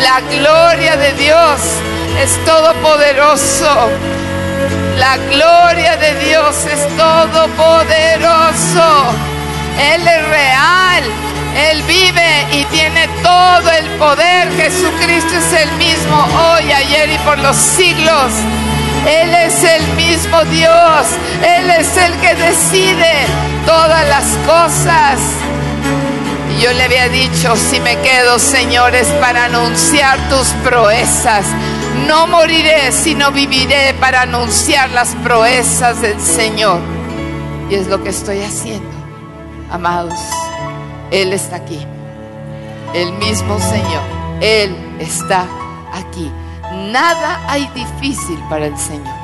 la 0.01 0.21
gloria 0.31 0.97
de 0.97 1.13
Dios 1.15 1.61
es 2.23 2.39
todopoderoso. 2.45 3.91
La 4.97 5.17
gloria 5.17 5.97
de 5.97 6.15
Dios 6.25 6.65
es 6.67 6.87
todopoderoso. 6.97 9.13
Él 9.93 10.07
es 10.07 10.29
real. 10.29 11.03
Él 11.71 11.83
vive 11.83 12.47
y 12.53 12.65
tiene 12.67 13.09
todo 13.23 13.71
el 13.71 13.87
poder. 13.99 14.53
Jesucristo 14.57 15.37
es 15.37 15.53
el 15.53 15.73
mismo 15.73 16.27
hoy, 16.39 16.73
ayer 16.73 17.11
y 17.11 17.19
por 17.19 17.39
los 17.39 17.57
siglos. 17.57 18.33
Él 19.07 19.35
es 19.35 19.65
el 19.65 19.87
mismo 19.95 20.45
Dios. 20.45 21.07
Él 21.43 21.71
es 21.71 21.97
el 21.97 22.13
que 22.21 22.35
decide 22.35 23.13
todas 23.65 24.09
las 24.09 24.25
cosas. 24.47 25.21
Y 26.57 26.63
yo 26.63 26.73
le 26.73 26.85
había 26.85 27.09
dicho, 27.09 27.55
si 27.57 27.81
me 27.81 27.97
quedo, 27.99 28.39
señores, 28.39 29.07
para 29.21 29.45
anunciar 29.45 30.19
tus 30.29 30.49
proezas 30.65 31.45
no 32.07 32.27
moriré, 32.27 32.93
sino 32.93 33.33
viviré 33.33 33.95
para 33.95 34.23
anunciar 34.23 34.91
las 34.91 35.15
proezas 35.17 36.03
del 36.03 36.21
Señor. 36.21 36.81
Y 37.71 37.75
es 37.75 37.89
lo 37.89 38.03
que 38.03 38.11
estoy 38.11 38.43
haciendo, 38.43 38.91
amados. 39.71 40.19
Él 41.11 41.33
está 41.33 41.57
aquí. 41.57 41.85
El 42.95 43.13
mismo 43.15 43.59
Señor. 43.59 44.03
Él 44.41 44.77
está 45.01 45.47
aquí. 45.93 46.31
Nada 46.91 47.51
hay 47.51 47.69
difícil 47.75 48.39
para 48.49 48.67
el 48.67 48.77
Señor. 48.77 49.15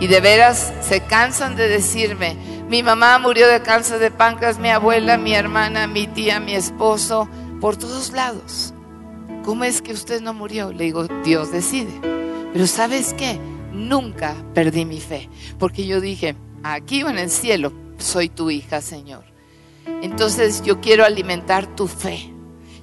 Y 0.00 0.06
de 0.06 0.20
veras 0.20 0.72
se 0.80 1.00
cansan 1.00 1.56
de 1.56 1.68
decirme, 1.68 2.36
mi 2.68 2.82
mamá 2.82 3.18
murió 3.18 3.46
de 3.48 3.62
cáncer 3.62 3.98
de 3.98 4.10
páncreas, 4.10 4.58
mi 4.58 4.70
abuela, 4.70 5.16
mi 5.16 5.34
hermana, 5.34 5.86
mi 5.86 6.06
tía, 6.06 6.40
mi 6.40 6.54
esposo, 6.54 7.28
por 7.60 7.76
todos 7.76 8.10
lados. 8.12 8.74
¿cómo 9.42 9.64
es 9.64 9.82
que 9.82 9.92
usted 9.92 10.20
no 10.20 10.34
murió? 10.34 10.72
Le 10.72 10.84
digo, 10.84 11.06
Dios 11.24 11.52
decide. 11.52 11.92
Pero 12.52 12.66
¿sabes 12.66 13.14
qué? 13.14 13.38
Nunca 13.72 14.34
perdí 14.54 14.84
mi 14.84 15.00
fe, 15.00 15.28
porque 15.58 15.86
yo 15.86 16.00
dije, 16.00 16.36
aquí 16.62 17.02
o 17.02 17.08
en 17.08 17.18
el 17.18 17.30
cielo, 17.30 17.72
soy 17.98 18.28
tu 18.28 18.50
hija, 18.50 18.80
Señor. 18.80 19.24
Entonces 20.02 20.62
yo 20.62 20.80
quiero 20.80 21.04
alimentar 21.04 21.66
tu 21.74 21.88
fe. 21.88 22.31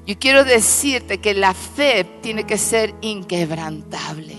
Yo 0.10 0.18
quiero 0.18 0.44
decirte 0.44 1.20
que 1.20 1.36
la 1.36 1.54
fe 1.54 2.04
tiene 2.24 2.44
que 2.46 2.58
ser 2.58 2.96
inquebrantable. 3.02 4.36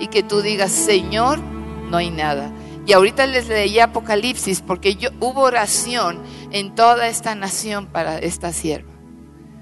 Y 0.00 0.06
que 0.06 0.22
tú 0.22 0.40
digas, 0.40 0.72
Señor, 0.72 1.38
no 1.38 1.98
hay 1.98 2.10
nada. 2.10 2.50
Y 2.86 2.94
ahorita 2.94 3.26
les 3.26 3.46
leí 3.46 3.78
Apocalipsis 3.78 4.62
porque 4.62 4.96
yo, 4.96 5.10
hubo 5.20 5.42
oración 5.42 6.22
en 6.50 6.74
toda 6.74 7.08
esta 7.08 7.34
nación 7.34 7.88
para 7.88 8.16
esta 8.16 8.54
sierva. 8.54 8.90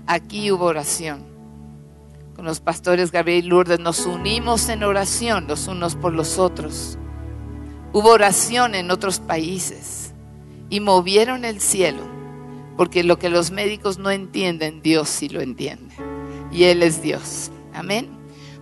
Aquí 0.06 0.52
hubo 0.52 0.66
oración 0.66 1.26
con 2.36 2.44
los 2.44 2.60
pastores 2.60 3.10
Gabriel 3.10 3.48
Lourdes, 3.48 3.80
nos 3.80 4.06
unimos 4.06 4.68
en 4.68 4.84
oración 4.84 5.48
los 5.48 5.66
unos 5.66 5.96
por 5.96 6.12
los 6.12 6.38
otros. 6.38 6.96
Hubo 7.92 8.10
oración 8.10 8.76
en 8.76 8.92
otros 8.92 9.18
países 9.18 10.14
y 10.70 10.78
movieron 10.78 11.44
el 11.44 11.60
cielo, 11.60 12.13
porque 12.76 13.04
lo 13.04 13.18
que 13.18 13.28
los 13.28 13.50
médicos 13.50 13.98
no 13.98 14.10
entienden, 14.10 14.82
Dios 14.82 15.08
sí 15.08 15.28
lo 15.28 15.40
entiende. 15.40 15.94
Y 16.52 16.64
Él 16.64 16.82
es 16.82 17.02
Dios. 17.02 17.50
Amén. 17.72 18.08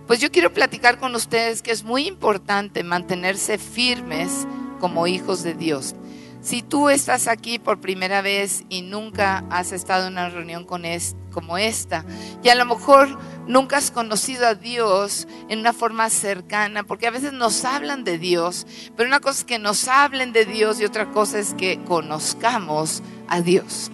Pues 0.07 0.19
yo 0.19 0.31
quiero 0.31 0.53
platicar 0.53 0.99
con 0.99 1.15
ustedes 1.15 1.61
que 1.61 1.71
es 1.71 1.83
muy 1.83 2.07
importante 2.07 2.83
mantenerse 2.83 3.57
firmes 3.57 4.45
como 4.79 5.07
hijos 5.07 5.43
de 5.43 5.53
Dios. 5.53 5.95
Si 6.41 6.61
tú 6.61 6.89
estás 6.89 7.29
aquí 7.29 7.57
por 7.57 7.79
primera 7.79 8.21
vez 8.21 8.65
y 8.67 8.81
nunca 8.81 9.45
has 9.49 9.71
estado 9.71 10.07
en 10.07 10.13
una 10.13 10.27
reunión 10.27 10.65
con 10.65 10.83
como 11.31 11.57
esta, 11.57 12.03
y 12.43 12.49
a 12.49 12.55
lo 12.55 12.65
mejor 12.65 13.17
nunca 13.47 13.77
has 13.77 13.91
conocido 13.91 14.45
a 14.45 14.53
Dios 14.53 15.25
en 15.47 15.59
una 15.59 15.71
forma 15.71 16.09
cercana, 16.09 16.83
porque 16.83 17.07
a 17.07 17.11
veces 17.11 17.31
nos 17.31 17.63
hablan 17.63 18.03
de 18.03 18.17
Dios, 18.17 18.67
pero 18.97 19.07
una 19.07 19.21
cosa 19.21 19.39
es 19.39 19.45
que 19.45 19.57
nos 19.57 19.87
hablen 19.87 20.33
de 20.33 20.43
Dios 20.43 20.81
y 20.81 20.85
otra 20.85 21.11
cosa 21.11 21.39
es 21.39 21.53
que 21.53 21.81
conozcamos 21.85 23.01
a 23.29 23.39
Dios. 23.39 23.89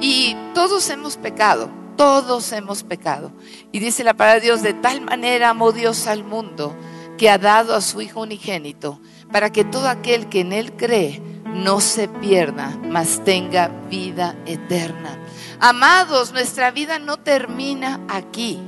Y 0.00 0.36
todos 0.54 0.88
hemos 0.90 1.16
pecado, 1.16 1.70
todos 1.96 2.52
hemos 2.52 2.82
pecado. 2.84 3.32
Y 3.72 3.80
dice 3.80 4.04
la 4.04 4.14
palabra 4.14 4.40
de 4.40 4.46
Dios, 4.46 4.62
de 4.62 4.74
tal 4.74 5.00
manera 5.00 5.50
amó 5.50 5.72
Dios 5.72 6.06
al 6.06 6.24
mundo 6.24 6.76
que 7.16 7.28
ha 7.28 7.38
dado 7.38 7.74
a 7.74 7.80
su 7.80 8.00
Hijo 8.00 8.20
unigénito, 8.20 9.00
para 9.32 9.50
que 9.50 9.64
todo 9.64 9.88
aquel 9.88 10.28
que 10.28 10.40
en 10.40 10.52
Él 10.52 10.72
cree, 10.76 11.20
no 11.44 11.80
se 11.80 12.08
pierda, 12.08 12.78
mas 12.84 13.24
tenga 13.24 13.68
vida 13.90 14.36
eterna. 14.46 15.18
Amados, 15.58 16.32
nuestra 16.32 16.70
vida 16.70 16.98
no 16.98 17.16
termina 17.16 18.00
aquí. 18.08 18.60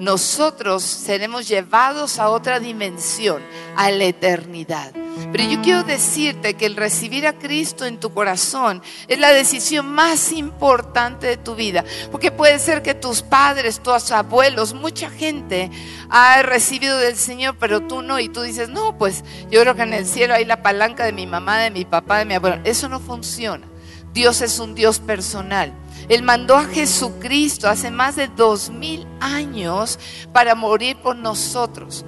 Nosotros 0.00 0.82
seremos 0.82 1.48
llevados 1.48 2.18
a 2.18 2.28
otra 2.28 2.60
dimensión, 2.60 3.42
a 3.76 3.90
la 3.90 4.04
eternidad. 4.04 4.92
Pero 5.32 5.44
yo 5.44 5.62
quiero 5.62 5.84
decirte 5.84 6.54
que 6.54 6.66
el 6.66 6.76
recibir 6.76 7.26
a 7.26 7.38
Cristo 7.38 7.86
en 7.86 7.98
tu 7.98 8.12
corazón 8.12 8.82
es 9.08 9.18
la 9.18 9.32
decisión 9.32 9.86
más 9.86 10.32
importante 10.32 11.26
de 11.26 11.36
tu 11.36 11.54
vida. 11.54 11.84
Porque 12.10 12.32
puede 12.32 12.58
ser 12.58 12.82
que 12.82 12.94
tus 12.94 13.22
padres, 13.22 13.80
tus 13.80 14.10
abuelos, 14.10 14.74
mucha 14.74 15.10
gente 15.10 15.70
ha 16.10 16.42
recibido 16.42 16.98
del 16.98 17.16
Señor, 17.16 17.56
pero 17.58 17.82
tú 17.82 18.02
no. 18.02 18.18
Y 18.18 18.28
tú 18.28 18.42
dices, 18.42 18.68
no, 18.68 18.98
pues 18.98 19.24
yo 19.50 19.60
creo 19.60 19.74
que 19.74 19.82
en 19.82 19.94
el 19.94 20.06
cielo 20.06 20.34
hay 20.34 20.44
la 20.44 20.62
palanca 20.62 21.04
de 21.04 21.12
mi 21.12 21.26
mamá, 21.26 21.58
de 21.58 21.70
mi 21.70 21.84
papá, 21.84 22.18
de 22.18 22.24
mi 22.24 22.34
abuelo. 22.34 22.60
Eso 22.64 22.88
no 22.88 23.00
funciona. 23.00 23.66
Dios 24.12 24.40
es 24.40 24.58
un 24.58 24.74
Dios 24.74 24.98
personal. 24.98 25.72
Él 26.08 26.22
mandó 26.22 26.56
a 26.56 26.64
Jesucristo 26.64 27.68
hace 27.68 27.90
más 27.90 28.16
de 28.16 28.28
dos 28.28 28.70
mil 28.70 29.06
años 29.20 29.98
para 30.32 30.54
morir 30.54 30.96
por 30.96 31.16
nosotros. 31.16 32.04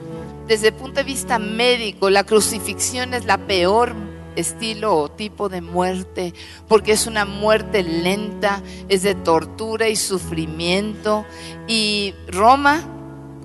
Desde 0.47 0.69
el 0.69 0.75
punto 0.75 1.01
de 1.01 1.05
vista 1.05 1.39
médico, 1.39 2.09
la 2.11 2.25
crucifixión 2.25 3.15
es 3.15 3.25
la 3.25 3.39
peor 3.39 3.95
estilo 4.37 4.95
o 4.95 5.11
tipo 5.11 5.49
de 5.49 5.61
muerte, 5.61 6.35
porque 6.69 6.93
es 6.93 7.07
una 7.07 7.25
muerte 7.25 7.83
lenta, 7.83 8.63
es 8.89 9.03
de 9.03 9.15
tortura 9.15 9.89
y 9.89 9.97
sufrimiento. 9.97 11.25
Y 11.67 12.15
Roma, 12.29 12.83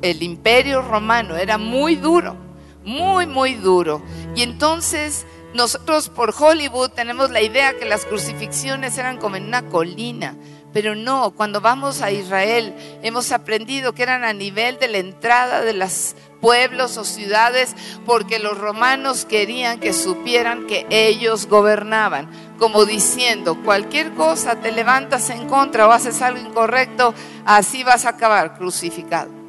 el 0.01 0.21
imperio 0.21 0.81
romano, 0.81 1.35
era 1.37 1.57
muy 1.57 1.95
duro, 1.95 2.35
muy, 2.83 3.25
muy 3.25 3.55
duro. 3.55 4.01
Y 4.35 4.43
entonces 4.43 5.25
nosotros 5.53 6.09
por 6.09 6.33
Hollywood 6.37 6.91
tenemos 6.91 7.29
la 7.29 7.41
idea 7.41 7.77
que 7.77 7.85
las 7.85 8.05
crucifixiones 8.05 8.97
eran 8.97 9.17
como 9.17 9.35
en 9.35 9.45
una 9.45 9.63
colina, 9.63 10.35
pero 10.73 10.95
no, 10.95 11.31
cuando 11.31 11.59
vamos 11.59 12.01
a 12.01 12.11
Israel 12.11 12.73
hemos 13.03 13.31
aprendido 13.31 13.93
que 13.93 14.03
eran 14.03 14.23
a 14.23 14.33
nivel 14.33 14.79
de 14.79 14.87
la 14.87 14.99
entrada 14.99 15.61
de 15.61 15.73
los 15.73 16.15
pueblos 16.39 16.97
o 16.97 17.03
ciudades 17.03 17.75
porque 18.05 18.39
los 18.39 18.57
romanos 18.57 19.25
querían 19.25 19.79
que 19.79 19.93
supieran 19.93 20.67
que 20.67 20.85
ellos 20.89 21.47
gobernaban, 21.47 22.29
como 22.57 22.85
diciendo, 22.85 23.57
cualquier 23.63 24.13
cosa 24.13 24.55
te 24.55 24.71
levantas 24.71 25.29
en 25.29 25.47
contra 25.47 25.87
o 25.87 25.91
haces 25.91 26.21
algo 26.21 26.39
incorrecto, 26.39 27.13
así 27.45 27.83
vas 27.83 28.05
a 28.05 28.09
acabar 28.09 28.57
crucificado. 28.57 29.40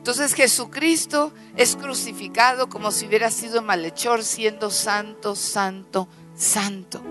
Entonces 0.00 0.32
Jesucristo 0.32 1.30
es 1.56 1.76
crucificado 1.76 2.70
como 2.70 2.90
si 2.90 3.04
hubiera 3.04 3.30
sido 3.30 3.60
malhechor, 3.60 4.24
siendo 4.24 4.70
santo, 4.70 5.36
santo, 5.36 6.08
santo. 6.34 7.02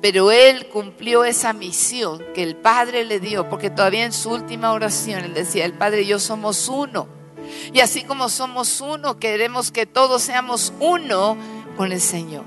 Pero 0.00 0.30
Él 0.30 0.68
cumplió 0.68 1.26
esa 1.26 1.52
misión 1.52 2.24
que 2.34 2.42
el 2.42 2.56
Padre 2.56 3.04
le 3.04 3.20
dio, 3.20 3.50
porque 3.50 3.68
todavía 3.68 4.06
en 4.06 4.14
su 4.14 4.30
última 4.30 4.72
oración 4.72 5.22
Él 5.22 5.34
decía, 5.34 5.66
el 5.66 5.74
Padre 5.74 6.00
y 6.00 6.06
yo 6.06 6.18
somos 6.18 6.70
uno. 6.70 7.08
Y 7.74 7.80
así 7.80 8.04
como 8.04 8.30
somos 8.30 8.80
uno, 8.80 9.18
queremos 9.18 9.70
que 9.70 9.84
todos 9.84 10.22
seamos 10.22 10.72
uno 10.80 11.36
con 11.76 11.92
el 11.92 12.00
Señor. 12.00 12.44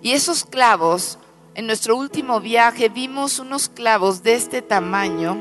Y 0.00 0.12
esos 0.12 0.42
clavos, 0.42 1.18
en 1.54 1.66
nuestro 1.66 1.96
último 1.96 2.40
viaje 2.40 2.88
vimos 2.88 3.38
unos 3.38 3.68
clavos 3.68 4.22
de 4.22 4.32
este 4.32 4.62
tamaño, 4.62 5.36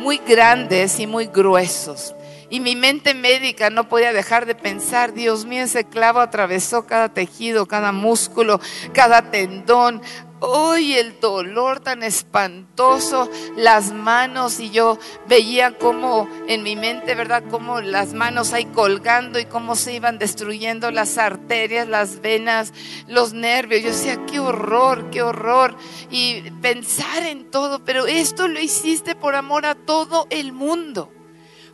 muy 0.00 0.18
grandes 0.18 0.98
y 0.98 1.06
muy 1.06 1.26
gruesos. 1.26 2.15
Y 2.48 2.60
mi 2.60 2.76
mente 2.76 3.14
médica 3.14 3.70
no 3.70 3.88
podía 3.88 4.12
dejar 4.12 4.46
de 4.46 4.54
pensar, 4.54 5.12
Dios 5.12 5.46
mío, 5.46 5.64
ese 5.64 5.84
clavo 5.84 6.20
atravesó 6.20 6.86
cada 6.86 7.08
tejido, 7.08 7.66
cada 7.66 7.90
músculo, 7.90 8.60
cada 8.92 9.30
tendón. 9.30 10.00
Hoy 10.38 10.92
el 10.92 11.18
dolor 11.18 11.80
tan 11.80 12.02
espantoso, 12.02 13.28
las 13.56 13.92
manos 13.92 14.60
y 14.60 14.70
yo 14.70 14.98
veía 15.26 15.78
como 15.78 16.28
en 16.46 16.62
mi 16.62 16.76
mente, 16.76 17.14
¿verdad? 17.14 17.42
Como 17.50 17.80
las 17.80 18.12
manos 18.12 18.52
ahí 18.52 18.66
colgando 18.66 19.38
y 19.38 19.46
cómo 19.46 19.74
se 19.76 19.94
iban 19.94 20.18
destruyendo 20.18 20.90
las 20.90 21.16
arterias, 21.16 21.88
las 21.88 22.20
venas, 22.20 22.74
los 23.08 23.32
nervios. 23.32 23.82
Yo 23.82 23.88
decía, 23.88 24.26
qué 24.26 24.38
horror, 24.38 25.08
qué 25.10 25.22
horror. 25.22 25.74
Y 26.10 26.42
pensar 26.60 27.22
en 27.24 27.50
todo, 27.50 27.82
pero 27.82 28.06
esto 28.06 28.46
lo 28.46 28.60
hiciste 28.60 29.14
por 29.16 29.34
amor 29.34 29.64
a 29.64 29.74
todo 29.74 30.26
el 30.28 30.52
mundo 30.52 31.15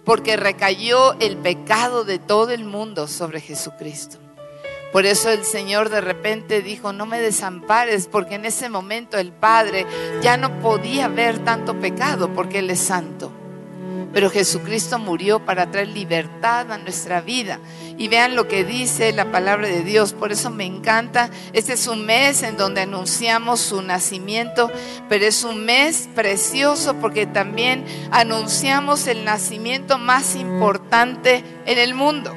porque 0.05 0.37
recayó 0.37 1.15
el 1.21 1.37
pecado 1.37 2.05
de 2.05 2.19
todo 2.19 2.51
el 2.51 2.65
mundo 2.65 3.09
sobre 3.09 3.41
Jesucristo. 3.41 4.19
Por 4.93 5.07
eso 5.07 5.31
el 5.31 5.45
Señor 5.45 5.89
de 5.89 6.03
repente 6.03 6.61
dijo, 6.61 6.93
no 6.93 7.07
me 7.07 7.19
desampares, 7.19 8.09
porque 8.09 8.35
en 8.35 8.45
ese 8.45 8.69
momento 8.69 9.17
el 9.17 9.33
Padre 9.33 9.87
ya 10.21 10.37
no 10.37 10.61
podía 10.61 11.09
ver 11.09 11.39
tanto 11.39 11.81
pecado, 11.81 12.35
porque 12.35 12.59
Él 12.59 12.69
es 12.69 12.81
santo. 12.81 13.33
Pero 14.13 14.31
Jesucristo 14.31 14.99
murió 14.99 15.45
para 15.45 15.71
traer 15.71 15.89
libertad 15.89 16.71
a 16.71 16.79
nuestra 16.79 17.21
vida. 17.21 17.59
Y 17.97 18.09
vean 18.09 18.37
lo 18.37 18.49
que 18.49 18.65
dice 18.65 19.13
la 19.13 19.31
palabra 19.33 19.69
de 19.69 19.83
Dios. 19.83 20.13
Por 20.13 20.33
eso 20.33 20.51
me 20.51 20.65
encanta. 20.65 21.31
Este 21.53 21.73
es 21.75 21.87
un 21.87 22.05
mes 22.05 22.43
en 22.43 22.57
donde 22.57 22.83
anunciamos 22.83 23.61
su 23.61 23.81
nacimiento, 23.83 24.71
pero 25.09 25.25
es 25.25 25.45
un 25.45 25.65
mes 25.65 26.09
precioso 26.15 26.95
porque 26.95 27.27
también 27.27 27.85
anunciamos 28.11 29.07
el 29.07 29.25
nacimiento 29.25 29.99
más 29.99 30.37
importante 30.37 31.45
en 31.67 31.79
el 31.79 31.95
mundo. 31.95 32.37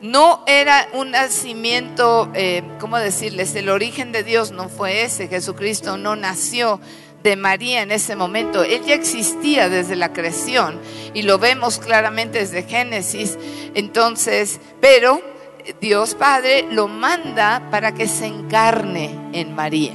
No 0.00 0.44
era 0.46 0.88
un 0.92 1.10
nacimiento, 1.10 2.30
eh, 2.34 2.62
¿cómo 2.78 2.98
decirles? 2.98 3.56
El 3.56 3.68
origen 3.68 4.12
de 4.12 4.22
Dios 4.22 4.52
no 4.52 4.68
fue 4.68 5.02
ese. 5.02 5.26
Jesucristo 5.26 5.96
no 5.96 6.14
nació 6.14 6.80
de 7.22 7.36
María 7.36 7.82
en 7.82 7.92
ese 7.92 8.16
momento. 8.16 8.62
Él 8.62 8.82
ya 8.84 8.94
existía 8.94 9.68
desde 9.68 9.96
la 9.96 10.12
creación 10.12 10.80
y 11.14 11.22
lo 11.22 11.38
vemos 11.38 11.78
claramente 11.78 12.38
desde 12.38 12.62
Génesis. 12.62 13.38
Entonces, 13.74 14.60
pero 14.80 15.20
Dios 15.80 16.14
Padre 16.14 16.66
lo 16.70 16.88
manda 16.88 17.68
para 17.70 17.92
que 17.92 18.08
se 18.08 18.26
encarne 18.26 19.30
en 19.32 19.54
María. 19.54 19.92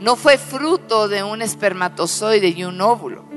No 0.00 0.16
fue 0.16 0.36
fruto 0.36 1.08
de 1.08 1.22
un 1.22 1.42
espermatozoide 1.42 2.48
y 2.48 2.64
un 2.64 2.80
óvulo. 2.80 3.35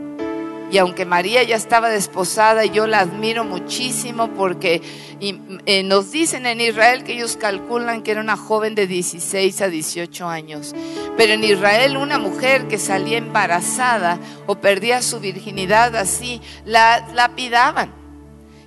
Y 0.72 0.78
aunque 0.78 1.06
María 1.06 1.42
ya 1.44 1.56
estaba 1.56 1.90
desposada, 1.90 2.64
yo 2.66 2.86
la 2.86 3.00
admiro 3.00 3.44
muchísimo 3.44 4.30
porque 4.36 4.82
eh, 5.20 5.84
nos 5.84 6.12
dicen 6.12 6.46
en 6.46 6.62
Israel 6.62 7.04
que 7.04 7.14
ellos 7.14 7.38
calculan 7.38 8.04
que 8.04 8.12
era 8.12 8.22
una 8.22 8.38
joven 8.38 8.76
de 8.76 8.86
16 8.86 9.62
a 9.62 9.68
18 9.68 10.28
años. 10.28 10.76
Pero 11.18 11.34
en 11.34 11.44
Israel 11.44 11.98
una 11.98 12.20
mujer 12.20 12.68
que 12.68 12.78
salía 12.78 13.18
embarazada 13.18 14.20
o 14.46 14.56
perdía 14.56 15.02
su 15.02 15.20
virginidad 15.20 15.96
así, 15.96 16.40
la 16.66 17.08
lapidaban. 17.14 17.92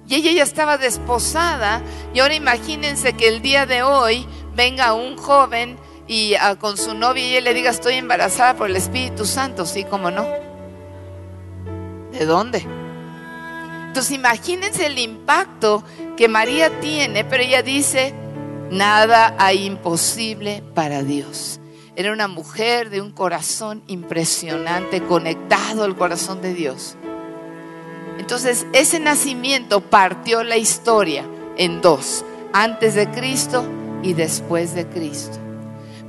Y 0.09 0.17
ella 0.17 0.33
ya 0.33 0.43
estaba 0.43 0.79
desposada. 0.79 1.83
Y 2.13 2.19
ahora 2.19 2.35
imagínense 2.35 3.13
que 3.13 3.29
el 3.29 3.43
día 3.43 3.65
de 3.65 3.83
hoy 3.83 4.27
venga 4.57 4.93
un 4.93 5.17
joven 5.17 5.79
y 6.09 6.35
ah, 6.35 6.57
con 6.57 6.77
su 6.77 6.95
novia 6.95 7.39
y 7.39 7.41
le 7.41 7.55
diga 7.55 7.71
estoy 7.71 7.95
embarazada 7.95 8.55
por 8.55 8.69
el 8.69 8.77
Espíritu 8.77 9.25
Santo. 9.25 9.65
Sí, 9.67 9.85
como 9.85 10.11
no. 10.11 10.52
¿De 12.13 12.27
dónde? 12.27 12.65
Entonces 13.89 14.13
imagínense 14.13 14.87
el 14.87 14.99
impacto 14.99 15.85
que 16.17 16.29
María 16.29 16.81
tiene, 16.81 17.25
pero 17.25 17.43
ella 17.43 17.63
dice, 17.63 18.15
nada 18.71 19.35
hay 19.39 19.67
imposible 19.67 20.63
para 20.75 21.03
Dios. 21.03 21.61
Era 21.95 22.13
una 22.13 22.27
mujer 22.27 22.89
de 22.89 23.03
un 23.03 23.11
corazón 23.11 23.83
impresionante, 23.87 25.03
conectado 25.03 25.85
al 25.85 25.95
corazón 25.95 26.41
de 26.41 26.55
Dios. 26.55 26.97
Entonces 28.19 28.67
ese 28.73 28.99
nacimiento 28.99 29.81
partió 29.83 30.43
la 30.43 30.57
historia 30.57 31.27
en 31.59 31.83
dos, 31.83 32.25
antes 32.55 32.95
de 32.95 33.11
Cristo 33.11 33.67
y 34.03 34.15
después 34.15 34.75
de 34.75 34.87
Cristo. 34.87 35.42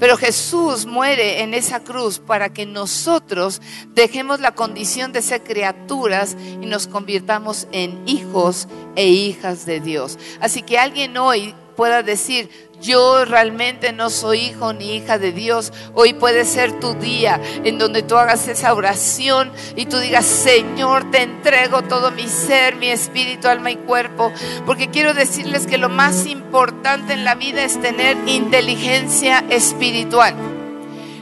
Pero 0.03 0.17
Jesús 0.17 0.85
muere 0.85 1.43
en 1.43 1.53
esa 1.53 1.81
cruz 1.81 2.19
para 2.19 2.51
que 2.51 2.65
nosotros 2.65 3.61
dejemos 3.93 4.41
la 4.41 4.53
condición 4.53 5.13
de 5.13 5.21
ser 5.21 5.43
criaturas 5.43 6.35
y 6.61 6.65
nos 6.65 6.87
convirtamos 6.87 7.69
en 7.71 8.05
hijos 8.05 8.67
e 8.97 9.07
hijas 9.07 9.65
de 9.65 9.79
Dios. 9.79 10.19
Así 10.41 10.61
que 10.61 10.77
alguien 10.77 11.15
hoy 11.15 11.55
pueda 11.77 12.03
decir, 12.03 12.49
yo 12.83 13.23
realmente 13.23 13.93
no 13.93 14.09
soy 14.09 14.39
hijo 14.39 14.73
ni 14.73 14.97
hija 14.97 15.17
de 15.17 15.31
Dios. 15.31 15.71
Hoy 15.93 16.13
puede 16.13 16.43
ser 16.43 16.79
tu 16.81 16.93
día 16.93 17.39
en 17.63 17.77
donde 17.77 18.03
tú 18.03 18.17
hagas 18.17 18.47
esa 18.49 18.73
oración 18.73 19.51
y 19.77 19.85
tú 19.85 19.97
digas, 19.99 20.25
Señor, 20.25 21.09
te 21.09 21.21
entrego 21.21 21.83
todo 21.83 22.11
mi 22.11 22.27
ser, 22.27 22.75
mi 22.75 22.89
espíritu, 22.89 23.47
alma 23.47 23.71
y 23.71 23.77
cuerpo. 23.77 24.33
Porque 24.65 24.89
quiero 24.89 25.13
decirles 25.13 25.65
que 25.65 25.77
lo 25.77 25.87
más 25.87 26.25
importante 26.25 27.13
en 27.13 27.23
la 27.23 27.35
vida 27.35 27.63
es 27.63 27.81
tener 27.81 28.17
inteligencia 28.27 29.45
espiritual. 29.49 30.35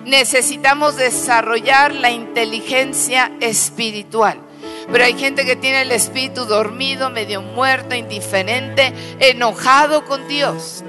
Necesitamos 0.03 0.95
desarrollar 0.95 1.93
la 1.93 2.09
inteligencia 2.09 3.31
espiritual. 3.39 4.39
Pero 4.91 5.03
hay 5.03 5.13
gente 5.13 5.45
que 5.45 5.55
tiene 5.55 5.83
el 5.83 5.91
espíritu 5.91 6.45
dormido, 6.45 7.11
medio 7.11 7.43
muerto, 7.43 7.93
indiferente, 7.93 8.93
enojado 9.19 10.05
con 10.05 10.27
Dios. 10.27 10.83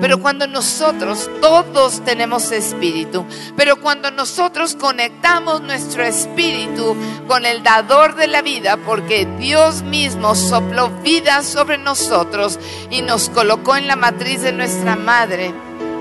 Pero 0.00 0.18
cuando 0.18 0.46
nosotros, 0.46 1.30
todos 1.40 2.02
tenemos 2.04 2.52
espíritu, 2.52 3.26
pero 3.56 3.80
cuando 3.80 4.10
nosotros 4.10 4.74
conectamos 4.74 5.60
nuestro 5.60 6.02
espíritu 6.02 6.96
con 7.26 7.44
el 7.44 7.62
dador 7.62 8.14
de 8.16 8.26
la 8.26 8.40
vida, 8.40 8.78
porque 8.78 9.26
Dios 9.38 9.82
mismo 9.82 10.34
sopló 10.34 10.88
vida 11.02 11.42
sobre 11.42 11.76
nosotros 11.76 12.58
y 12.90 13.02
nos 13.02 13.28
colocó 13.28 13.76
en 13.76 13.86
la 13.86 13.96
matriz 13.96 14.40
de 14.42 14.52
nuestra 14.52 14.96
madre 14.96 15.52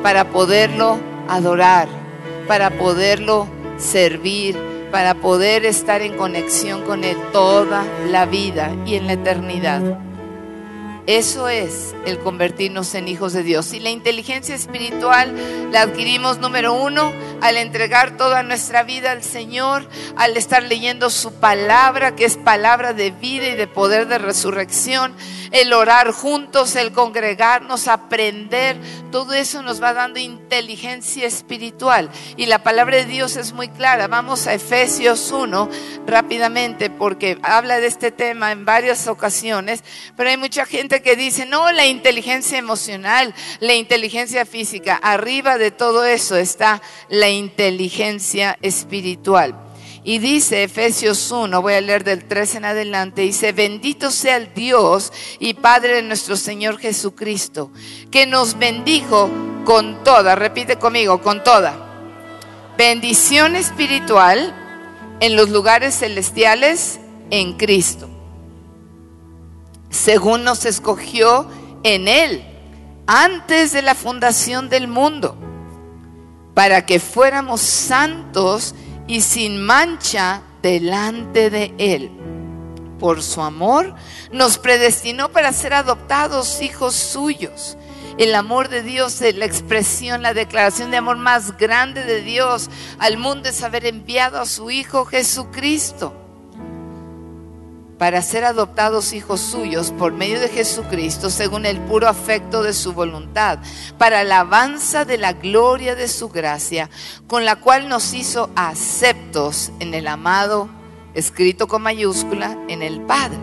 para 0.02 0.30
poderlo 0.30 0.97
adorar, 1.28 1.89
para 2.47 2.70
poderlo 2.70 3.47
servir, 3.78 4.58
para 4.91 5.16
poder 5.16 5.66
estar 5.66 6.02
en 6.02 6.16
conexión 6.16 6.84
con 6.84 7.04
Él 7.04 7.18
toda 7.34 7.84
la 8.10 8.26
vida 8.26 8.72
y 8.86 8.95
en 8.95 9.08
la 9.08 9.14
eternidad. 9.14 10.09
Eso 11.10 11.49
es 11.49 11.95
el 12.05 12.20
convertirnos 12.20 12.93
en 12.93 13.07
hijos 13.07 13.34
de 13.34 13.41
Dios. 13.41 13.74
Y 13.74 13.80
la 13.80 13.89
inteligencia 13.89 14.53
espiritual 14.53 15.34
la 15.72 15.82
adquirimos, 15.82 16.38
número 16.38 16.74
uno, 16.74 17.12
al 17.41 17.57
entregar 17.57 18.16
toda 18.16 18.43
nuestra 18.43 18.84
vida 18.84 19.12
al 19.12 19.24
Señor, 19.24 19.89
al 20.18 20.38
estar 20.38 20.62
leyendo 20.62 21.10
su 21.10 21.34
palabra, 21.34 22.16
que 22.16 22.26
es 22.26 22.38
palabra 22.38 22.93
de 22.93 23.10
vida 23.10 23.47
y 23.47 23.55
de 23.55 23.66
poder 23.66 24.07
de 24.07 24.20
resurrección, 24.20 25.16
el 25.51 25.74
orar 25.74 26.12
juntos, 26.12 26.76
el 26.76 26.91
congregarnos, 26.91 27.88
aprender, 27.88 28.78
todo 29.12 29.34
eso 29.34 29.64
nos 29.64 29.82
va 29.82 29.93
dando 29.93 30.20
inteligencia 30.20 31.26
espiritual. 31.26 32.12
Y 32.38 32.45
la 32.45 32.62
palabra 32.62 32.97
de 32.97 33.05
Dios 33.05 33.36
es 33.36 33.53
muy 33.53 33.70
clara. 33.70 34.07
Vamos 34.07 34.45
a 34.45 34.53
Efesios 34.53 35.32
1 35.32 35.70
rápidamente 36.05 36.91
porque 36.91 37.39
habla 37.41 37.80
de 37.80 37.88
este 37.88 38.12
tema 38.12 38.51
en 38.51 38.66
varias 38.66 39.07
ocasiones, 39.07 39.84
pero 40.16 40.30
hay 40.30 40.38
mucha 40.38 40.66
gente 40.66 40.99
que 41.02 41.16
dice, 41.16 41.45
no, 41.45 41.72
la 41.72 41.86
inteligencia 41.86 42.58
emocional, 42.58 43.34
la 43.60 43.76
inteligencia 43.76 44.45
física, 44.45 44.95
arriba 44.95 45.58
de 45.58 45.72
todo 45.72 46.06
eso 46.06 46.36
está 46.36 46.82
la 47.10 47.30
inteligencia 47.30 48.58
espiritual. 48.62 49.56
Y 50.04 50.20
dice 50.20 50.64
Efesios 50.64 51.30
1, 51.30 51.62
voy 51.62 51.74
a 51.74 51.82
leer 51.82 52.04
del 52.04 52.26
3 52.26 52.56
en 52.56 52.66
adelante, 52.66 53.22
dice, 53.22 53.52
bendito 53.52 54.12
sea 54.12 54.38
el 54.38 54.54
Dios 54.54 55.12
y 55.39 55.54
Padre 55.56 55.95
de 55.95 56.02
nuestro 56.04 56.38
Señor 56.38 56.80
Jesucristo, 56.80 57.72
que 58.10 58.26
nos 58.26 58.58
bendijo 58.58 59.30
con 59.66 60.04
toda, 60.04 60.36
repite 60.36 60.78
conmigo, 60.78 61.22
con 61.22 61.43
toda, 61.43 61.89
bendición 62.78 63.56
espiritual 63.56 64.56
en 65.20 65.36
los 65.36 65.50
lugares 65.50 66.00
celestiales 66.00 67.00
en 67.30 67.58
Cristo, 67.58 68.10
según 69.90 70.44
nos 70.44 70.66
escogió 70.66 71.48
en 71.84 72.08
Él 72.08 72.44
antes 73.08 73.72
de 73.72 73.82
la 73.82 73.96
fundación 73.96 74.70
del 74.70 74.88
mundo, 74.88 75.36
para 76.54 76.86
que 76.86 77.00
fuéramos 77.00 77.62
santos 77.62 78.76
y 79.08 79.22
sin 79.22 79.64
mancha 79.66 80.44
delante 80.62 81.50
de 81.50 81.74
Él. 81.78 82.12
Por 83.00 83.24
su 83.24 83.42
amor 83.42 83.96
nos 84.32 84.58
predestinó 84.58 85.32
para 85.32 85.54
ser 85.54 85.74
adoptados 85.74 86.62
hijos 86.62 86.94
suyos. 86.94 87.78
El 88.18 88.36
amor 88.36 88.68
de 88.68 88.84
Dios 88.84 89.22
la 89.22 89.46
expresión, 89.46 90.22
la 90.22 90.34
declaración 90.34 90.92
de 90.92 90.98
amor 90.98 91.16
más 91.16 91.58
grande 91.58 92.04
de 92.04 92.22
Dios 92.22 92.70
al 93.00 93.18
mundo 93.18 93.48
es 93.48 93.64
haber 93.64 93.86
enviado 93.86 94.42
a 94.42 94.46
su 94.46 94.70
Hijo 94.70 95.06
Jesucristo 95.06 96.19
para 98.00 98.22
ser 98.22 98.45
adoptados 98.45 99.12
hijos 99.12 99.41
suyos 99.41 99.91
por 99.91 100.14
medio 100.14 100.39
de 100.39 100.47
Jesucristo 100.47 101.30
según 101.30 101.66
el 101.66 101.82
puro 101.82 102.08
afecto 102.08 102.64
de 102.64 102.74
su 102.74 102.93
voluntad, 102.93 103.60
para 103.97 104.22
alabanza 104.22 105.04
de 105.04 105.18
la 105.18 105.34
gloria 105.34 105.95
de 105.95 106.08
su 106.08 106.30
gracia, 106.30 106.89
con 107.28 107.43
la 107.43 107.58
cual 107.58 107.89
nos 107.89 108.14
hizo 108.14 108.50
aceptos 108.56 109.72
en 109.82 109.93
el 109.93 110.08
amado, 110.08 110.70
escrito 111.14 111.68
con 111.68 111.82
mayúscula, 111.82 112.58
en 112.70 112.82
el 112.82 113.02
Padre. 113.02 113.38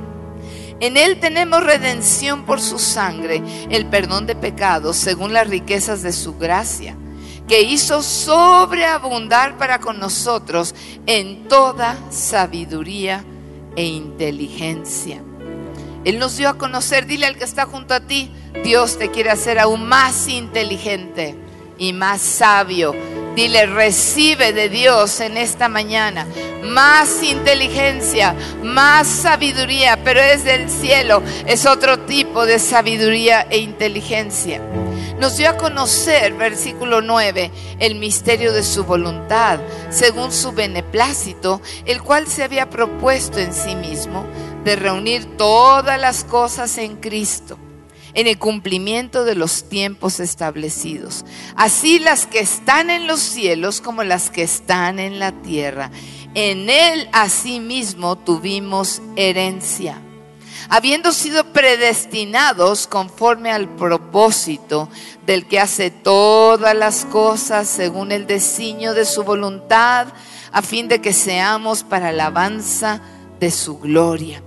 En 0.80 0.96
Él 0.96 1.20
tenemos 1.20 1.62
redención 1.62 2.46
por 2.46 2.60
su 2.60 2.78
sangre, 2.78 3.42
el 3.68 3.84
perdón 3.86 4.26
de 4.26 4.36
pecados 4.36 4.96
según 4.96 5.34
las 5.34 5.48
riquezas 5.48 6.02
de 6.02 6.14
su 6.14 6.38
gracia, 6.38 6.96
que 7.46 7.60
hizo 7.60 8.02
sobreabundar 8.02 9.58
para 9.58 9.80
con 9.80 9.98
nosotros 9.98 10.74
en 11.04 11.46
toda 11.46 11.98
sabiduría 12.10 13.22
e 13.76 13.84
inteligencia. 13.84 15.22
Él 16.04 16.18
nos 16.18 16.36
dio 16.36 16.48
a 16.48 16.58
conocer, 16.58 17.06
dile 17.06 17.26
al 17.26 17.36
que 17.36 17.44
está 17.44 17.66
junto 17.66 17.94
a 17.94 18.00
ti, 18.00 18.30
Dios 18.64 18.98
te 18.98 19.10
quiere 19.10 19.30
hacer 19.30 19.58
aún 19.58 19.86
más 19.86 20.28
inteligente 20.28 21.36
y 21.78 21.92
más 21.92 22.20
sabio. 22.20 22.94
Dile, 23.34 23.66
recibe 23.66 24.52
de 24.52 24.68
Dios 24.68 25.20
en 25.20 25.36
esta 25.36 25.68
mañana 25.68 26.26
más 26.62 27.22
inteligencia, 27.22 28.34
más 28.62 29.06
sabiduría, 29.06 29.98
pero 30.02 30.20
es 30.20 30.44
del 30.44 30.68
cielo, 30.68 31.22
es 31.46 31.66
otro 31.66 32.00
tipo 32.00 32.44
de 32.44 32.58
sabiduría 32.58 33.46
e 33.50 33.58
inteligencia 33.58 34.60
nos 35.18 35.36
dio 35.36 35.50
a 35.50 35.56
conocer, 35.56 36.34
versículo 36.34 37.00
9, 37.00 37.50
el 37.78 37.94
misterio 37.94 38.52
de 38.52 38.62
su 38.62 38.84
voluntad, 38.84 39.60
según 39.90 40.32
su 40.32 40.52
beneplácito, 40.52 41.60
el 41.86 42.02
cual 42.02 42.26
se 42.26 42.42
había 42.42 42.68
propuesto 42.68 43.38
en 43.38 43.52
sí 43.52 43.74
mismo 43.74 44.26
de 44.64 44.76
reunir 44.76 45.36
todas 45.36 46.00
las 46.00 46.24
cosas 46.24 46.76
en 46.78 46.96
Cristo 46.96 47.58
en 48.14 48.26
el 48.26 48.38
cumplimiento 48.38 49.26
de 49.26 49.34
los 49.34 49.68
tiempos 49.68 50.20
establecidos, 50.20 51.26
así 51.54 51.98
las 51.98 52.26
que 52.26 52.40
están 52.40 52.88
en 52.88 53.06
los 53.06 53.20
cielos 53.20 53.82
como 53.82 54.04
las 54.04 54.30
que 54.30 54.42
están 54.42 54.98
en 54.98 55.18
la 55.18 55.32
tierra. 55.42 55.90
En 56.32 56.70
Él 56.70 57.10
asimismo 57.12 58.16
tuvimos 58.16 59.02
herencia 59.16 60.00
habiendo 60.68 61.12
sido 61.12 61.44
predestinados 61.52 62.86
conforme 62.86 63.52
al 63.52 63.68
propósito 63.68 64.88
del 65.24 65.46
que 65.46 65.60
hace 65.60 65.90
todas 65.90 66.74
las 66.74 67.04
cosas 67.04 67.68
según 67.68 68.12
el 68.12 68.26
designio 68.26 68.94
de 68.94 69.04
su 69.04 69.24
voluntad, 69.24 70.08
a 70.52 70.62
fin 70.62 70.88
de 70.88 71.00
que 71.00 71.12
seamos 71.12 71.82
para 71.82 72.08
alabanza 72.08 73.00
de 73.40 73.50
su 73.50 73.78
gloria. 73.78 74.42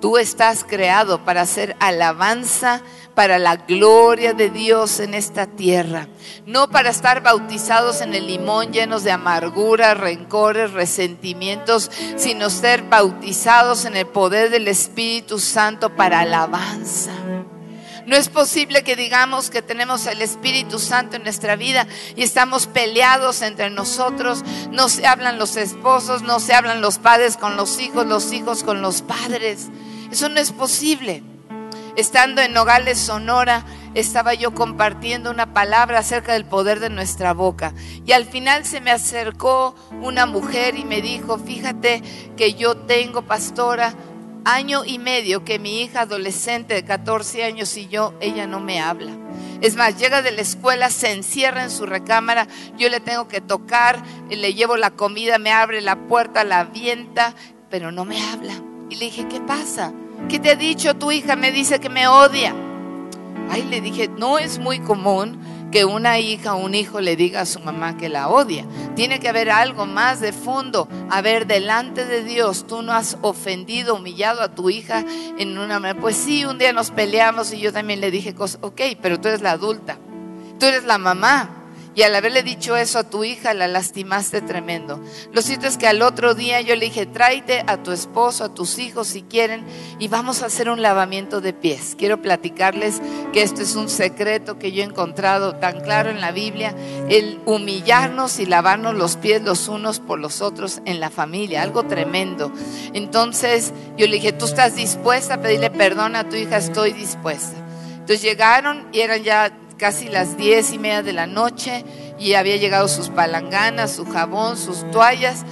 Tú 0.00 0.18
estás 0.18 0.64
creado 0.64 1.24
para 1.24 1.42
hacer 1.42 1.76
alabanza 1.80 2.82
para 3.14 3.38
la 3.38 3.56
gloria 3.56 4.32
de 4.32 4.50
Dios 4.50 5.00
en 5.00 5.14
esta 5.14 5.46
tierra, 5.46 6.08
no 6.46 6.68
para 6.68 6.90
estar 6.90 7.22
bautizados 7.22 8.00
en 8.00 8.14
el 8.14 8.26
limón 8.26 8.72
llenos 8.72 9.04
de 9.04 9.12
amargura, 9.12 9.94
rencores, 9.94 10.72
resentimientos, 10.72 11.90
sino 12.16 12.50
ser 12.50 12.82
bautizados 12.82 13.84
en 13.84 13.96
el 13.96 14.06
poder 14.06 14.50
del 14.50 14.68
Espíritu 14.68 15.38
Santo 15.38 15.94
para 15.94 16.20
alabanza. 16.20 17.12
No 18.06 18.16
es 18.16 18.28
posible 18.28 18.82
que 18.82 18.96
digamos 18.96 19.48
que 19.48 19.62
tenemos 19.62 20.06
el 20.06 20.20
Espíritu 20.20 20.78
Santo 20.78 21.16
en 21.16 21.22
nuestra 21.22 21.56
vida 21.56 21.86
y 22.16 22.22
estamos 22.22 22.66
peleados 22.66 23.40
entre 23.40 23.70
nosotros. 23.70 24.44
No 24.72 24.90
se 24.90 25.06
hablan 25.06 25.38
los 25.38 25.56
esposos, 25.56 26.20
no 26.20 26.38
se 26.38 26.52
hablan 26.52 26.82
los 26.82 26.98
padres 26.98 27.38
con 27.38 27.56
los 27.56 27.80
hijos, 27.80 28.06
los 28.06 28.32
hijos 28.32 28.62
con 28.62 28.82
los 28.82 29.00
padres. 29.00 29.68
Eso 30.10 30.28
no 30.28 30.38
es 30.38 30.52
posible. 30.52 31.22
Estando 31.96 32.42
en 32.42 32.52
Nogales, 32.52 32.98
Sonora, 32.98 33.64
estaba 33.94 34.34
yo 34.34 34.52
compartiendo 34.52 35.30
una 35.30 35.54
palabra 35.54 36.00
acerca 36.00 36.32
del 36.32 36.44
poder 36.44 36.80
de 36.80 36.90
nuestra 36.90 37.32
boca. 37.32 37.72
Y 38.04 38.10
al 38.10 38.24
final 38.24 38.64
se 38.64 38.80
me 38.80 38.90
acercó 38.90 39.76
una 40.02 40.26
mujer 40.26 40.76
y 40.76 40.84
me 40.84 41.00
dijo, 41.00 41.38
fíjate 41.38 42.02
que 42.36 42.54
yo 42.54 42.76
tengo, 42.76 43.22
pastora, 43.22 43.94
año 44.44 44.84
y 44.84 44.98
medio 44.98 45.44
que 45.44 45.60
mi 45.60 45.82
hija 45.82 46.00
adolescente 46.00 46.74
de 46.74 46.84
14 46.84 47.44
años 47.44 47.76
y 47.76 47.86
yo, 47.86 48.12
ella 48.20 48.48
no 48.48 48.58
me 48.58 48.80
habla. 48.80 49.12
Es 49.60 49.76
más, 49.76 49.96
llega 49.96 50.20
de 50.20 50.32
la 50.32 50.42
escuela, 50.42 50.90
se 50.90 51.12
encierra 51.12 51.62
en 51.62 51.70
su 51.70 51.86
recámara, 51.86 52.48
yo 52.76 52.88
le 52.88 52.98
tengo 52.98 53.28
que 53.28 53.40
tocar, 53.40 54.02
le 54.28 54.54
llevo 54.54 54.76
la 54.76 54.90
comida, 54.90 55.38
me 55.38 55.52
abre 55.52 55.80
la 55.80 56.08
puerta, 56.08 56.42
la 56.42 56.60
avienta, 56.60 57.36
pero 57.70 57.92
no 57.92 58.04
me 58.04 58.20
habla. 58.20 58.54
Y 58.90 58.96
le 58.96 59.06
dije, 59.06 59.28
¿qué 59.28 59.40
pasa? 59.40 59.92
¿Qué 60.28 60.38
te 60.40 60.50
ha 60.50 60.56
dicho 60.56 60.94
tu 60.94 61.12
hija? 61.12 61.36
Me 61.36 61.52
dice 61.52 61.80
que 61.80 61.88
me 61.88 62.08
odia. 62.08 62.54
Ay, 63.50 63.62
le 63.64 63.80
dije, 63.80 64.08
no 64.08 64.38
es 64.38 64.58
muy 64.58 64.80
común 64.80 65.38
que 65.70 65.84
una 65.84 66.18
hija 66.18 66.54
o 66.54 66.64
un 66.64 66.74
hijo 66.74 67.00
le 67.00 67.16
diga 67.16 67.40
a 67.40 67.46
su 67.46 67.60
mamá 67.60 67.96
que 67.96 68.08
la 68.08 68.28
odia. 68.28 68.64
Tiene 68.94 69.20
que 69.20 69.28
haber 69.28 69.50
algo 69.50 69.86
más 69.86 70.20
de 70.20 70.32
fondo. 70.32 70.88
A 71.10 71.20
ver, 71.20 71.46
delante 71.46 72.06
de 72.06 72.22
Dios, 72.22 72.66
tú 72.66 72.82
no 72.82 72.92
has 72.92 73.18
ofendido, 73.22 73.96
humillado 73.96 74.40
a 74.40 74.54
tu 74.54 74.70
hija 74.70 75.04
en 75.38 75.58
una 75.58 75.80
manera. 75.80 76.00
Pues 76.00 76.16
sí, 76.16 76.44
un 76.44 76.58
día 76.58 76.72
nos 76.72 76.90
peleamos 76.90 77.52
y 77.52 77.58
yo 77.58 77.72
también 77.72 78.00
le 78.00 78.10
dije 78.10 78.34
cosas. 78.34 78.58
Ok, 78.62 78.80
pero 79.02 79.20
tú 79.20 79.28
eres 79.28 79.42
la 79.42 79.52
adulta. 79.52 79.98
Tú 80.58 80.66
eres 80.66 80.84
la 80.84 80.98
mamá. 80.98 81.63
Y 81.94 82.02
al 82.02 82.14
haberle 82.14 82.42
dicho 82.42 82.76
eso 82.76 82.98
a 82.98 83.08
tu 83.08 83.22
hija, 83.22 83.54
la 83.54 83.68
lastimaste 83.68 84.40
tremendo. 84.40 85.00
Lo 85.32 85.42
cierto 85.42 85.66
es 85.66 85.78
que 85.78 85.86
al 85.86 86.02
otro 86.02 86.34
día 86.34 86.60
yo 86.60 86.74
le 86.74 86.86
dije, 86.86 87.06
tráete 87.06 87.62
a 87.66 87.82
tu 87.82 87.92
esposo, 87.92 88.44
a 88.44 88.54
tus 88.54 88.78
hijos 88.78 89.08
si 89.08 89.22
quieren, 89.22 89.64
y 90.00 90.08
vamos 90.08 90.42
a 90.42 90.46
hacer 90.46 90.68
un 90.68 90.82
lavamiento 90.82 91.40
de 91.40 91.52
pies. 91.52 91.94
Quiero 91.96 92.20
platicarles 92.20 93.00
que 93.32 93.42
esto 93.42 93.62
es 93.62 93.76
un 93.76 93.88
secreto 93.88 94.58
que 94.58 94.72
yo 94.72 94.82
he 94.82 94.86
encontrado 94.86 95.56
tan 95.56 95.80
claro 95.82 96.10
en 96.10 96.20
la 96.20 96.32
Biblia, 96.32 96.74
el 97.08 97.40
humillarnos 97.46 98.40
y 98.40 98.46
lavarnos 98.46 98.94
los 98.94 99.16
pies 99.16 99.42
los 99.42 99.68
unos 99.68 100.00
por 100.00 100.18
los 100.18 100.40
otros 100.40 100.80
en 100.86 100.98
la 100.98 101.10
familia, 101.10 101.62
algo 101.62 101.84
tremendo. 101.84 102.52
Entonces 102.92 103.72
yo 103.96 104.06
le 104.06 104.14
dije, 104.14 104.32
¿tú 104.32 104.46
estás 104.46 104.74
dispuesta 104.74 105.34
a 105.34 105.40
pedirle 105.40 105.70
perdón 105.70 106.16
a 106.16 106.28
tu 106.28 106.34
hija? 106.34 106.56
Estoy 106.56 106.92
dispuesta. 106.92 107.56
Entonces 107.92 108.22
llegaron 108.22 108.86
y 108.92 109.00
eran 109.00 109.22
ya 109.22 109.50
casi 109.76 110.08
las 110.08 110.36
diez 110.36 110.72
y 110.72 110.78
media 110.78 111.02
de 111.02 111.12
la 111.12 111.26
noche 111.26 111.84
y 112.18 112.34
había 112.34 112.56
llegado 112.56 112.88
sus 112.88 113.08
palanganas, 113.08 113.92
su 113.92 114.04
jabón, 114.06 114.56
sus 114.56 114.90
toallas 114.90 115.44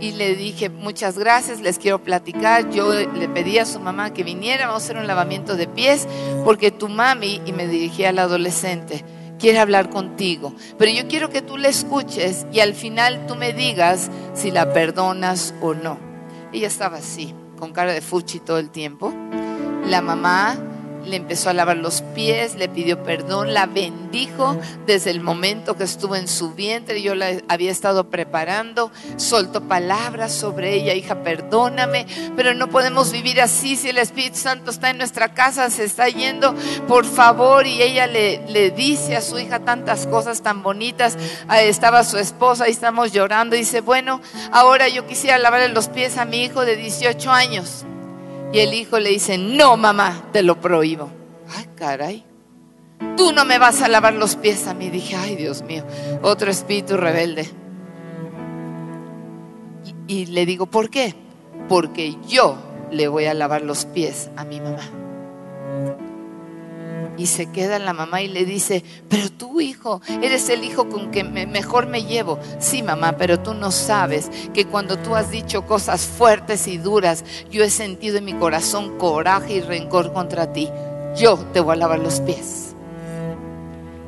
y 0.00 0.12
le 0.12 0.34
dije 0.34 0.70
muchas 0.70 1.18
gracias, 1.18 1.60
les 1.60 1.78
quiero 1.78 2.02
platicar. 2.02 2.70
Yo 2.70 2.92
le 2.92 3.28
pedí 3.28 3.58
a 3.58 3.66
su 3.66 3.78
mamá 3.78 4.12
que 4.12 4.24
viniera, 4.24 4.66
vamos 4.66 4.82
a 4.82 4.84
hacer 4.84 4.96
un 4.96 5.06
lavamiento 5.06 5.56
de 5.56 5.66
pies 5.66 6.08
porque 6.44 6.70
tu 6.70 6.88
mami, 6.88 7.40
y 7.44 7.52
me 7.52 7.68
dirigí 7.68 8.04
al 8.04 8.18
adolescente, 8.18 9.04
quiere 9.38 9.58
hablar 9.58 9.90
contigo. 9.90 10.54
Pero 10.78 10.90
yo 10.90 11.06
quiero 11.06 11.28
que 11.30 11.42
tú 11.42 11.58
le 11.58 11.68
escuches 11.68 12.46
y 12.50 12.60
al 12.60 12.74
final 12.74 13.26
tú 13.26 13.36
me 13.36 13.52
digas 13.52 14.10
si 14.34 14.50
la 14.50 14.72
perdonas 14.72 15.54
o 15.60 15.74
no. 15.74 15.98
Ella 16.52 16.66
estaba 16.66 16.96
así, 16.96 17.34
con 17.58 17.72
cara 17.72 17.92
de 17.92 18.00
fuchi 18.00 18.40
todo 18.40 18.58
el 18.58 18.70
tiempo. 18.70 19.12
La 19.86 20.00
mamá 20.00 20.58
le 21.04 21.16
empezó 21.16 21.50
a 21.50 21.54
lavar 21.54 21.76
los 21.76 22.02
pies, 22.14 22.54
le 22.54 22.68
pidió 22.68 23.02
perdón, 23.02 23.54
la 23.54 23.66
bendijo 23.66 24.56
desde 24.86 25.10
el 25.10 25.20
momento 25.20 25.76
que 25.76 25.84
estuvo 25.84 26.16
en 26.16 26.28
su 26.28 26.54
vientre. 26.54 27.02
Yo 27.02 27.14
la 27.14 27.40
había 27.48 27.70
estado 27.70 28.10
preparando, 28.10 28.90
soltó 29.16 29.62
palabras 29.62 30.32
sobre 30.32 30.74
ella, 30.74 30.94
hija, 30.94 31.22
perdóname, 31.22 32.06
pero 32.36 32.54
no 32.54 32.68
podemos 32.68 33.12
vivir 33.12 33.40
así 33.40 33.76
si 33.76 33.88
el 33.88 33.98
Espíritu 33.98 34.38
Santo 34.38 34.70
está 34.70 34.90
en 34.90 34.98
nuestra 34.98 35.34
casa, 35.34 35.70
se 35.70 35.84
está 35.84 36.08
yendo, 36.08 36.54
por 36.88 37.04
favor. 37.04 37.66
Y 37.66 37.82
ella 37.82 38.06
le, 38.06 38.46
le 38.48 38.70
dice 38.70 39.16
a 39.16 39.20
su 39.20 39.38
hija 39.38 39.60
tantas 39.60 40.06
cosas 40.06 40.42
tan 40.42 40.62
bonitas. 40.62 41.16
Ahí 41.48 41.68
estaba 41.68 42.04
su 42.04 42.18
esposa 42.18 42.68
y 42.68 42.72
estamos 42.72 43.12
llorando. 43.12 43.56
Dice, 43.56 43.80
bueno, 43.80 44.20
ahora 44.52 44.88
yo 44.88 45.06
quisiera 45.06 45.38
lavarle 45.38 45.68
los 45.68 45.88
pies 45.88 46.18
a 46.18 46.24
mi 46.24 46.42
hijo 46.42 46.64
de 46.64 46.76
18 46.76 47.30
años. 47.30 47.84
Y 48.52 48.58
el 48.58 48.74
hijo 48.74 48.98
le 48.98 49.10
dice, 49.10 49.38
no 49.38 49.76
mamá, 49.76 50.24
te 50.32 50.42
lo 50.42 50.60
prohíbo. 50.60 51.10
Ay, 51.56 51.66
caray. 51.76 52.24
Tú 53.16 53.32
no 53.32 53.44
me 53.44 53.58
vas 53.58 53.80
a 53.82 53.88
lavar 53.88 54.14
los 54.14 54.36
pies 54.36 54.66
a 54.66 54.74
mí. 54.74 54.90
Dije, 54.90 55.16
ay 55.16 55.36
Dios 55.36 55.62
mío, 55.62 55.84
otro 56.22 56.50
espíritu 56.50 56.96
rebelde. 56.96 57.48
Y, 60.08 60.22
y 60.22 60.26
le 60.26 60.46
digo, 60.46 60.66
¿por 60.66 60.90
qué? 60.90 61.14
Porque 61.68 62.16
yo 62.28 62.58
le 62.90 63.08
voy 63.08 63.26
a 63.26 63.34
lavar 63.34 63.62
los 63.62 63.84
pies 63.86 64.30
a 64.36 64.44
mi 64.44 64.60
mamá. 64.60 64.99
Y 67.20 67.26
se 67.26 67.52
queda 67.52 67.78
la 67.78 67.92
mamá 67.92 68.22
y 68.22 68.28
le 68.28 68.46
dice, 68.46 68.82
pero 69.10 69.30
tú 69.30 69.60
hijo, 69.60 70.00
eres 70.22 70.48
el 70.48 70.64
hijo 70.64 70.88
con 70.88 71.10
que 71.10 71.22
mejor 71.22 71.86
me 71.86 72.04
llevo. 72.04 72.38
Sí, 72.60 72.82
mamá, 72.82 73.18
pero 73.18 73.40
tú 73.40 73.52
no 73.52 73.70
sabes 73.70 74.30
que 74.54 74.64
cuando 74.64 74.98
tú 74.98 75.14
has 75.14 75.30
dicho 75.30 75.66
cosas 75.66 76.06
fuertes 76.06 76.66
y 76.66 76.78
duras, 76.78 77.22
yo 77.50 77.62
he 77.62 77.68
sentido 77.68 78.16
en 78.16 78.24
mi 78.24 78.32
corazón 78.32 78.96
coraje 78.96 79.56
y 79.56 79.60
rencor 79.60 80.14
contra 80.14 80.54
ti. 80.54 80.70
Yo 81.14 81.36
te 81.52 81.60
voy 81.60 81.76
los 81.76 82.20
pies 82.20 82.70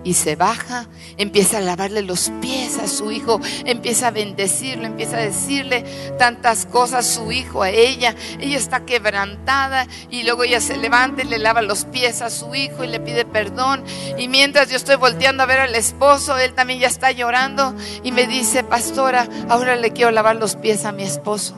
y 0.05 0.14
se 0.14 0.36
baja, 0.36 0.86
empieza 1.16 1.59
a 1.59 1.61
lavarle 1.61 2.03
los 2.03 2.30
pies 2.40 2.78
a 2.78 2.88
su 2.88 3.12
hijo, 3.12 3.40
empieza 3.64 4.09
a 4.09 4.11
bendecirlo, 4.11 4.86
empieza 4.86 5.18
a 5.18 5.20
decirle 5.20 5.84
tantas 6.18 6.66
cosas 6.66 6.92
a 6.92 7.03
su 7.03 7.32
hijo, 7.32 7.62
a 7.62 7.70
ella. 7.70 8.14
Ella 8.40 8.59
está 8.59 8.84
quebrantada 8.84 9.86
y 10.11 10.24
luego 10.24 10.44
ella 10.44 10.61
se 10.61 10.76
levanta 10.76 11.22
y 11.22 11.28
le 11.28 11.38
lava 11.38 11.62
los 11.62 11.84
pies 11.84 12.22
a 12.22 12.30
su 12.30 12.55
hijo 12.55 12.84
y 12.84 12.88
le 12.88 13.00
pide 13.00 13.24
perdón. 13.24 13.84
Y 14.18 14.28
mientras 14.28 14.68
yo 14.70 14.76
estoy 14.76 14.96
volteando 14.96 15.42
a 15.42 15.46
ver 15.46 15.61
al 15.61 15.74
esposo, 15.74 16.36
él 16.38 16.55
también 16.55 16.80
ya 16.80 16.88
está 16.88 17.12
llorando 17.12 17.74
y 18.03 18.12
me 18.12 18.26
dice, 18.26 18.64
pastora, 18.64 19.28
ahora 19.48 19.76
le 19.76 19.92
quiero 19.92 20.11
lavar 20.11 20.36
los 20.36 20.57
pies 20.57 20.84
a 20.84 20.92
mi 20.92 21.05
esposo. 21.05 21.55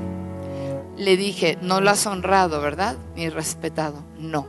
Le 0.96 1.16
dije, 1.16 1.58
no 1.60 1.80
lo 1.80 1.90
has 1.90 2.06
honrado, 2.06 2.60
¿verdad? 2.60 2.96
Ni 3.16 3.28
respetado. 3.28 4.04
No. 4.18 4.46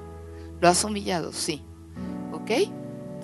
¿Lo 0.61 0.69
has 0.69 0.83
humillado? 0.83 1.33
Sí. 1.33 1.63
¿Ok? 2.31 2.51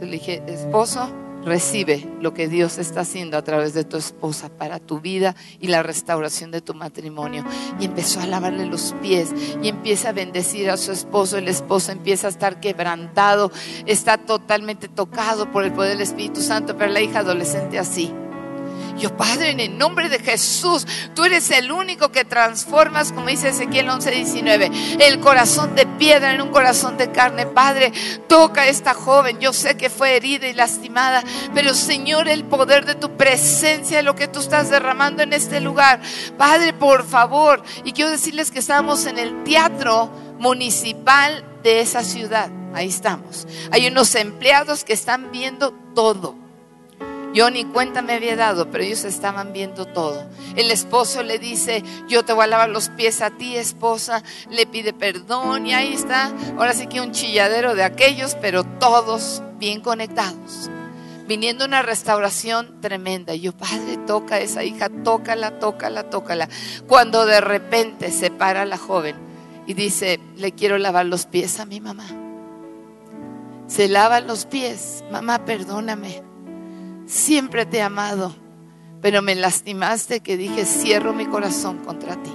Le 0.06 0.14
dije, 0.14 0.43
esposo, 0.47 1.10
recibe 1.43 2.08
lo 2.20 2.34
que 2.34 2.47
Dios 2.47 2.78
está 2.78 3.02
haciendo 3.02 3.38
a 3.38 3.43
través 3.43 3.74
de 3.74 3.84
tu 3.84 3.97
esposa 3.97 4.49
para 4.49 4.80
tu 4.80 4.99
vida 4.99 5.36
y 5.60 5.68
la 5.68 5.84
restauración 5.84 6.52
de 6.52 6.62
tu 6.62 6.74
matrimonio. 6.74 7.43
Y 7.80 7.86
empezó 7.86 8.20
a 8.20 8.28
lavarle 8.28 8.66
los 8.66 8.93
pies 9.02 9.34
y 9.62 9.68
empieza 9.68 10.10
a 10.10 10.14
bendecir 10.14 10.70
a 10.70 10.78
su 10.78 10.91
esposo. 10.91 11.38
El 11.38 11.47
esposo 11.47 11.91
empieza 11.91 12.28
a 12.28 12.30
estar 12.30 12.60
quebrantado, 12.60 13.52
está 13.86 14.18
totalmente 14.18 14.88
tocado 14.88 15.52
por 15.52 15.64
el 15.64 15.74
poder 15.74 15.91
del 15.91 16.02
Espíritu 16.02 16.41
Santo, 16.41 16.78
pero 16.78 16.91
la 16.91 17.02
hija 17.02 17.20
adolescente 17.20 17.80
así. 17.80 18.14
Yo, 18.97 19.15
Padre, 19.15 19.51
en 19.51 19.59
el 19.59 19.77
nombre 19.77 20.09
de 20.09 20.19
Jesús, 20.19 20.85
tú 21.15 21.23
eres 21.23 21.49
el 21.51 21.71
único 21.71 22.11
que 22.11 22.25
transformas, 22.25 23.11
como 23.11 23.27
dice 23.27 23.49
Ezequiel 23.49 23.89
11, 23.89 24.11
19, 24.11 24.71
el 24.99 25.19
corazón 25.19 25.75
de 25.75 25.85
piedra 25.85 26.33
en 26.33 26.41
un 26.41 26.49
corazón 26.49 26.97
de 26.97 27.11
carne. 27.11 27.45
Padre, 27.45 27.91
toca 28.27 28.61
a 28.61 28.67
esta 28.67 28.93
joven. 28.93 29.39
Yo 29.39 29.53
sé 29.53 29.77
que 29.77 29.89
fue 29.89 30.15
herida 30.15 30.47
y 30.47 30.53
lastimada, 30.53 31.23
pero 31.53 31.73
Señor, 31.73 32.27
el 32.27 32.43
poder 32.43 32.85
de 32.85 32.95
tu 32.95 33.17
presencia, 33.17 34.01
lo 34.01 34.15
que 34.15 34.27
tú 34.27 34.39
estás 34.39 34.69
derramando 34.69 35.23
en 35.23 35.33
este 35.33 35.61
lugar. 35.61 36.01
Padre, 36.37 36.73
por 36.73 37.05
favor. 37.05 37.63
Y 37.83 37.93
quiero 37.93 38.11
decirles 38.11 38.51
que 38.51 38.59
estamos 38.59 39.05
en 39.05 39.17
el 39.17 39.43
teatro 39.43 40.11
municipal 40.39 41.43
de 41.63 41.81
esa 41.81 42.03
ciudad. 42.03 42.49
Ahí 42.73 42.87
estamos. 42.87 43.47
Hay 43.71 43.87
unos 43.87 44.15
empleados 44.15 44.83
que 44.83 44.93
están 44.93 45.31
viendo 45.31 45.71
todo. 45.93 46.40
Yo 47.34 47.49
ni 47.49 47.63
cuenta 47.63 48.01
me 48.01 48.13
había 48.13 48.36
dado, 48.36 48.69
pero 48.69 48.84
ellos 48.84 49.05
estaban 49.05 49.53
viendo 49.53 49.86
todo. 49.86 50.25
El 50.55 50.69
esposo 50.69 51.23
le 51.23 51.39
dice, 51.39 51.82
yo 52.09 52.23
te 52.23 52.34
voy 52.34 52.43
a 52.43 52.47
lavar 52.47 52.69
los 52.69 52.89
pies 52.89 53.21
a 53.21 53.29
ti, 53.29 53.55
esposa. 53.55 54.21
Le 54.49 54.65
pide 54.65 54.91
perdón 54.91 55.65
y 55.65 55.73
ahí 55.73 55.93
está. 55.93 56.34
Ahora 56.57 56.73
sí 56.73 56.88
que 56.88 56.99
un 56.99 57.13
chilladero 57.13 57.73
de 57.73 57.84
aquellos, 57.84 58.36
pero 58.36 58.65
todos 58.65 59.41
bien 59.59 59.79
conectados. 59.79 60.69
Viniendo 61.25 61.63
una 61.63 61.82
restauración 61.82 62.82
tremenda. 62.82 63.34
Yo, 63.34 63.53
padre, 63.53 63.95
toca 64.05 64.36
a 64.36 64.39
esa 64.39 64.65
hija, 64.65 64.89
tócala, 64.89 65.57
tócala, 65.59 66.09
tócala. 66.09 66.49
Cuando 66.88 67.25
de 67.25 67.39
repente 67.39 68.11
se 68.11 68.29
para 68.29 68.65
la 68.65 68.77
joven 68.77 69.15
y 69.67 69.73
dice, 69.73 70.19
le 70.36 70.51
quiero 70.51 70.77
lavar 70.77 71.05
los 71.05 71.27
pies 71.27 71.61
a 71.61 71.65
mi 71.65 71.79
mamá. 71.79 72.07
Se 73.67 73.88
lava 73.88 74.19
los 74.19 74.45
pies, 74.45 75.05
mamá, 75.11 75.45
perdóname 75.45 76.30
siempre 77.12 77.66
te 77.66 77.78
he 77.78 77.82
amado, 77.82 78.34
pero 79.01 79.22
me 79.22 79.36
lastimaste 79.36 80.22
que 80.22 80.38
dije, 80.38 80.66
cierro 80.66 81.14
mi 81.14 81.26
corazón 81.26 81.80
contra 81.80 82.16
ti. 82.16 82.32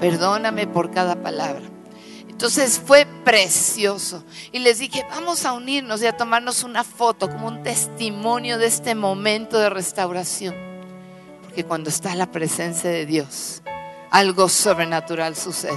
Perdóname 0.00 0.66
por 0.66 0.90
cada 0.90 1.22
palabra. 1.22 1.62
Entonces 2.28 2.78
fue 2.84 3.06
precioso. 3.24 4.22
Y 4.52 4.58
les 4.58 4.78
dije, 4.78 5.06
vamos 5.08 5.46
a 5.46 5.54
unirnos 5.54 6.02
y 6.02 6.06
a 6.06 6.16
tomarnos 6.16 6.64
una 6.64 6.84
foto 6.84 7.30
como 7.30 7.48
un 7.48 7.62
testimonio 7.62 8.58
de 8.58 8.66
este 8.66 8.94
momento 8.94 9.58
de 9.58 9.70
restauración. 9.70 10.54
Porque 11.42 11.64
cuando 11.64 11.88
está 11.88 12.14
la 12.14 12.30
presencia 12.30 12.90
de 12.90 13.06
Dios, 13.06 13.62
algo 14.10 14.50
sobrenatural 14.50 15.34
sucede. 15.36 15.72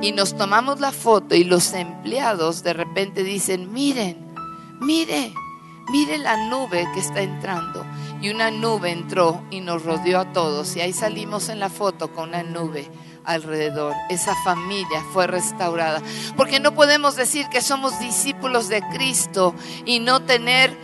Y 0.00 0.12
nos 0.12 0.36
tomamos 0.36 0.78
la 0.78 0.92
foto 0.92 1.34
y 1.34 1.42
los 1.42 1.72
empleados 1.72 2.62
de 2.62 2.74
repente 2.74 3.24
dicen, 3.24 3.72
miren, 3.72 4.16
miren 4.80 5.34
mire 5.90 6.18
la 6.18 6.36
nube 6.48 6.86
que 6.94 7.00
está 7.00 7.20
entrando. 7.20 7.84
Y 8.20 8.30
una 8.30 8.50
nube 8.50 8.90
entró 8.90 9.42
y 9.50 9.60
nos 9.60 9.84
rodeó 9.84 10.20
a 10.20 10.32
todos. 10.32 10.76
Y 10.76 10.80
ahí 10.80 10.92
salimos 10.92 11.48
en 11.48 11.58
la 11.58 11.70
foto 11.70 12.12
con 12.12 12.30
una 12.30 12.42
nube 12.42 12.90
alrededor. 13.24 13.94
Esa 14.08 14.34
familia 14.44 15.02
fue 15.12 15.26
restaurada. 15.26 16.02
Porque 16.36 16.60
no 16.60 16.74
podemos 16.74 17.16
decir 17.16 17.46
que 17.48 17.62
somos 17.62 17.98
discípulos 17.98 18.68
de 18.68 18.82
Cristo 18.90 19.54
y 19.84 20.00
no 20.00 20.20
tener 20.22 20.76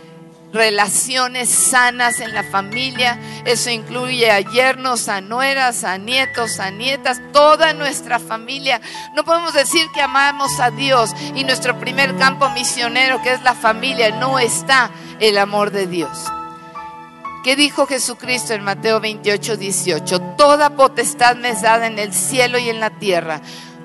relaciones 0.57 1.49
sanas 1.49 2.19
en 2.19 2.33
la 2.33 2.43
familia. 2.43 3.17
Eso 3.45 3.69
incluye 3.69 4.29
a 4.29 4.41
yernos, 4.41 5.07
a 5.07 5.21
nueras, 5.21 5.83
a 5.83 5.97
nietos, 5.97 6.59
a 6.59 6.71
nietas, 6.71 7.21
toda 7.31 7.73
nuestra 7.73 8.19
familia. 8.19 8.81
No 9.15 9.23
podemos 9.23 9.53
decir 9.53 9.87
que 9.93 10.01
amamos 10.01 10.59
a 10.59 10.71
Dios 10.71 11.11
y 11.35 11.43
nuestro 11.43 11.79
primer 11.79 12.17
campo 12.17 12.49
misionero, 12.49 13.21
que 13.21 13.31
es 13.31 13.41
la 13.43 13.53
familia, 13.53 14.11
no 14.11 14.39
está 14.39 14.91
el 15.19 15.37
amor 15.37 15.71
de 15.71 15.87
Dios. 15.87 16.17
¿Qué 17.43 17.55
dijo 17.55 17.85
Jesucristo 17.85 18.53
en 18.53 18.63
Mateo 18.63 18.99
28, 18.99 19.55
18? 19.55 20.19
Toda 20.37 20.71
potestad 20.71 21.37
me 21.37 21.51
es 21.51 21.61
dada 21.61 21.87
en 21.87 21.97
el 21.97 22.13
cielo 22.13 22.57
y 22.57 22.69
en 22.69 22.81
la 22.81 22.89
tierra. 22.89 23.41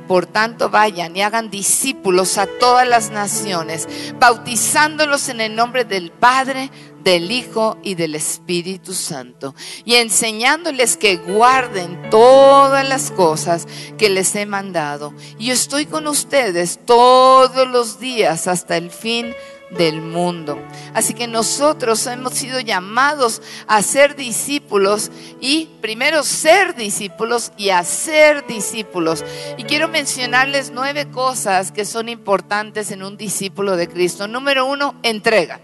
Por 0.07 0.27
tanto, 0.27 0.69
vayan 0.71 1.17
y 1.17 1.23
hagan 1.23 1.51
discípulos 1.51 2.39
a 2.39 2.47
todas 2.47 2.87
las 2.87 3.11
naciones, 3.11 3.89
bautizándolos 4.19 5.29
en 5.29 5.41
el 5.41 5.55
nombre 5.55 5.85
del 5.85 6.11
Padre, 6.11 6.71
del 7.03 7.31
Hijo 7.31 7.79
y 7.83 7.95
del 7.95 8.15
Espíritu 8.15 8.95
Santo, 8.95 9.55
y 9.85 9.95
enseñándoles 9.95 10.97
que 10.97 11.17
guarden 11.17 12.11
todas 12.11 12.89
las 12.89 13.11
cosas 13.11 13.67
que 13.99 14.09
les 14.09 14.35
he 14.37 14.47
mandado. 14.47 15.13
Y 15.39 15.51
estoy 15.51 15.87
con 15.87 16.07
ustedes 16.07 16.81
todos 16.85 17.69
los 17.69 17.99
días 17.99 18.47
hasta 18.47 18.77
el 18.77 18.91
fin 18.91 19.35
del 19.77 20.01
mundo. 20.01 20.59
Así 20.95 21.15
que 21.15 21.27
nosotros 21.27 22.07
hemos 22.07 22.35
sido 22.35 22.61
llamados 22.61 23.43
a 23.67 23.83
ser 23.83 24.17
discípulos 24.17 25.11
y 25.41 25.67
primero 25.81 26.23
ser 26.23 26.75
discípulos 26.75 27.53
y 27.57 27.71
hacer 27.71 28.47
discípulos. 28.47 29.25
Y 29.57 29.65
quiero 29.65 29.89
mencionarles 29.89 30.71
nueve 30.73 31.11
cosas 31.11 31.73
que 31.73 31.85
son 31.85 32.09
importantes 32.09 32.91
en 32.91 33.03
un 33.03 33.17
discípulo 33.17 33.77
de 33.77 33.89
Cristo. 33.89 34.29
Número 34.29 34.67
uno, 34.67 34.95
entrega. 35.03 35.61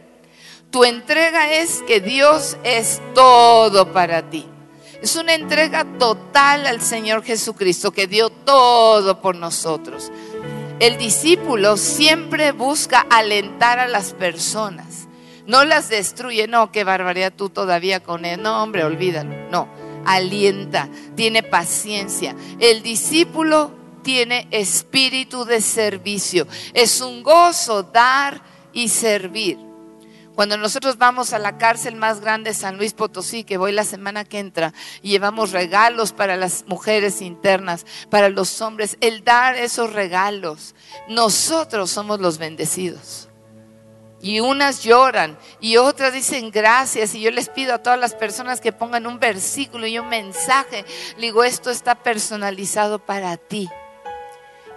Tu 0.71 0.85
entrega 0.85 1.53
es 1.55 1.83
que 1.87 2.01
Dios 2.01 2.57
es 2.63 3.01
todo 3.15 3.93
para 3.93 4.29
ti. 4.29 4.47
Es 5.01 5.15
una 5.15 5.35
entrega 5.35 5.87
total 5.99 6.67
al 6.67 6.81
Señor 6.81 7.23
Jesucristo 7.23 7.93
que 7.93 8.09
dio 8.09 8.31
todo 8.31 9.21
por 9.21 9.37
nosotros. 9.37 10.11
El 10.81 10.97
discípulo 10.97 11.77
siempre 11.77 12.53
busca 12.53 13.05
alentar 13.11 13.81
a 13.81 13.89
las 13.89 14.13
personas. 14.13 15.09
No 15.47 15.65
las 15.65 15.89
destruye, 15.89 16.47
no, 16.47 16.71
qué 16.71 16.85
barbaridad 16.85 17.33
tú 17.35 17.49
todavía 17.49 18.01
con 18.01 18.25
él. 18.25 18.43
No, 18.43 18.63
hombre, 18.63 18.85
olvídalo. 18.85 19.35
No, 19.51 19.69
alienta, 20.05 20.89
tiene 21.17 21.43
paciencia. 21.43 22.37
El 22.61 22.83
discípulo 22.83 23.73
tiene 24.03 24.47
espíritu 24.53 25.45
de 25.45 25.61
servicio. 25.61 26.47
Es 26.75 27.01
un 27.01 27.23
gozo 27.23 27.83
dar 27.83 28.41
y 28.73 28.89
servir. 28.89 29.68
Cuando 30.39 30.57
nosotros 30.57 30.99
vamos 30.99 31.33
a 31.33 31.41
la 31.41 31.59
cárcel 31.59 31.97
más 31.97 32.21
grande 32.21 32.51
de 32.51 32.55
San 32.55 32.77
Luis 32.77 32.93
Potosí, 32.93 33.43
que 33.43 33.57
voy 33.57 33.73
la 33.73 33.83
semana 33.83 34.25
que 34.25 34.39
entra, 34.39 34.73
y 35.03 35.09
llevamos 35.09 35.51
regalos 35.51 36.13
para 36.13 36.37
las 36.37 36.65
mujeres 36.69 37.23
internas, 37.23 37.85
para 38.09 38.29
los 38.29 38.61
hombres, 38.61 38.97
el 39.01 39.25
dar 39.25 39.57
esos 39.57 39.93
regalos, 39.93 40.77
nosotros 41.09 41.91
somos 41.91 42.21
los 42.21 42.39
bendecidos. 42.39 43.29
Y 44.21 44.39
unas 44.39 44.85
lloran 44.85 45.37
y 45.59 45.77
otras 45.77 46.13
dicen 46.13 46.53
gracias. 46.53 47.17
Y 47.17 47.21
yo 47.21 47.33
les 47.33 47.49
pido 47.49 47.75
a 47.75 47.83
todas 47.83 47.99
las 47.99 48.15
personas 48.15 48.61
que 48.61 48.73
pongan 48.73 49.09
un 49.09 49.19
versículo 49.19 49.89
y 49.89 49.99
un 49.99 50.09
mensaje. 50.09 50.85
Le 51.17 51.27
digo, 51.27 51.43
esto 51.43 51.69
está 51.69 51.97
personalizado 51.97 53.01
para 53.01 53.37
ti. 53.39 53.69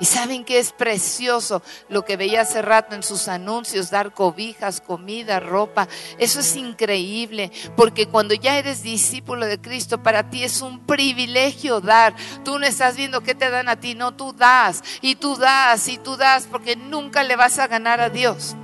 Y 0.01 0.05
saben 0.05 0.43
que 0.43 0.57
es 0.57 0.71
precioso 0.71 1.61
lo 1.87 2.03
que 2.03 2.17
veía 2.17 2.41
hace 2.41 2.63
rato 2.63 2.95
en 2.95 3.03
sus 3.03 3.27
anuncios, 3.27 3.91
dar 3.91 4.15
cobijas, 4.15 4.81
comida, 4.81 5.39
ropa. 5.39 5.87
Eso 6.17 6.39
es 6.39 6.55
increíble, 6.55 7.51
porque 7.77 8.07
cuando 8.07 8.33
ya 8.33 8.57
eres 8.57 8.81
discípulo 8.81 9.45
de 9.45 9.61
Cristo, 9.61 10.01
para 10.01 10.27
ti 10.31 10.43
es 10.43 10.63
un 10.63 10.79
privilegio 10.87 11.81
dar. 11.81 12.15
Tú 12.43 12.57
no 12.57 12.65
estás 12.65 12.97
viendo 12.97 13.21
qué 13.21 13.35
te 13.35 13.51
dan 13.51 13.69
a 13.69 13.79
ti, 13.79 13.93
no, 13.93 14.15
tú 14.15 14.33
das 14.33 14.81
y 15.01 15.13
tú 15.13 15.35
das 15.35 15.87
y 15.87 15.99
tú 15.99 16.17
das, 16.17 16.47
porque 16.49 16.75
nunca 16.75 17.21
le 17.21 17.35
vas 17.35 17.59
a 17.59 17.67
ganar 17.67 18.01
a 18.01 18.09
Dios. 18.09 18.55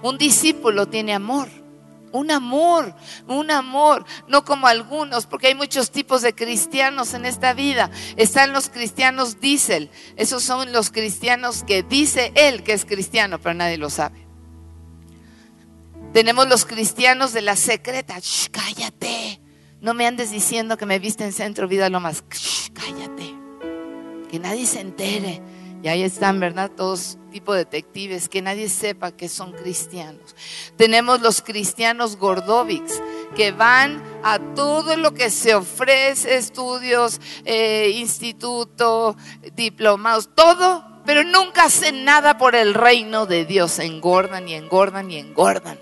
Un 0.00 0.16
discípulo 0.16 0.86
tiene 0.86 1.12
amor. 1.12 1.65
Un 2.16 2.30
amor, 2.30 2.94
un 3.28 3.50
amor, 3.50 4.06
no 4.26 4.42
como 4.42 4.66
algunos, 4.66 5.26
porque 5.26 5.48
hay 5.48 5.54
muchos 5.54 5.90
tipos 5.90 6.22
de 6.22 6.34
cristianos 6.34 7.12
en 7.12 7.26
esta 7.26 7.52
vida. 7.52 7.90
Están 8.16 8.54
los 8.54 8.70
cristianos 8.70 9.38
diésel, 9.38 9.90
esos 10.16 10.42
son 10.42 10.72
los 10.72 10.90
cristianos 10.90 11.62
que 11.62 11.82
dice 11.82 12.32
él 12.34 12.62
que 12.62 12.72
es 12.72 12.86
cristiano, 12.86 13.38
pero 13.38 13.52
nadie 13.54 13.76
lo 13.76 13.90
sabe. 13.90 14.26
Tenemos 16.14 16.48
los 16.48 16.64
cristianos 16.64 17.34
de 17.34 17.42
la 17.42 17.54
secreta, 17.54 18.16
cállate, 18.50 19.42
no 19.82 19.92
me 19.92 20.06
andes 20.06 20.30
diciendo 20.30 20.78
que 20.78 20.86
me 20.86 20.98
viste 20.98 21.22
en 21.22 21.34
Centro 21.34 21.68
Vida 21.68 21.90
lo 21.90 22.00
más, 22.00 22.24
cállate, 22.72 23.34
que 24.30 24.38
nadie 24.38 24.64
se 24.64 24.80
entere. 24.80 25.42
Y 25.86 25.88
ahí 25.88 26.02
están, 26.02 26.40
¿verdad? 26.40 26.72
Todos 26.76 27.16
tipo 27.30 27.52
de 27.52 27.60
detectives, 27.60 28.28
que 28.28 28.42
nadie 28.42 28.68
sepa 28.68 29.12
que 29.12 29.28
son 29.28 29.52
cristianos. 29.52 30.34
Tenemos 30.76 31.20
los 31.20 31.42
cristianos 31.42 32.16
gordovics, 32.16 33.00
que 33.36 33.52
van 33.52 34.02
a 34.24 34.40
todo 34.56 34.96
lo 34.96 35.14
que 35.14 35.30
se 35.30 35.54
ofrece, 35.54 36.34
estudios, 36.34 37.20
eh, 37.44 37.92
instituto, 37.98 39.16
diplomados, 39.54 40.28
todo, 40.34 40.84
pero 41.06 41.22
nunca 41.22 41.66
hacen 41.66 42.04
nada 42.04 42.36
por 42.36 42.56
el 42.56 42.74
reino 42.74 43.26
de 43.26 43.44
Dios. 43.44 43.78
Engordan 43.78 44.48
y 44.48 44.54
engordan 44.54 45.08
y 45.12 45.18
engordan. 45.18 45.78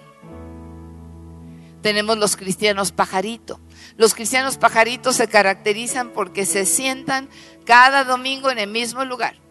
Tenemos 1.80 2.18
los 2.18 2.36
cristianos 2.36 2.92
pajarito. 2.92 3.58
Los 3.96 4.14
cristianos 4.14 4.58
pajaritos 4.58 5.16
se 5.16 5.28
caracterizan 5.28 6.10
porque 6.10 6.44
se 6.44 6.66
sientan 6.66 7.30
cada 7.64 8.04
domingo 8.04 8.50
en 8.50 8.58
el 8.58 8.68
mismo 8.68 9.02
lugar 9.06 9.42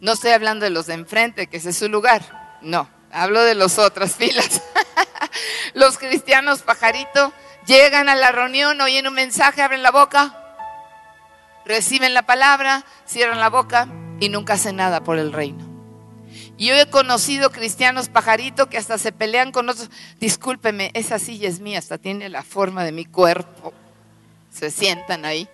no 0.00 0.12
estoy 0.12 0.30
hablando 0.30 0.64
de 0.64 0.70
los 0.70 0.86
de 0.86 0.94
enfrente, 0.94 1.46
que 1.48 1.56
ese 1.56 1.70
es 1.70 1.78
su 1.78 1.88
lugar. 1.88 2.58
No, 2.62 2.88
hablo 3.10 3.42
de 3.42 3.54
las 3.54 3.78
otras 3.78 4.14
filas. 4.14 4.62
los 5.74 5.98
cristianos 5.98 6.62
pajarito 6.62 7.32
llegan 7.66 8.08
a 8.08 8.14
la 8.14 8.32
reunión, 8.32 8.80
oyen 8.80 9.06
un 9.06 9.14
mensaje, 9.14 9.62
abren 9.62 9.82
la 9.82 9.90
boca, 9.90 10.34
reciben 11.64 12.14
la 12.14 12.22
palabra, 12.22 12.84
cierran 13.06 13.40
la 13.40 13.50
boca 13.50 13.88
y 14.20 14.28
nunca 14.28 14.54
hacen 14.54 14.76
nada 14.76 15.02
por 15.02 15.18
el 15.18 15.32
reino. 15.32 15.66
Y 16.56 16.66
yo 16.66 16.74
he 16.74 16.90
conocido 16.90 17.50
cristianos 17.50 18.08
pajarito 18.08 18.68
que 18.68 18.78
hasta 18.78 18.98
se 18.98 19.12
pelean 19.12 19.52
con 19.52 19.68
otros. 19.68 19.90
Discúlpeme, 20.18 20.90
esa 20.94 21.18
silla 21.18 21.48
es 21.48 21.60
mía, 21.60 21.78
hasta 21.78 21.98
tiene 21.98 22.28
la 22.28 22.42
forma 22.42 22.84
de 22.84 22.92
mi 22.92 23.04
cuerpo. 23.04 23.72
Se 24.52 24.70
sientan 24.70 25.24
ahí. 25.24 25.48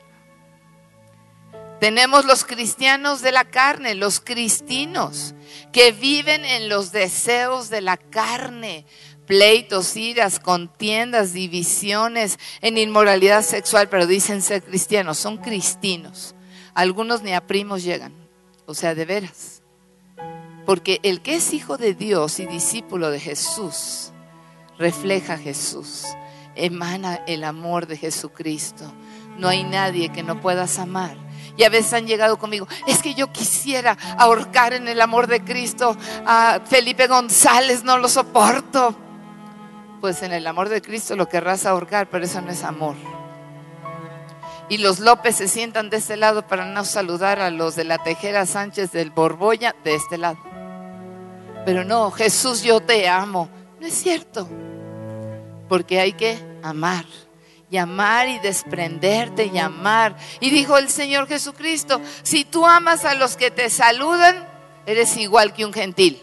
Tenemos 1.80 2.24
los 2.24 2.44
cristianos 2.44 3.20
de 3.20 3.32
la 3.32 3.44
carne, 3.44 3.94
los 3.94 4.20
cristinos, 4.20 5.34
que 5.72 5.92
viven 5.92 6.44
en 6.44 6.68
los 6.68 6.92
deseos 6.92 7.68
de 7.68 7.80
la 7.80 7.96
carne, 7.96 8.86
pleitos, 9.26 9.96
iras, 9.96 10.38
contiendas, 10.38 11.32
divisiones, 11.32 12.38
en 12.60 12.78
inmoralidad 12.78 13.42
sexual, 13.42 13.88
pero 13.88 14.06
dicen 14.06 14.40
ser 14.40 14.62
cristianos, 14.62 15.18
son 15.18 15.38
cristinos. 15.38 16.34
Algunos 16.74 17.22
ni 17.22 17.34
a 17.34 17.46
primos 17.46 17.82
llegan, 17.82 18.14
o 18.66 18.74
sea, 18.74 18.94
de 18.94 19.04
veras. 19.04 19.62
Porque 20.64 21.00
el 21.02 21.20
que 21.20 21.36
es 21.36 21.52
hijo 21.52 21.76
de 21.76 21.94
Dios 21.94 22.38
y 22.38 22.46
discípulo 22.46 23.10
de 23.10 23.20
Jesús, 23.20 24.12
refleja 24.78 25.34
a 25.34 25.38
Jesús, 25.38 26.04
emana 26.54 27.16
el 27.26 27.44
amor 27.44 27.86
de 27.86 27.96
Jesucristo. 27.96 28.90
No 29.38 29.48
hay 29.48 29.64
nadie 29.64 30.10
que 30.10 30.22
no 30.22 30.40
puedas 30.40 30.78
amar 30.78 31.23
y 31.56 31.64
a 31.64 31.68
veces 31.68 31.92
han 31.92 32.06
llegado 32.06 32.38
conmigo, 32.38 32.66
es 32.86 33.02
que 33.02 33.14
yo 33.14 33.32
quisiera 33.32 33.96
ahorcar 34.18 34.72
en 34.72 34.88
el 34.88 35.00
amor 35.00 35.26
de 35.26 35.42
Cristo 35.44 35.96
a 36.26 36.60
Felipe 36.64 37.06
González, 37.06 37.84
no 37.84 37.98
lo 37.98 38.08
soporto. 38.08 38.94
Pues 40.00 40.22
en 40.22 40.32
el 40.32 40.46
amor 40.46 40.68
de 40.68 40.82
Cristo 40.82 41.16
lo 41.16 41.28
querrás 41.28 41.64
ahorcar, 41.64 42.08
pero 42.10 42.24
eso 42.24 42.40
no 42.40 42.50
es 42.50 42.62
amor. 42.62 42.94
Y 44.68 44.78
los 44.78 44.98
López 44.98 45.36
se 45.36 45.48
sientan 45.48 45.90
de 45.90 45.98
este 45.98 46.16
lado 46.16 46.46
para 46.46 46.64
no 46.66 46.84
saludar 46.84 47.38
a 47.38 47.50
los 47.50 47.76
de 47.76 47.84
la 47.84 47.98
Tejera 47.98 48.46
Sánchez 48.46 48.92
del 48.92 49.10
Borbolla 49.10 49.74
de 49.84 49.94
este 49.94 50.18
lado. 50.18 50.38
Pero 51.64 51.84
no, 51.84 52.10
Jesús, 52.10 52.62
yo 52.62 52.80
te 52.80 53.08
amo. 53.08 53.48
No 53.80 53.86
es 53.86 53.94
cierto. 53.94 54.48
Porque 55.68 56.00
hay 56.00 56.12
que 56.12 56.38
amar 56.62 57.04
llamar 57.70 58.28
y 58.28 58.38
desprenderte 58.38 59.46
y 59.46 59.58
amar. 59.58 60.16
Y 60.40 60.50
dijo 60.50 60.78
el 60.78 60.88
Señor 60.88 61.26
Jesucristo, 61.28 62.00
si 62.22 62.44
tú 62.44 62.66
amas 62.66 63.04
a 63.04 63.14
los 63.14 63.36
que 63.36 63.50
te 63.50 63.70
saludan, 63.70 64.46
eres 64.86 65.16
igual 65.16 65.52
que 65.52 65.64
un 65.64 65.72
gentil. 65.72 66.22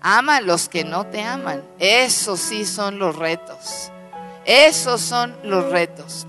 Ama 0.00 0.36
a 0.36 0.40
los 0.40 0.68
que 0.68 0.84
no 0.84 1.06
te 1.06 1.22
aman. 1.22 1.64
Esos 1.78 2.40
sí 2.40 2.64
son 2.64 2.98
los 2.98 3.16
retos. 3.16 3.90
Esos 4.44 5.00
son 5.00 5.36
los 5.42 5.70
retos. 5.70 6.26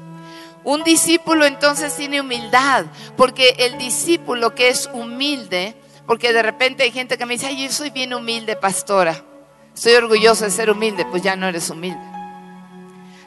Un 0.63 0.83
discípulo 0.83 1.45
entonces 1.45 1.95
tiene 1.95 2.19
humildad, 2.19 2.87
porque 3.15 3.55
el 3.59 3.77
discípulo 3.77 4.53
que 4.53 4.69
es 4.69 4.89
humilde, 4.91 5.75
porque 6.05 6.33
de 6.33 6.41
repente 6.41 6.83
hay 6.83 6.91
gente 6.91 7.17
que 7.17 7.25
me 7.25 7.35
dice, 7.35 7.45
ay, 7.45 7.63
yo 7.63 7.71
soy 7.71 7.89
bien 7.89 8.13
humilde, 8.13 8.55
pastora. 8.55 9.23
Estoy 9.73 9.93
orgulloso 9.93 10.43
de 10.43 10.51
ser 10.51 10.69
humilde, 10.69 11.05
pues 11.05 11.21
ya 11.21 11.35
no 11.35 11.47
eres 11.47 11.69
humilde. 11.69 12.16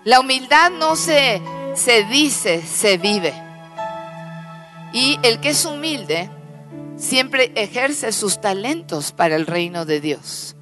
La 0.05 0.21
humildad 0.21 0.71
no 0.71 0.97
se, 0.97 1.43
se 1.75 2.05
dice, 2.05 2.63
se 2.63 2.97
vive. 2.97 3.35
Y 4.93 5.19
el 5.23 5.41
que 5.41 5.51
es 5.51 5.65
humilde 5.65 6.31
siempre 6.97 7.53
ejerce 7.55 8.13
sus 8.13 8.41
talentos 8.41 9.13
para 9.13 9.37
el 9.37 9.47
reino 9.47 9.85
de 9.85 10.01
Dios. 10.01 10.57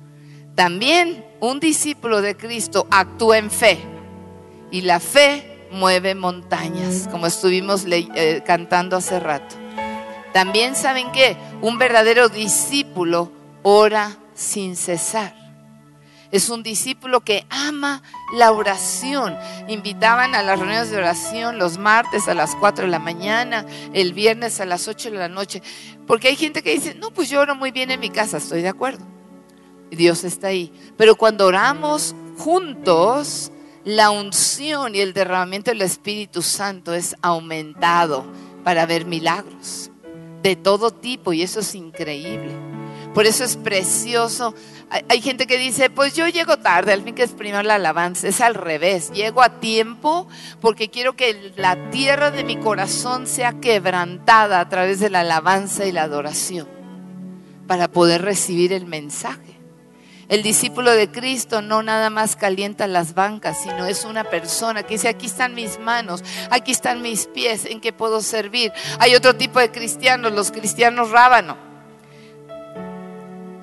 También 0.54 1.24
un 1.40 1.60
discípulo 1.60 2.20
de 2.20 2.36
Cristo 2.36 2.86
actúa 2.90 3.38
en 3.38 3.50
fe 3.50 3.78
y 4.70 4.82
la 4.82 5.00
fe 5.00 5.66
mueve 5.70 6.14
montañas, 6.14 7.08
como 7.10 7.26
estuvimos 7.26 7.84
eh, 7.86 8.42
cantando 8.44 8.96
hace 8.96 9.20
rato. 9.20 9.54
También 10.32 10.74
saben 10.74 11.10
que 11.12 11.36
un 11.62 11.78
verdadero 11.78 12.28
discípulo 12.28 13.32
ora 13.62 14.16
sin 14.34 14.76
cesar. 14.76 15.34
Es 16.30 16.50
un 16.50 16.62
discípulo 16.62 17.20
que 17.20 17.46
ama 17.48 18.02
la 18.34 18.52
oración. 18.52 19.36
Invitaban 19.66 20.34
a 20.34 20.42
las 20.42 20.58
reuniones 20.58 20.90
de 20.90 20.98
oración 20.98 21.58
los 21.58 21.78
martes 21.78 22.28
a 22.28 22.34
las 22.34 22.54
4 22.56 22.84
de 22.84 22.90
la 22.90 22.98
mañana, 22.98 23.64
el 23.94 24.12
viernes 24.12 24.60
a 24.60 24.66
las 24.66 24.88
8 24.88 25.10
de 25.10 25.16
la 25.16 25.28
noche. 25.28 25.62
Porque 26.06 26.28
hay 26.28 26.36
gente 26.36 26.62
que 26.62 26.72
dice, 26.72 26.94
no, 26.94 27.10
pues 27.10 27.30
yo 27.30 27.40
oro 27.40 27.54
muy 27.54 27.70
bien 27.70 27.90
en 27.90 28.00
mi 28.00 28.10
casa, 28.10 28.36
estoy 28.36 28.62
de 28.62 28.68
acuerdo. 28.68 29.04
Dios 29.90 30.24
está 30.24 30.48
ahí. 30.48 30.72
Pero 30.96 31.16
cuando 31.16 31.46
oramos 31.46 32.14
juntos, 32.36 33.50
la 33.84 34.10
unción 34.10 34.94
y 34.94 35.00
el 35.00 35.14
derramamiento 35.14 35.70
del 35.70 35.82
Espíritu 35.82 36.42
Santo 36.42 36.92
es 36.92 37.16
aumentado 37.22 38.26
para 38.64 38.84
ver 38.84 39.06
milagros 39.06 39.90
de 40.42 40.56
todo 40.56 40.90
tipo 40.90 41.32
y 41.32 41.42
eso 41.42 41.60
es 41.60 41.74
increíble. 41.74 42.77
Por 43.14 43.26
eso 43.26 43.44
es 43.44 43.56
precioso 43.56 44.54
hay, 44.90 45.20
gente 45.20 45.46
que 45.46 45.58
dice, 45.58 45.90
pues 45.90 46.14
yo 46.14 46.26
llego 46.28 46.56
tarde, 46.56 46.94
al 46.94 47.02
fin 47.02 47.14
que 47.14 47.22
es 47.22 47.32
primero 47.32 47.62
la 47.62 47.74
alabanza. 47.74 48.26
Es 48.26 48.40
al 48.40 48.54
revés, 48.54 49.10
llego 49.12 49.42
a 49.42 49.60
tiempo 49.60 50.26
porque 50.60 50.88
quiero 50.88 51.14
que 51.14 51.52
la 51.56 51.90
tierra 51.90 52.30
de 52.30 52.42
mi 52.42 52.56
corazón 52.56 53.26
sea 53.26 53.60
quebrantada 53.60 54.60
a 54.60 54.68
través 54.68 54.98
de 54.98 55.10
la 55.10 55.20
alabanza 55.20 55.84
y 55.84 55.92
la 55.92 56.04
adoración 56.04 56.66
para 57.66 57.88
poder 57.88 58.22
recibir 58.22 58.72
el 58.72 58.86
mensaje. 58.86 59.58
El 60.28 60.42
discípulo 60.42 60.92
de 60.92 61.10
Cristo 61.10 61.60
no 61.60 61.82
nada 61.82 62.08
más 62.08 62.36
calienta 62.36 62.86
las 62.86 63.14
bancas, 63.14 63.62
sino 63.62 63.86
es 63.86 64.04
una 64.04 64.24
persona 64.24 64.84
que 64.84 64.94
dice, 64.94 65.08
aquí 65.08 65.26
están 65.26 65.54
mis 65.54 65.78
manos, 65.78 66.22
aquí 66.50 66.70
están 66.70 67.02
mis 67.02 67.26
pies, 67.26 67.66
¿en 67.66 67.80
qué 67.80 67.92
puedo 67.92 68.22
servir? 68.22 68.72
Hay 68.98 69.14
otro 69.14 69.36
tipo 69.36 69.58
de 69.58 69.70
cristianos, 69.70 70.32
los 70.32 70.50
cristianos 70.50 71.10
rábano. 71.10 71.67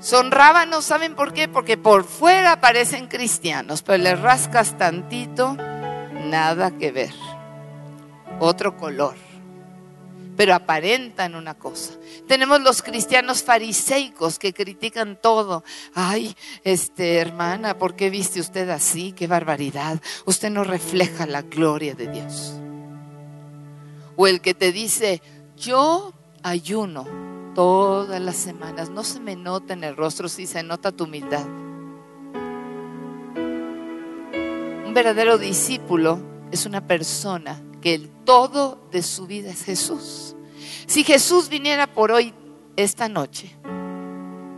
Son 0.05 0.29
rábanos, 0.29 0.85
¿saben 0.85 1.15
por 1.15 1.33
qué? 1.33 1.47
Porque 1.47 1.79
por 1.79 2.03
fuera 2.03 2.61
parecen 2.61 3.07
cristianos, 3.07 3.81
pero 3.81 4.03
les 4.03 4.19
rascas 4.19 4.77
tantito, 4.77 5.55
nada 5.55 6.77
que 6.77 6.91
ver. 6.91 7.13
Otro 8.39 8.77
color 8.77 9.15
pero 10.37 10.53
aparentan 10.53 11.33
una 11.33 11.53
cosa. 11.53 11.93
Tenemos 12.27 12.59
los 12.59 12.81
cristianos 12.81 13.41
fariseicos 13.41 14.37
que 14.37 14.53
critican 14.53 15.17
todo. 15.21 15.63
Ay, 15.93 16.35
este 16.65 17.19
hermana, 17.19 17.77
¿por 17.77 17.95
qué 17.95 18.09
viste 18.09 18.41
usted 18.41 18.69
así? 18.69 19.13
Qué 19.13 19.27
barbaridad. 19.27 20.01
Usted 20.25 20.49
no 20.49 20.65
refleja 20.65 21.25
la 21.25 21.41
gloria 21.41 21.95
de 21.95 22.11
Dios. 22.11 22.55
O 24.17 24.27
el 24.27 24.41
que 24.41 24.53
te 24.53 24.73
dice, 24.73 25.21
yo 25.55 26.11
ayuno 26.43 27.34
todas 27.55 28.21
las 28.21 28.35
semanas. 28.35 28.91
No 28.91 29.03
se 29.03 29.19
me 29.19 29.35
nota 29.35 29.73
en 29.73 29.83
el 29.83 29.95
rostro 29.95 30.29
si 30.29 30.45
se 30.45 30.61
nota 30.61 30.91
tu 30.91 31.05
humildad. 31.05 31.47
Un 34.85 34.93
verdadero 34.93 35.39
discípulo 35.39 36.19
es 36.51 36.67
una 36.67 36.85
persona 36.85 37.59
que 37.81 37.95
el 37.95 38.09
todo 38.23 38.79
de 38.91 39.01
su 39.01 39.25
vida 39.25 39.49
es 39.49 39.63
Jesús. 39.63 40.35
Si 40.85 41.03
Jesús 41.03 41.49
viniera 41.49 41.87
por 41.87 42.11
hoy, 42.11 42.33
esta 42.75 43.07
noche, 43.07 43.55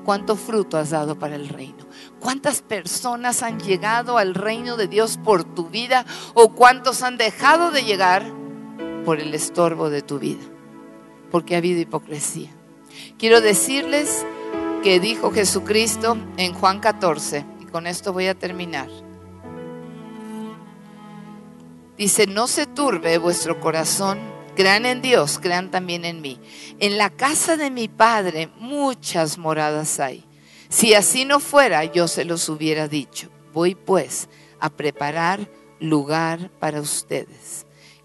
¿cuánto 0.04 0.36
fruto 0.36 0.78
has 0.78 0.90
dado 0.90 1.18
para 1.20 1.36
el 1.36 1.48
reino? 1.50 1.86
¿Cuántas 2.20 2.62
personas 2.62 3.44
han 3.44 3.60
llegado 3.60 4.18
al 4.18 4.34
reino 4.34 4.76
de 4.76 4.88
Dios 4.88 5.20
por 5.24 5.44
tu 5.44 5.68
vida 5.70 6.06
o 6.34 6.50
cuántos 6.50 7.04
han 7.04 7.18
dejado 7.18 7.72
de 7.72 7.84
llegar 7.84 8.26
por 9.06 9.20
el 9.20 9.34
estorbo 9.34 9.90
de 9.90 10.02
tu 10.02 10.20
vida? 10.20 10.44
Porque 11.32 11.56
ha 11.56 11.60
habido 11.60 11.80
hipocresía. 11.80 12.57
Quiero 13.18 13.42
decirles 13.42 14.26
que 14.84 15.00
dijo 15.00 15.32
Jesucristo 15.32 16.18
en 16.38 16.54
Juan 16.54 16.80
14, 16.80 17.46
y 17.62 17.66
con 17.66 17.88
esto 17.88 18.14
voy 18.14 18.28
a 18.28 18.36
terminar. 18.36 18.90
Dice, 21.98 22.28
no 22.28 22.48
se 22.48 22.68
turbe 22.68 23.18
vuestro 23.18 23.60
corazón, 23.60 24.20
crean 24.56 24.86
en 24.86 25.02
Dios, 25.02 25.40
crean 25.40 25.72
también 25.72 26.06
en 26.06 26.22
mí. 26.22 26.40
En 26.80 26.98
la 26.98 27.10
casa 27.10 27.58
de 27.58 27.72
mi 27.72 27.88
Padre 27.88 28.50
muchas 28.60 29.38
moradas 29.38 30.00
hay. 30.00 30.24
Si 30.70 30.94
así 30.94 31.26
no 31.26 31.40
fuera, 31.40 31.86
yo 31.86 32.08
se 32.08 32.26
los 32.26 32.50
hubiera 32.50 32.88
dicho. 32.88 33.30
Voy 33.54 33.74
pues 33.74 34.30
a 34.60 34.70
preparar 34.70 35.50
lugar 35.80 36.52
para 36.60 36.82
ustedes. 36.82 37.47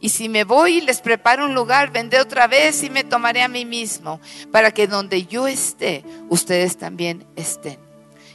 Y 0.02 0.08
si 0.08 0.28
me 0.28 0.42
voy 0.42 0.78
y 0.78 0.80
les 0.80 1.00
preparo 1.00 1.46
un 1.46 1.54
lugar, 1.54 1.92
vendré 1.92 2.20
otra 2.20 2.48
vez 2.48 2.82
y 2.82 2.90
me 2.90 3.04
tomaré 3.04 3.40
a 3.40 3.46
mí 3.46 3.64
mismo, 3.64 4.20
para 4.50 4.72
que 4.72 4.88
donde 4.88 5.26
yo 5.26 5.46
esté, 5.46 6.04
ustedes 6.28 6.76
también 6.76 7.24
estén. 7.36 7.78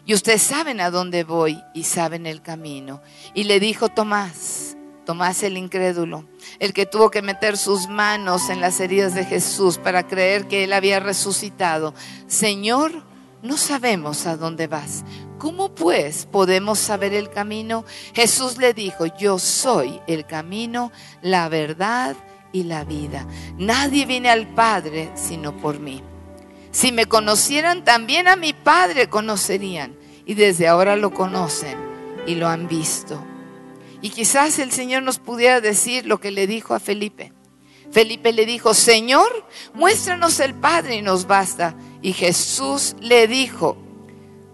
Y 0.06 0.14
ustedes 0.14 0.42
saben 0.42 0.80
a 0.80 0.92
dónde 0.92 1.26
voy 1.26 1.62
y 1.74 1.84
saben 1.84 2.26
el 2.26 2.42
camino. 2.42 3.02
Y 3.34 3.44
le 3.44 3.60
dijo 3.60 3.90
Tomás, 3.90 4.78
Tomás 5.06 5.44
el 5.44 5.58
incrédulo, 5.58 6.26
el 6.60 6.72
que 6.72 6.86
tuvo 6.86 7.12
que 7.12 7.22
meter 7.22 7.58
sus 7.58 7.90
manos 7.90 8.50
en 8.50 8.62
las 8.62 8.80
heridas 8.80 9.14
de 9.14 9.26
Jesús 9.26 9.78
para 9.78 10.08
creer 10.08 10.48
que 10.48 10.64
él 10.64 10.72
había 10.72 11.02
resucitado. 11.02 11.94
Señor, 12.28 13.04
no 13.48 13.58
sabemos 13.58 14.26
a 14.28 14.38
dónde 14.38 14.68
vas. 14.68 15.04
¿Cómo 15.38 15.74
pues 15.74 16.28
podemos 16.32 16.80
saber 16.80 17.14
el 17.14 17.30
camino? 17.30 17.86
Jesús 18.14 18.58
le 18.58 18.74
dijo, 18.74 19.06
yo 19.18 19.40
soy 19.40 20.00
el 20.08 20.26
camino, 20.26 20.92
la 21.22 21.48
verdad 21.48 22.16
y 22.52 22.64
la 22.64 22.84
vida. 22.84 23.28
Nadie 23.58 24.06
viene 24.06 24.30
al 24.30 24.48
Padre 24.54 25.12
sino 25.16 25.56
por 25.58 25.80
mí. 25.80 26.04
Si 26.72 26.92
me 26.92 27.06
conocieran, 27.06 27.84
también 27.84 28.28
a 28.28 28.36
mi 28.36 28.54
Padre 28.54 29.10
conocerían. 29.10 29.96
Y 30.26 30.34
desde 30.34 30.68
ahora 30.68 30.96
lo 30.96 31.12
conocen 31.12 31.78
y 32.26 32.36
lo 32.36 32.48
han 32.48 32.68
visto. 32.68 33.24
Y 34.02 34.10
quizás 34.10 34.60
el 34.60 34.72
Señor 34.72 35.04
nos 35.04 35.20
pudiera 35.20 35.62
decir 35.62 36.06
lo 36.06 36.20
que 36.20 36.32
le 36.32 36.46
dijo 36.48 36.74
a 36.74 36.80
Felipe. 36.80 37.34
Felipe 37.92 38.34
le 38.34 38.46
dijo, 38.46 38.74
Señor, 38.74 39.48
muéstranos 39.74 40.40
el 40.40 40.54
Padre 40.54 40.98
y 40.98 41.02
nos 41.02 41.26
basta. 41.26 41.76
Y 42.02 42.14
Jesús 42.14 42.96
le 43.00 43.28
dijo, 43.28 43.78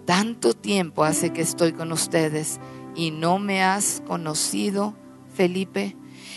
tanto 0.05 0.53
tiempo 0.53 1.03
hace 1.03 1.31
que 1.31 1.41
estoy 1.41 1.73
con 1.73 1.91
ustedes 1.91 2.59
y 2.95 3.11
no 3.11 3.39
me 3.39 3.63
has 3.63 4.01
conocido, 4.07 4.93
Felipe. 5.33 5.95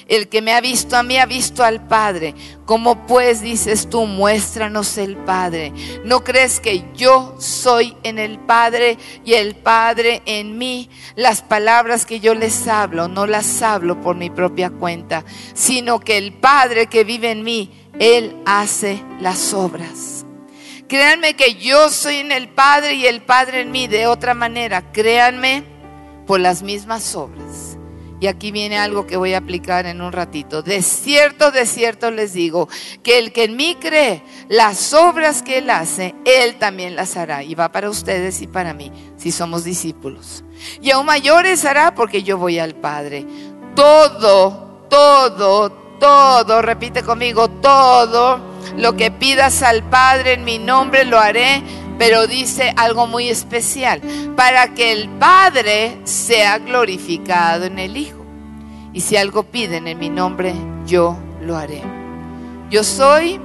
El 0.08 0.28
que 0.28 0.40
me 0.40 0.52
ha 0.52 0.60
visto 0.60 0.96
a 0.96 1.02
mí 1.02 1.16
ha 1.16 1.26
visto 1.26 1.64
al 1.64 1.86
Padre. 1.88 2.34
¿Cómo 2.64 3.06
pues 3.06 3.40
dices 3.40 3.90
tú, 3.90 4.06
muéstranos 4.06 4.98
el 4.98 5.16
Padre? 5.16 5.72
¿No 6.04 6.22
crees 6.22 6.60
que 6.60 6.84
yo 6.94 7.34
soy 7.38 7.96
en 8.04 8.18
el 8.18 8.38
Padre 8.38 8.98
y 9.24 9.34
el 9.34 9.56
Padre 9.56 10.22
en 10.26 10.58
mí? 10.58 10.88
Las 11.16 11.42
palabras 11.42 12.06
que 12.06 12.20
yo 12.20 12.34
les 12.34 12.68
hablo 12.68 13.08
no 13.08 13.26
las 13.26 13.62
hablo 13.62 14.00
por 14.00 14.16
mi 14.16 14.30
propia 14.30 14.70
cuenta, 14.70 15.24
sino 15.54 15.98
que 15.98 16.18
el 16.18 16.32
Padre 16.34 16.86
que 16.86 17.02
vive 17.02 17.32
en 17.32 17.42
mí, 17.42 17.72
Él 17.98 18.36
hace 18.46 19.02
las 19.20 19.52
obras. 19.54 20.15
Créanme 20.88 21.34
que 21.34 21.54
yo 21.54 21.90
soy 21.90 22.16
en 22.16 22.32
el 22.32 22.48
Padre 22.48 22.94
y 22.94 23.06
el 23.06 23.22
Padre 23.22 23.62
en 23.62 23.70
mí. 23.70 23.88
De 23.88 24.06
otra 24.06 24.34
manera, 24.34 24.92
créanme 24.92 25.64
por 26.26 26.40
las 26.40 26.62
mismas 26.62 27.14
obras 27.14 27.76
y 28.18 28.28
aquí 28.28 28.50
viene 28.50 28.78
algo 28.78 29.06
que 29.06 29.16
voy 29.16 29.34
a 29.34 29.38
aplicar 29.38 29.86
en 29.86 30.00
un 30.00 30.12
ratito. 30.12 30.62
De 30.62 30.82
cierto, 30.82 31.50
de 31.50 31.66
cierto 31.66 32.10
les 32.10 32.32
digo, 32.32 32.68
que 33.02 33.18
el 33.18 33.32
que 33.32 33.44
en 33.44 33.56
mí 33.56 33.76
cree, 33.78 34.22
las 34.48 34.94
obras 34.94 35.42
que 35.42 35.58
él 35.58 35.68
hace, 35.70 36.14
él 36.24 36.56
también 36.56 36.96
las 36.96 37.16
hará. 37.16 37.42
Y 37.42 37.54
va 37.54 37.70
para 37.70 37.90
ustedes 37.90 38.40
y 38.40 38.46
para 38.46 38.72
mí, 38.72 38.90
si 39.16 39.32
somos 39.32 39.64
discípulos. 39.64 40.44
Y 40.80 40.90
aún 40.90 41.06
mayores 41.06 41.64
hará 41.64 41.94
porque 41.94 42.22
yo 42.22 42.38
voy 42.38 42.58
al 42.58 42.74
Padre. 42.74 43.26
Todo, 43.74 44.86
todo, 44.88 45.70
todo, 46.00 46.62
repite 46.62 47.02
conmigo, 47.02 47.48
todo 47.48 48.55
lo 48.76 48.96
que 48.96 49.10
pidas 49.10 49.62
al 49.62 49.82
Padre 49.82 50.34
en 50.34 50.44
mi 50.44 50.58
nombre 50.58 51.04
lo 51.04 51.18
haré 51.18 51.62
pero 51.98 52.26
dice 52.26 52.72
algo 52.76 53.06
muy 53.06 53.28
especial, 53.28 54.00
para 54.36 54.74
que 54.74 54.92
el 54.92 55.08
Padre 55.08 55.98
sea 56.04 56.58
glorificado 56.58 57.64
en 57.64 57.78
el 57.78 57.96
Hijo. 57.96 58.24
Y 58.92 59.00
si 59.00 59.16
algo 59.16 59.44
piden 59.44 59.88
en 59.88 59.98
mi 59.98 60.08
nombre, 60.08 60.54
yo 60.86 61.18
lo 61.42 61.56
haré. 61.56 61.82
Yo 62.70 62.82
soy, 62.82 63.40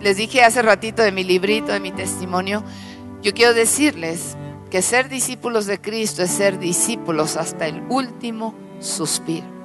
les 0.00 0.16
dije 0.16 0.42
hace 0.42 0.62
ratito 0.62 1.02
de 1.02 1.12
mi 1.12 1.24
librito, 1.24 1.72
de 1.72 1.80
mi 1.80 1.92
testimonio, 1.92 2.62
yo 3.22 3.32
quiero 3.32 3.54
decirles 3.54 4.36
que 4.70 4.82
ser 4.82 5.08
discípulos 5.08 5.66
de 5.66 5.80
Cristo 5.80 6.22
es 6.22 6.30
ser 6.30 6.58
discípulos 6.58 7.36
hasta 7.36 7.66
el 7.66 7.82
último 7.88 8.54
suspiro. 8.80 9.57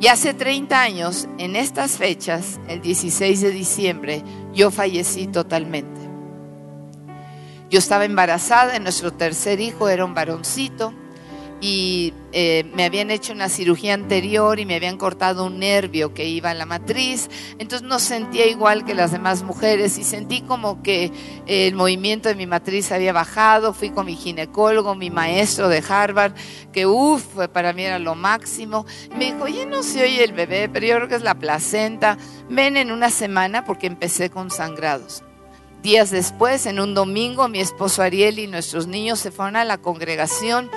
Y 0.00 0.08
hace 0.08 0.34
30 0.34 0.80
años, 0.80 1.28
en 1.38 1.56
estas 1.56 1.96
fechas, 1.96 2.60
el 2.68 2.80
16 2.80 3.40
de 3.40 3.50
diciembre, 3.50 4.22
yo 4.52 4.70
fallecí 4.70 5.26
totalmente. 5.26 6.00
Yo 7.70 7.78
estaba 7.78 8.04
embarazada, 8.04 8.78
nuestro 8.78 9.12
tercer 9.12 9.60
hijo 9.60 9.88
era 9.88 10.04
un 10.04 10.14
varoncito 10.14 10.92
y 11.66 12.12
eh, 12.32 12.70
me 12.74 12.84
habían 12.84 13.10
hecho 13.10 13.32
una 13.32 13.48
cirugía 13.48 13.94
anterior 13.94 14.60
y 14.60 14.66
me 14.66 14.74
habían 14.74 14.98
cortado 14.98 15.46
un 15.46 15.58
nervio 15.58 16.12
que 16.12 16.28
iba 16.28 16.50
a 16.50 16.54
la 16.54 16.66
matriz, 16.66 17.30
entonces 17.58 17.88
no 17.88 17.98
sentía 18.00 18.46
igual 18.46 18.84
que 18.84 18.92
las 18.92 19.12
demás 19.12 19.42
mujeres 19.42 19.96
y 19.96 20.04
sentí 20.04 20.42
como 20.42 20.82
que 20.82 21.10
el 21.46 21.74
movimiento 21.74 22.28
de 22.28 22.34
mi 22.34 22.46
matriz 22.46 22.92
había 22.92 23.14
bajado, 23.14 23.72
fui 23.72 23.88
con 23.88 24.04
mi 24.04 24.14
ginecólogo, 24.14 24.94
mi 24.94 25.08
maestro 25.08 25.70
de 25.70 25.82
Harvard, 25.88 26.34
que 26.70 26.84
uff, 26.84 27.38
para 27.50 27.72
mí 27.72 27.84
era 27.84 27.98
lo 27.98 28.14
máximo, 28.14 28.84
me 29.16 29.32
dijo, 29.32 29.44
oye, 29.44 29.64
no 29.64 29.82
se 29.82 30.02
oye 30.02 30.22
el 30.22 30.34
bebé, 30.34 30.68
pero 30.68 30.84
yo 30.84 30.96
creo 30.96 31.08
que 31.08 31.14
es 31.14 31.22
la 31.22 31.38
placenta, 31.38 32.18
ven 32.50 32.76
en 32.76 32.92
una 32.92 33.08
semana 33.08 33.64
porque 33.64 33.86
empecé 33.86 34.28
con 34.28 34.50
sangrados. 34.50 35.24
Días 35.84 36.10
después, 36.10 36.64
en 36.64 36.80
un 36.80 36.94
domingo, 36.94 37.46
mi 37.48 37.60
esposo 37.60 38.00
Ariel 38.00 38.38
y 38.38 38.46
nuestros 38.46 38.86
niños 38.86 39.18
se 39.18 39.30
fueron 39.30 39.54
a 39.54 39.66
la 39.66 39.76
congregación 39.76 40.70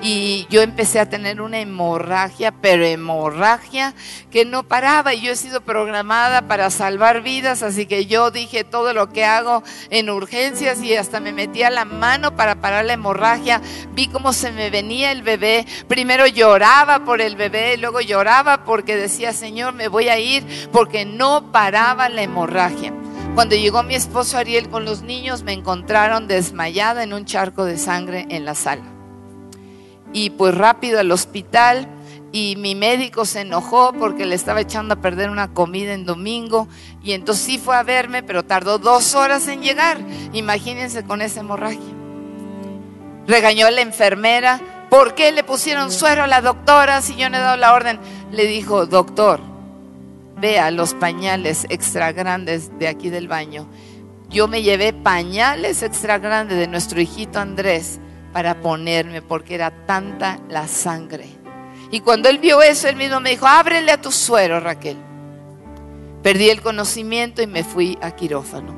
y 0.00 0.46
yo 0.48 0.62
empecé 0.62 1.00
a 1.00 1.10
tener 1.10 1.42
una 1.42 1.60
hemorragia, 1.60 2.50
pero 2.50 2.82
hemorragia 2.82 3.92
que 4.30 4.46
no 4.46 4.62
paraba. 4.62 5.12
Y 5.12 5.20
yo 5.20 5.32
he 5.32 5.36
sido 5.36 5.60
programada 5.60 6.48
para 6.48 6.70
salvar 6.70 7.20
vidas, 7.20 7.62
así 7.62 7.84
que 7.84 8.06
yo 8.06 8.30
dije 8.30 8.64
todo 8.64 8.94
lo 8.94 9.10
que 9.10 9.26
hago 9.26 9.62
en 9.90 10.08
urgencias 10.08 10.82
y 10.82 10.96
hasta 10.96 11.20
me 11.20 11.34
metía 11.34 11.68
la 11.68 11.84
mano 11.84 12.34
para 12.34 12.54
parar 12.54 12.86
la 12.86 12.94
hemorragia, 12.94 13.60
vi 13.92 14.08
cómo 14.08 14.32
se 14.32 14.50
me 14.50 14.70
venía 14.70 15.12
el 15.12 15.20
bebé, 15.20 15.66
primero 15.88 16.26
lloraba 16.26 17.04
por 17.04 17.20
el 17.20 17.36
bebé, 17.36 17.76
luego 17.76 18.00
lloraba 18.00 18.64
porque 18.64 18.96
decía, 18.96 19.34
Señor, 19.34 19.74
me 19.74 19.88
voy 19.88 20.08
a 20.08 20.18
ir 20.18 20.42
porque 20.72 21.04
no 21.04 21.52
paraba 21.52 22.08
la 22.08 22.22
hemorragia. 22.22 22.94
Cuando 23.34 23.56
llegó 23.56 23.82
mi 23.82 23.96
esposo 23.96 24.38
Ariel 24.38 24.68
con 24.68 24.84
los 24.84 25.02
niños, 25.02 25.42
me 25.42 25.52
encontraron 25.52 26.28
desmayada 26.28 27.02
en 27.02 27.12
un 27.12 27.24
charco 27.24 27.64
de 27.64 27.78
sangre 27.78 28.26
en 28.30 28.44
la 28.44 28.54
sala. 28.54 28.84
Y 30.12 30.30
pues 30.30 30.54
rápido 30.54 31.00
al 31.00 31.10
hospital 31.10 31.88
y 32.30 32.54
mi 32.54 32.76
médico 32.76 33.24
se 33.24 33.40
enojó 33.40 33.92
porque 33.92 34.24
le 34.24 34.36
estaba 34.36 34.60
echando 34.60 34.94
a 34.94 35.00
perder 35.00 35.30
una 35.30 35.52
comida 35.52 35.94
en 35.94 36.06
domingo 36.06 36.68
y 37.02 37.10
entonces 37.10 37.44
sí 37.44 37.58
fue 37.58 37.74
a 37.74 37.82
verme, 37.82 38.22
pero 38.22 38.44
tardó 38.44 38.78
dos 38.78 39.16
horas 39.16 39.48
en 39.48 39.62
llegar. 39.62 39.98
Imagínense 40.32 41.02
con 41.02 41.20
esa 41.20 41.40
hemorragia. 41.40 41.80
Regañó 43.26 43.66
a 43.66 43.72
la 43.72 43.80
enfermera, 43.80 44.60
¿por 44.90 45.16
qué 45.16 45.32
le 45.32 45.42
pusieron 45.42 45.90
suero 45.90 46.22
a 46.22 46.28
la 46.28 46.40
doctora 46.40 47.02
si 47.02 47.16
yo 47.16 47.28
no 47.30 47.38
he 47.38 47.40
dado 47.40 47.56
la 47.56 47.74
orden? 47.74 47.98
Le 48.30 48.46
dijo, 48.46 48.86
doctor, 48.86 49.40
vea 50.44 50.70
los 50.70 50.92
pañales 50.92 51.64
extra 51.70 52.12
grandes 52.12 52.70
de 52.78 52.86
aquí 52.86 53.08
del 53.08 53.28
baño. 53.28 53.66
Yo 54.28 54.46
me 54.46 54.60
llevé 54.60 54.92
pañales 54.92 55.82
extra 55.82 56.18
grandes 56.18 56.58
de 56.58 56.66
nuestro 56.66 57.00
hijito 57.00 57.40
Andrés 57.40 57.98
para 58.30 58.60
ponerme 58.60 59.22
porque 59.22 59.54
era 59.54 59.70
tanta 59.86 60.38
la 60.50 60.68
sangre. 60.68 61.24
Y 61.90 62.00
cuando 62.00 62.28
él 62.28 62.40
vio 62.40 62.60
eso, 62.60 62.88
él 62.88 62.96
mismo 62.96 63.20
me 63.20 63.30
dijo, 63.30 63.46
ábrele 63.46 63.90
a 63.90 64.02
tu 64.02 64.12
suero, 64.12 64.60
Raquel. 64.60 64.98
Perdí 66.22 66.50
el 66.50 66.60
conocimiento 66.60 67.40
y 67.40 67.46
me 67.46 67.64
fui 67.64 67.96
a 68.02 68.10
quirófano. 68.10 68.74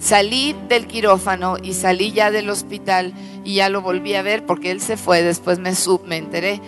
Salí 0.00 0.56
del 0.68 0.88
quirófano 0.88 1.56
y 1.62 1.74
salí 1.74 2.10
ya 2.10 2.32
del 2.32 2.50
hospital 2.50 3.14
y 3.44 3.54
ya 3.54 3.68
lo 3.68 3.80
volví 3.80 4.14
a 4.14 4.22
ver 4.22 4.44
porque 4.44 4.72
él 4.72 4.80
se 4.80 4.96
fue, 4.96 5.22
después 5.22 5.60
me, 5.60 5.76
sub, 5.76 6.04
me 6.04 6.16
enteré 6.16 6.60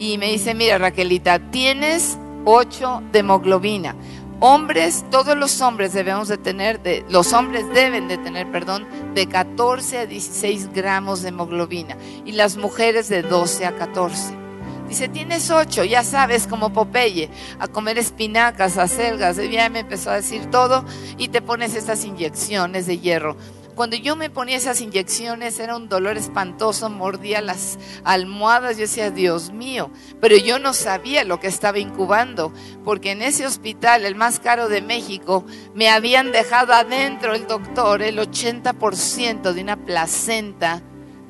y 0.00 0.18
me 0.18 0.32
dice, 0.32 0.52
mira 0.52 0.78
Raquelita, 0.78 1.38
tienes 1.52 2.18
8 2.44 3.02
de 3.12 3.18
hemoglobina. 3.20 3.94
Hombres, 4.40 5.04
todos 5.10 5.36
los 5.36 5.60
hombres 5.60 5.92
debemos 5.92 6.28
de 6.28 6.36
tener, 6.36 6.82
de, 6.82 7.04
los 7.08 7.32
hombres 7.32 7.64
deben 7.72 8.08
de 8.08 8.18
tener, 8.18 8.50
perdón, 8.50 8.86
de 9.14 9.26
14 9.26 10.00
a 10.00 10.06
16 10.06 10.72
gramos 10.72 11.22
de 11.22 11.28
hemoglobina 11.28 11.96
y 12.26 12.32
las 12.32 12.56
mujeres 12.56 13.08
de 13.08 13.22
12 13.22 13.64
a 13.66 13.76
14. 13.76 14.44
Dice, 14.88 15.08
tienes 15.08 15.50
8, 15.50 15.84
ya 15.84 16.04
sabes, 16.04 16.46
como 16.46 16.72
Popeye, 16.72 17.30
a 17.58 17.68
comer 17.68 17.96
espinacas, 17.96 18.76
a 18.76 18.86
selgas. 18.86 19.38
Y 19.38 19.50
ya 19.50 19.70
me 19.70 19.80
empezó 19.80 20.10
a 20.10 20.16
decir 20.16 20.50
todo 20.50 20.84
y 21.16 21.28
te 21.28 21.40
pones 21.40 21.74
estas 21.74 22.04
inyecciones 22.04 22.86
de 22.86 22.98
hierro. 22.98 23.36
Cuando 23.74 23.96
yo 23.96 24.14
me 24.14 24.30
ponía 24.30 24.56
esas 24.56 24.80
inyecciones 24.80 25.58
era 25.58 25.76
un 25.76 25.88
dolor 25.88 26.16
espantoso, 26.16 26.88
mordía 26.90 27.40
las 27.40 27.76
almohadas, 28.04 28.76
yo 28.76 28.82
decía, 28.82 29.10
Dios 29.10 29.52
mío, 29.52 29.90
pero 30.20 30.36
yo 30.36 30.60
no 30.60 30.72
sabía 30.72 31.24
lo 31.24 31.40
que 31.40 31.48
estaba 31.48 31.80
incubando, 31.80 32.52
porque 32.84 33.10
en 33.10 33.22
ese 33.22 33.46
hospital, 33.46 34.04
el 34.04 34.14
más 34.14 34.38
caro 34.38 34.68
de 34.68 34.80
México, 34.80 35.44
me 35.74 35.88
habían 35.90 36.30
dejado 36.30 36.72
adentro 36.72 37.34
el 37.34 37.48
doctor 37.48 38.02
el 38.02 38.18
80% 38.18 39.52
de 39.52 39.60
una 39.60 39.76
placenta 39.76 40.80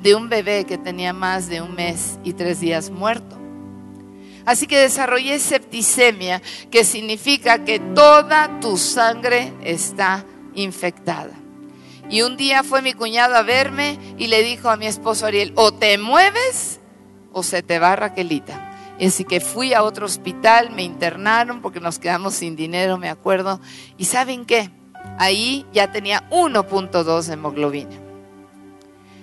de 0.02 0.14
un 0.14 0.28
bebé 0.28 0.66
que 0.66 0.76
tenía 0.76 1.14
más 1.14 1.48
de 1.48 1.62
un 1.62 1.74
mes 1.74 2.18
y 2.24 2.34
tres 2.34 2.60
días 2.60 2.90
muerto. 2.90 3.38
Así 4.44 4.66
que 4.66 4.78
desarrollé 4.78 5.38
septicemia, 5.38 6.42
que 6.70 6.84
significa 6.84 7.64
que 7.64 7.80
toda 7.80 8.60
tu 8.60 8.76
sangre 8.76 9.54
está 9.62 10.26
infectada. 10.54 11.43
Y 12.10 12.22
un 12.22 12.36
día 12.36 12.62
fue 12.62 12.82
mi 12.82 12.92
cuñado 12.92 13.34
a 13.34 13.42
verme 13.42 13.98
y 14.18 14.26
le 14.26 14.42
dijo 14.42 14.70
a 14.70 14.76
mi 14.76 14.86
esposo 14.86 15.26
Ariel, 15.26 15.52
o 15.56 15.72
te 15.72 15.98
mueves 15.98 16.80
o 17.32 17.42
se 17.42 17.62
te 17.62 17.78
va 17.78 17.96
Raquelita. 17.96 18.70
Así 19.00 19.24
que 19.24 19.40
fui 19.40 19.74
a 19.74 19.82
otro 19.82 20.06
hospital, 20.06 20.70
me 20.70 20.82
internaron 20.82 21.60
porque 21.60 21.80
nos 21.80 21.98
quedamos 21.98 22.34
sin 22.34 22.54
dinero, 22.54 22.98
me 22.98 23.08
acuerdo. 23.08 23.60
Y 23.98 24.04
¿saben 24.04 24.44
qué? 24.44 24.70
Ahí 25.18 25.66
ya 25.72 25.90
tenía 25.90 26.28
1.2 26.30 27.32
hemoglobina. 27.32 28.03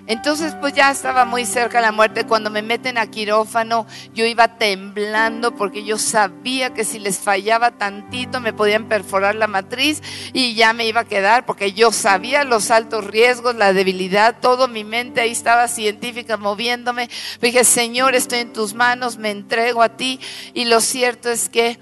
Entonces 0.06 0.54
pues 0.60 0.74
ya 0.74 0.90
estaba 0.90 1.24
muy 1.24 1.46
cerca 1.46 1.80
la 1.80 1.92
muerte. 1.92 2.26
Cuando 2.26 2.50
me 2.50 2.62
meten 2.62 2.98
a 2.98 3.06
quirófano, 3.06 3.86
yo 4.14 4.26
iba 4.26 4.58
temblando 4.58 5.54
porque 5.54 5.84
yo 5.84 5.96
sabía 5.96 6.74
que 6.74 6.84
si 6.84 6.98
les 6.98 7.18
fallaba 7.18 7.72
tantito 7.72 8.40
me 8.40 8.52
podían 8.52 8.88
perforar 8.88 9.36
la 9.36 9.46
matriz 9.46 10.02
y 10.32 10.54
ya 10.54 10.72
me 10.72 10.86
iba 10.86 11.02
a 11.02 11.04
quedar 11.04 11.46
porque 11.46 11.72
yo 11.72 11.92
sabía 11.92 12.44
los 12.44 12.70
altos 12.70 13.06
riesgos, 13.06 13.54
la 13.54 13.72
debilidad, 13.72 14.40
todo 14.40 14.66
mi 14.66 14.82
mente 14.82 15.20
ahí 15.20 15.30
estaba 15.30 15.68
científica 15.68 16.36
moviéndome. 16.36 17.08
Dije, 17.40 17.64
Señor, 17.64 18.14
estoy 18.14 18.40
en 18.40 18.52
tus 18.52 18.74
manos, 18.74 19.18
me 19.18 19.30
entrego 19.30 19.82
a 19.82 19.96
ti. 19.96 20.18
Y 20.52 20.64
lo 20.64 20.80
cierto 20.80 21.30
es 21.30 21.48
que 21.48 21.78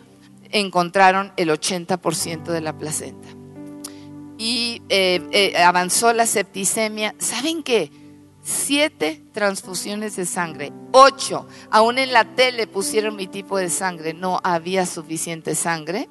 encontraron 0.51 1.33
el 1.37 1.49
80% 1.49 2.45
de 2.45 2.61
la 2.61 2.77
placenta. 2.77 3.29
Y 4.37 4.83
eh, 4.89 5.21
eh, 5.33 5.63
avanzó 5.63 6.13
la 6.13 6.27
septicemia. 6.27 7.15
¿Saben 7.19 7.63
qué? 7.63 8.00
Siete 8.43 9.23
transfusiones 9.33 10.17
de 10.17 10.27
sangre, 10.27 10.73
ocho. 10.93 11.47
Aún 11.71 11.99
en 11.99 12.13
la 12.13 12.25
tele 12.35 12.67
pusieron 12.67 13.17
mi 13.17 13.27
tipo 13.27 13.59
de 13.59 13.71
sangre, 13.71 14.15
no 14.15 14.41
había 14.45 14.87
suficiente 14.87 15.55
sangre. 15.55 16.09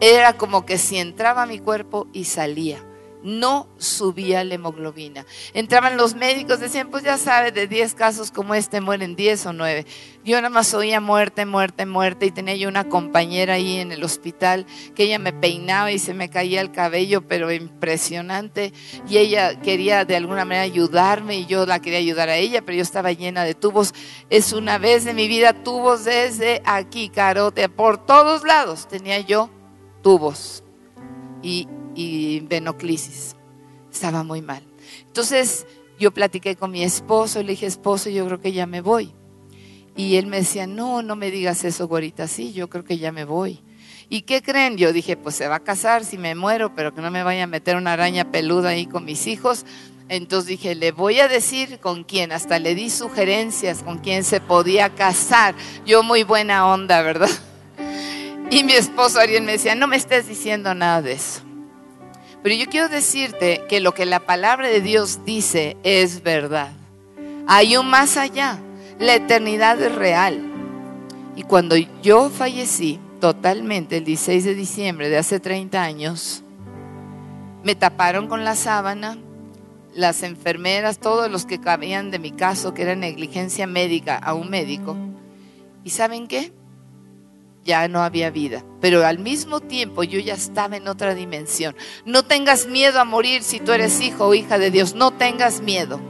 Era 0.00 0.34
como 0.34 0.66
que 0.66 0.78
si 0.78 0.98
entraba 0.98 1.46
mi 1.46 1.58
cuerpo 1.58 2.06
y 2.12 2.24
salía 2.24 2.84
no 3.22 3.68
subía 3.78 4.44
la 4.44 4.54
hemoglobina. 4.54 5.26
Entraban 5.52 5.96
los 5.96 6.14
médicos, 6.14 6.60
decían, 6.60 6.90
pues 6.90 7.04
ya 7.04 7.18
sabe, 7.18 7.52
de 7.52 7.66
10 7.66 7.94
casos 7.94 8.30
como 8.30 8.54
este 8.54 8.80
mueren 8.80 9.16
10 9.16 9.46
o 9.46 9.52
9. 9.52 9.86
Yo 10.24 10.36
nada 10.36 10.50
más 10.50 10.74
oía 10.74 11.00
muerte, 11.00 11.46
muerte, 11.46 11.86
muerte 11.86 12.26
y 12.26 12.30
tenía 12.30 12.54
yo 12.54 12.68
una 12.68 12.88
compañera 12.88 13.54
ahí 13.54 13.78
en 13.78 13.90
el 13.92 14.04
hospital 14.04 14.66
que 14.94 15.04
ella 15.04 15.18
me 15.18 15.32
peinaba 15.32 15.92
y 15.92 15.98
se 15.98 16.14
me 16.14 16.28
caía 16.28 16.60
el 16.60 16.72
cabello, 16.72 17.22
pero 17.22 17.50
impresionante. 17.52 18.72
Y 19.08 19.18
ella 19.18 19.60
quería 19.60 20.04
de 20.04 20.16
alguna 20.16 20.44
manera 20.44 20.62
ayudarme 20.62 21.38
y 21.38 21.46
yo 21.46 21.66
la 21.66 21.80
quería 21.80 21.98
ayudar 21.98 22.28
a 22.28 22.36
ella, 22.36 22.62
pero 22.62 22.76
yo 22.76 22.82
estaba 22.82 23.12
llena 23.12 23.44
de 23.44 23.54
tubos. 23.54 23.94
Es 24.28 24.52
una 24.52 24.78
vez 24.78 25.04
de 25.04 25.14
mi 25.14 25.28
vida 25.28 25.52
tubos 25.52 26.04
desde 26.04 26.62
aquí, 26.64 27.08
carote, 27.08 27.68
por 27.68 28.04
todos 28.04 28.44
lados 28.44 28.88
tenía 28.88 29.20
yo 29.20 29.50
tubos. 30.02 30.62
Y 31.42 31.66
y 32.00 32.40
venoclisis. 32.40 33.36
Estaba 33.92 34.22
muy 34.22 34.42
mal. 34.42 34.62
Entonces 35.06 35.66
yo 35.98 36.12
platiqué 36.12 36.56
con 36.56 36.70
mi 36.70 36.82
esposo 36.82 37.42
le 37.42 37.50
dije, 37.52 37.66
esposo, 37.66 38.08
yo 38.08 38.26
creo 38.26 38.40
que 38.40 38.52
ya 38.52 38.66
me 38.66 38.80
voy. 38.80 39.12
Y 39.96 40.16
él 40.16 40.26
me 40.26 40.38
decía, 40.38 40.66
no, 40.66 41.02
no 41.02 41.16
me 41.16 41.30
digas 41.30 41.64
eso, 41.64 41.88
güerita, 41.88 42.26
sí, 42.26 42.52
yo 42.52 42.70
creo 42.70 42.84
que 42.84 42.98
ya 42.98 43.12
me 43.12 43.24
voy. 43.24 43.60
¿Y 44.08 44.22
qué 44.22 44.42
creen? 44.42 44.76
Yo 44.76 44.92
dije, 44.92 45.16
pues 45.16 45.34
se 45.36 45.46
va 45.46 45.56
a 45.56 45.60
casar 45.60 46.04
si 46.04 46.16
me 46.16 46.34
muero, 46.34 46.74
pero 46.74 46.94
que 46.94 47.02
no 47.02 47.10
me 47.10 47.22
vaya 47.22 47.44
a 47.44 47.46
meter 47.46 47.76
una 47.76 47.92
araña 47.92 48.30
peluda 48.30 48.70
ahí 48.70 48.86
con 48.86 49.04
mis 49.04 49.26
hijos. 49.26 49.66
Entonces 50.08 50.48
dije, 50.48 50.74
le 50.74 50.90
voy 50.90 51.20
a 51.20 51.28
decir 51.28 51.78
con 51.80 52.02
quién, 52.02 52.32
hasta 52.32 52.58
le 52.58 52.74
di 52.74 52.90
sugerencias 52.90 53.82
con 53.82 53.98
quién 53.98 54.24
se 54.24 54.40
podía 54.40 54.94
casar. 54.94 55.54
Yo 55.86 56.02
muy 56.02 56.24
buena 56.24 56.66
onda, 56.66 57.02
¿verdad? 57.02 57.30
Y 58.52 58.64
mi 58.64 58.72
esposo 58.72 59.20
Ariel 59.20 59.44
me 59.44 59.52
decía, 59.52 59.76
no 59.76 59.86
me 59.86 59.96
estés 59.96 60.26
diciendo 60.26 60.74
nada 60.74 61.02
de 61.02 61.12
eso. 61.12 61.42
Pero 62.42 62.54
yo 62.54 62.66
quiero 62.66 62.88
decirte 62.88 63.62
que 63.68 63.80
lo 63.80 63.92
que 63.92 64.06
la 64.06 64.20
palabra 64.20 64.68
de 64.68 64.80
Dios 64.80 65.24
dice 65.24 65.76
es 65.82 66.22
verdad. 66.22 66.72
Hay 67.46 67.76
un 67.76 67.88
más 67.88 68.16
allá. 68.16 68.58
La 68.98 69.14
eternidad 69.14 69.80
es 69.80 69.94
real. 69.94 70.40
Y 71.36 71.42
cuando 71.42 71.76
yo 71.76 72.30
fallecí 72.30 72.98
totalmente 73.20 73.98
el 73.98 74.04
16 74.04 74.44
de 74.44 74.54
diciembre 74.54 75.08
de 75.08 75.18
hace 75.18 75.40
30 75.40 75.82
años, 75.82 76.42
me 77.62 77.74
taparon 77.74 78.26
con 78.26 78.44
la 78.44 78.56
sábana, 78.56 79.18
las 79.94 80.22
enfermeras, 80.22 80.98
todos 80.98 81.30
los 81.30 81.44
que 81.44 81.60
cabían 81.60 82.10
de 82.10 82.18
mi 82.18 82.30
caso, 82.30 82.72
que 82.72 82.82
era 82.82 82.94
negligencia 82.94 83.66
médica 83.66 84.16
a 84.16 84.32
un 84.32 84.48
médico. 84.48 84.96
¿Y 85.84 85.90
saben 85.90 86.26
qué? 86.26 86.52
Ya 87.64 87.88
no 87.88 88.02
había 88.02 88.30
vida. 88.30 88.64
Pero 88.80 89.06
al 89.06 89.18
mismo 89.18 89.60
tiempo 89.60 90.02
yo 90.02 90.18
ya 90.18 90.34
estaba 90.34 90.76
en 90.76 90.88
otra 90.88 91.14
dimensión. 91.14 91.76
No 92.04 92.24
tengas 92.24 92.66
miedo 92.66 93.00
a 93.00 93.04
morir 93.04 93.42
si 93.42 93.60
tú 93.60 93.72
eres 93.72 94.00
hijo 94.00 94.26
o 94.26 94.34
hija 94.34 94.58
de 94.58 94.70
Dios. 94.70 94.94
No 94.94 95.10
tengas 95.10 95.60
miedo. 95.60 96.00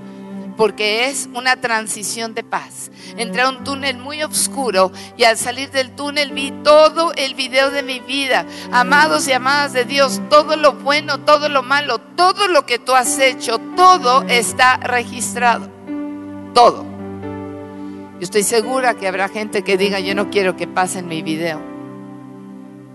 Porque 0.57 1.07
es 1.09 1.29
una 1.35 1.57
transición 1.57 2.35
de 2.35 2.43
paz. 2.43 2.91
Entré 3.16 3.43
a 3.43 3.49
un 3.49 3.65
túnel 3.65 3.97
muy 3.97 4.23
oscuro 4.23 4.93
y 5.16 5.24
al 5.24 5.39
salir 5.39 5.70
del 5.70 5.95
túnel 5.97 6.33
vi 6.33 6.53
todo 6.62 7.12
el 7.15 7.35
video 7.35 7.70
de 7.70 7.83
mi 7.83 8.01
vida. 8.01 8.45
Amados 8.70 9.27
y 9.27 9.33
amadas 9.33 9.73
de 9.73 9.85
Dios, 9.85 10.20
todo 10.29 10.57
lo 10.57 10.74
bueno, 10.74 11.20
todo 11.20 11.49
lo 11.49 11.62
malo, 11.62 11.99
todo 11.99 12.47
lo 12.49 12.66
que 12.66 12.79
tú 12.79 12.95
has 12.95 13.19
hecho, 13.19 13.59
todo 13.74 14.23
está 14.29 14.77
registrado. 14.77 15.70
Todo. 16.53 16.90
Yo 18.21 18.25
estoy 18.25 18.43
segura 18.43 18.95
que 18.95 19.09
habrá 19.09 19.31
gente 19.31 19.63
que 19.63 19.79
diga, 19.79 19.99
yo 19.99 20.15
no 20.15 20.29
quiero 20.29 20.55
que 20.55 20.67
pasen 20.67 21.09
mi 21.09 21.23
video. 21.23 21.59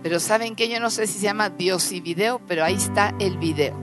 Pero 0.03 0.19
saben 0.19 0.55
que 0.55 0.69
yo 0.69 0.79
no 0.79 0.91
sé 0.91 1.07
si 1.07 1.13
se 1.13 1.25
llama 1.25 1.49
Dios 1.49 1.91
y 1.91 1.99
video, 1.99 2.39
pero 2.47 2.63
ahí 2.63 2.75
está 2.75 3.15
el 3.19 3.39
video. 3.39 3.75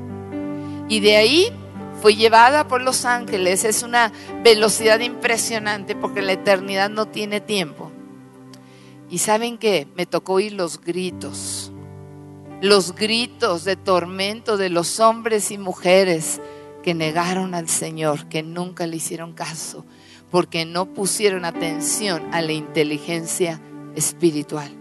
Y 0.89 1.01
de 1.01 1.17
ahí 1.17 1.53
fue 2.01 2.15
llevada 2.15 2.69
por 2.69 2.81
los 2.81 3.05
ángeles. 3.05 3.65
Es 3.65 3.83
una 3.83 4.13
velocidad 4.45 5.01
impresionante 5.01 5.97
porque 5.97 6.23
la 6.23 6.33
eternidad 6.33 6.91
no 6.91 7.07
tiene 7.07 7.41
tiempo. 7.41 7.91
Y 9.11 9.19
saben 9.19 9.59
que 9.59 9.89
me 9.97 10.07
tocó 10.07 10.35
oír 10.35 10.53
los 10.53 10.81
gritos 10.81 11.73
los 12.63 12.95
gritos 12.95 13.65
de 13.65 13.75
tormento 13.75 14.57
de 14.57 14.71
los 14.71 15.01
hombres 15.01 15.51
y 15.51 15.59
mujeres 15.59 16.41
que 16.85 16.95
negaron 16.95 17.57
al 17.57 17.69
Señor, 17.69 18.29
que 18.29 18.45
nunca 18.45 18.87
le 18.87 18.99
hicieron 18.99 19.33
caso, 19.33 19.85
porque 20.33 20.65
no 20.65 20.87
pusieron 20.87 21.45
atención 21.45 22.23
a 22.33 22.41
la 22.41 22.53
inteligencia 22.53 23.61
espiritual. 23.95 24.73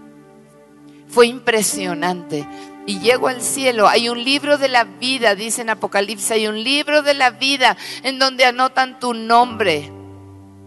Fue 1.07 1.27
impresionante. 1.27 2.47
Y 2.87 2.99
llego 2.99 3.27
al 3.27 3.41
cielo, 3.41 3.87
hay 3.87 4.09
un 4.09 4.23
libro 4.23 4.57
de 4.57 4.69
la 4.69 4.85
vida, 4.85 5.35
dice 5.35 5.61
en 5.61 5.69
Apocalipsis, 5.69 6.31
hay 6.31 6.47
un 6.47 6.63
libro 6.63 7.03
de 7.03 7.13
la 7.13 7.29
vida 7.29 7.77
en 8.01 8.17
donde 8.17 8.45
anotan 8.45 8.99
tu 8.99 9.13
nombre. 9.13 9.91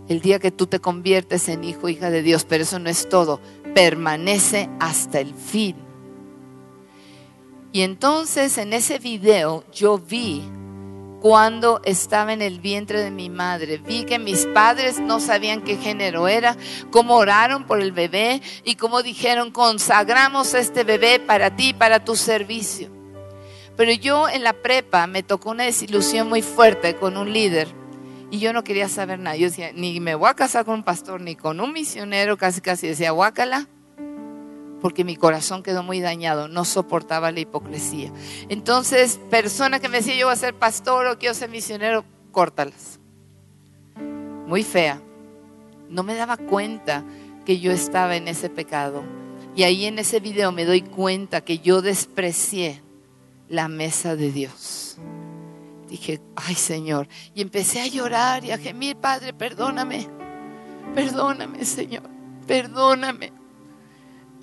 El 0.09 0.21
día 0.21 0.39
que 0.39 0.53
tú 0.53 0.67
te 0.67 0.79
conviertes 0.79 1.49
en 1.49 1.65
hijo, 1.65 1.89
hija 1.89 2.11
de 2.11 2.23
Dios, 2.23 2.45
pero 2.45 2.63
eso 2.63 2.79
no 2.79 2.91
es 2.91 3.09
todo, 3.09 3.41
permanece 3.75 4.69
hasta 4.79 5.19
el 5.19 5.35
fin. 5.35 5.77
Y 7.73 7.83
entonces 7.83 8.59
en 8.59 8.75
ese 8.75 8.99
video 8.99 9.65
yo 9.73 9.99
vi 9.99 10.43
cuando 11.25 11.81
estaba 11.87 12.35
en 12.35 12.43
el 12.43 12.61
vientre 12.61 13.03
de 13.03 13.11
mi 13.11 13.31
madre. 13.31 13.79
Vi 13.79 14.05
que 14.05 14.19
mis 14.19 14.45
padres 14.45 15.01
no 15.01 15.21
sabían 15.21 15.63
qué 15.63 15.79
género 15.79 16.29
era, 16.29 16.55
cómo 16.91 17.17
oraron 17.17 17.65
por 17.65 17.81
el 17.81 17.93
bebé 17.93 18.43
y 18.63 18.75
cómo 18.75 19.03
dijeron, 19.03 19.51
consagramos 19.51 20.53
este 20.53 20.85
bebé 20.85 21.21
para 21.21 21.57
ti, 21.57 21.73
para 21.73 22.05
tu 22.05 22.15
servicio. 22.15 22.91
Pero 23.75 23.91
yo 23.93 24.29
en 24.29 24.45
la 24.45 24.53
prepa 24.53 25.07
me 25.07 25.23
tocó 25.23 25.53
una 25.53 25.65
desilusión 25.65 26.29
muy 26.29 26.43
fuerte 26.43 26.97
con 26.97 27.17
un 27.17 27.33
líder 27.33 27.69
y 28.31 28.39
yo 28.39 28.53
no 28.53 28.63
quería 28.63 28.91
saber 28.91 29.19
nada. 29.19 29.37
Yo 29.37 29.47
decía, 29.47 29.73
ni 29.73 30.01
me 30.01 30.15
voy 30.15 30.29
a 30.29 30.35
casar 30.35 30.67
con 30.67 30.75
un 30.75 30.85
pastor, 30.85 31.23
ni 31.23 31.37
con 31.37 31.59
un 31.59 31.73
misionero, 31.73 32.37
casi 32.37 32.61
casi 32.61 32.87
decía, 32.87 33.13
guácala 33.13 33.67
porque 34.85 35.03
mi 35.03 35.17
corazón 35.17 35.63
quedó 35.63 35.83
muy 35.83 36.01
dañado, 36.01 36.47
no 36.47 36.67
soportaba 36.67 37.33
la 37.33 37.41
hipocresía. 37.41 38.13
Entonces, 38.51 39.19
persona 39.31 39.81
que 39.81 39.89
me 39.89 39.97
decía 39.97 40.15
yo 40.15 40.27
voy 40.27 40.35
a 40.35 40.37
ser 40.37 40.53
pastor 40.53 41.07
o 41.07 41.19
quiero 41.19 41.35
ser 41.35 41.49
misionero, 41.49 42.05
córtalas. 42.33 43.01
Muy 44.47 44.63
fea. 44.63 45.01
No 45.89 46.03
me 46.03 46.15
daba 46.15 46.37
cuenta 46.37 47.03
que 47.47 47.61
yo 47.61 47.73
estaba 47.73 48.17
en 48.17 48.29
ese 48.29 48.51
pecado. 48.51 49.03
Y 49.57 49.63
ahí 49.63 49.87
en 49.87 49.99
ese 49.99 50.21
video 50.21 50.53
me 50.53 50.67
doy 50.67 50.83
cuenta 50.83 51.41
que 51.41 51.61
yo 51.61 51.81
desprecié 51.81 52.83
la 53.49 53.69
mesa 53.69 54.17
de 54.17 54.33
Dios. 54.33 54.99
Dije, 55.89 56.21
ay 56.37 56.57
Señor. 56.57 57.09
Y 57.35 57.41
empecé 57.41 57.81
a 57.81 57.87
llorar 57.87 58.45
y 58.45 58.51
a 58.51 58.59
gemir, 58.59 58.97
Padre, 58.97 59.33
perdóname. 59.33 60.09
Perdóname, 60.95 61.65
Señor. 61.65 62.03
Perdóname. 62.47 63.44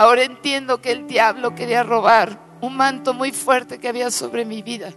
Ahora 0.01 0.23
entiendo 0.23 0.81
que 0.81 0.91
el 0.91 1.05
diablo 1.05 1.53
quería 1.53 1.83
robar 1.83 2.39
un 2.59 2.75
manto 2.75 3.13
muy 3.13 3.31
fuerte 3.31 3.77
que 3.77 3.87
había 3.87 4.09
sobre 4.09 4.45
mi 4.45 4.63
vida. 4.63 4.93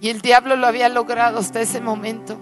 Y 0.00 0.08
el 0.08 0.20
diablo 0.20 0.54
lo 0.54 0.68
había 0.68 0.88
logrado 0.88 1.40
hasta 1.40 1.60
ese 1.60 1.80
momento. 1.80 2.38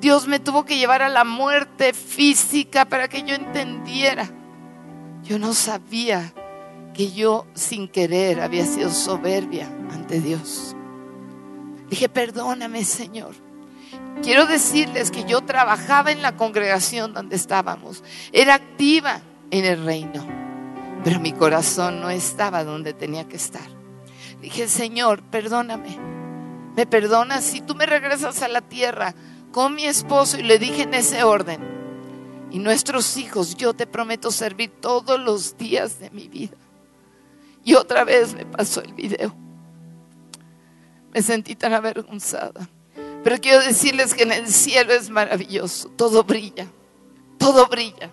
Dios 0.00 0.26
me 0.26 0.40
tuvo 0.40 0.64
que 0.64 0.76
llevar 0.76 1.00
a 1.00 1.08
la 1.08 1.22
muerte 1.22 1.92
física 1.92 2.86
para 2.86 3.06
que 3.06 3.22
yo 3.22 3.36
entendiera. 3.36 4.28
Yo 5.22 5.38
no 5.38 5.54
sabía 5.54 6.34
que 6.92 7.12
yo 7.12 7.46
sin 7.54 7.86
querer 7.86 8.40
había 8.40 8.66
sido 8.66 8.90
soberbia 8.90 9.68
ante 9.92 10.20
Dios. 10.20 10.74
Dije, 11.88 12.08
perdóname 12.08 12.84
Señor. 12.84 13.36
Quiero 14.24 14.44
decirles 14.46 15.12
que 15.12 15.22
yo 15.22 15.40
trabajaba 15.40 16.10
en 16.10 16.20
la 16.20 16.34
congregación 16.34 17.14
donde 17.14 17.36
estábamos. 17.36 18.02
Era 18.32 18.54
activa 18.54 19.20
en 19.52 19.64
el 19.64 19.84
reino 19.84 20.47
pero 21.04 21.20
mi 21.20 21.32
corazón 21.32 22.00
no 22.00 22.10
estaba 22.10 22.64
donde 22.64 22.92
tenía 22.92 23.28
que 23.28 23.36
estar. 23.36 23.68
Dije, 24.40 24.68
Señor, 24.68 25.22
perdóname. 25.22 25.98
¿Me 26.76 26.86
perdonas 26.86 27.44
si 27.44 27.60
tú 27.60 27.74
me 27.74 27.86
regresas 27.86 28.42
a 28.42 28.48
la 28.48 28.60
tierra 28.60 29.14
con 29.52 29.74
mi 29.74 29.84
esposo? 29.84 30.38
Y 30.38 30.42
le 30.42 30.58
dije 30.58 30.82
en 30.82 30.94
ese 30.94 31.22
orden. 31.24 31.60
Y 32.50 32.58
nuestros 32.58 33.16
hijos, 33.16 33.56
yo 33.56 33.74
te 33.74 33.86
prometo 33.86 34.30
servir 34.30 34.70
todos 34.80 35.20
los 35.20 35.56
días 35.56 35.98
de 35.98 36.10
mi 36.10 36.28
vida. 36.28 36.56
Y 37.64 37.74
otra 37.74 38.04
vez 38.04 38.34
me 38.34 38.46
pasó 38.46 38.80
el 38.82 38.94
video. 38.94 39.34
Me 41.12 41.22
sentí 41.22 41.54
tan 41.54 41.74
avergonzada. 41.74 42.68
Pero 43.24 43.38
quiero 43.40 43.60
decirles 43.60 44.14
que 44.14 44.22
en 44.22 44.32
el 44.32 44.48
cielo 44.48 44.92
es 44.92 45.10
maravilloso. 45.10 45.90
Todo 45.90 46.22
brilla. 46.22 46.66
Todo 47.38 47.66
brilla. 47.66 48.10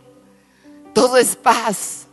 Todo 0.94 1.18
es 1.18 1.36
paz 1.36 2.05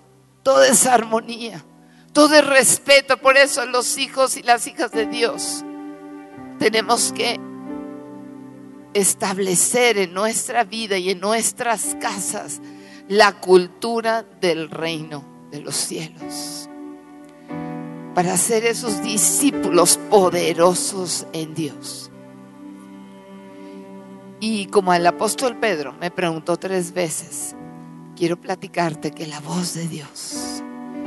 todo 0.42 0.64
es 0.64 0.86
armonía, 0.86 1.64
todo 2.12 2.34
es 2.34 2.46
respeto. 2.46 3.16
Por 3.18 3.36
eso 3.36 3.64
los 3.66 3.98
hijos 3.98 4.36
y 4.36 4.42
las 4.42 4.66
hijas 4.66 4.90
de 4.92 5.06
Dios 5.06 5.64
tenemos 6.58 7.12
que 7.12 7.40
establecer 8.94 9.98
en 9.98 10.12
nuestra 10.12 10.64
vida 10.64 10.98
y 10.98 11.10
en 11.10 11.20
nuestras 11.20 11.96
casas 12.00 12.60
la 13.08 13.40
cultura 13.40 14.22
del 14.40 14.70
reino 14.70 15.24
de 15.50 15.60
los 15.60 15.76
cielos. 15.76 16.68
Para 18.14 18.36
ser 18.36 18.66
esos 18.66 19.02
discípulos 19.02 19.98
poderosos 20.10 21.26
en 21.32 21.54
Dios. 21.54 22.10
Y 24.38 24.66
como 24.66 24.92
el 24.92 25.06
apóstol 25.06 25.56
Pedro 25.56 25.94
me 25.94 26.10
preguntó 26.10 26.58
tres 26.58 26.92
veces, 26.92 27.54
quiero 28.16 28.40
platicarte 28.40 29.10
que 29.10 29.26
la 29.26 29.40
voz 29.40 29.74
de 29.74 29.88
Dios, 29.88 30.62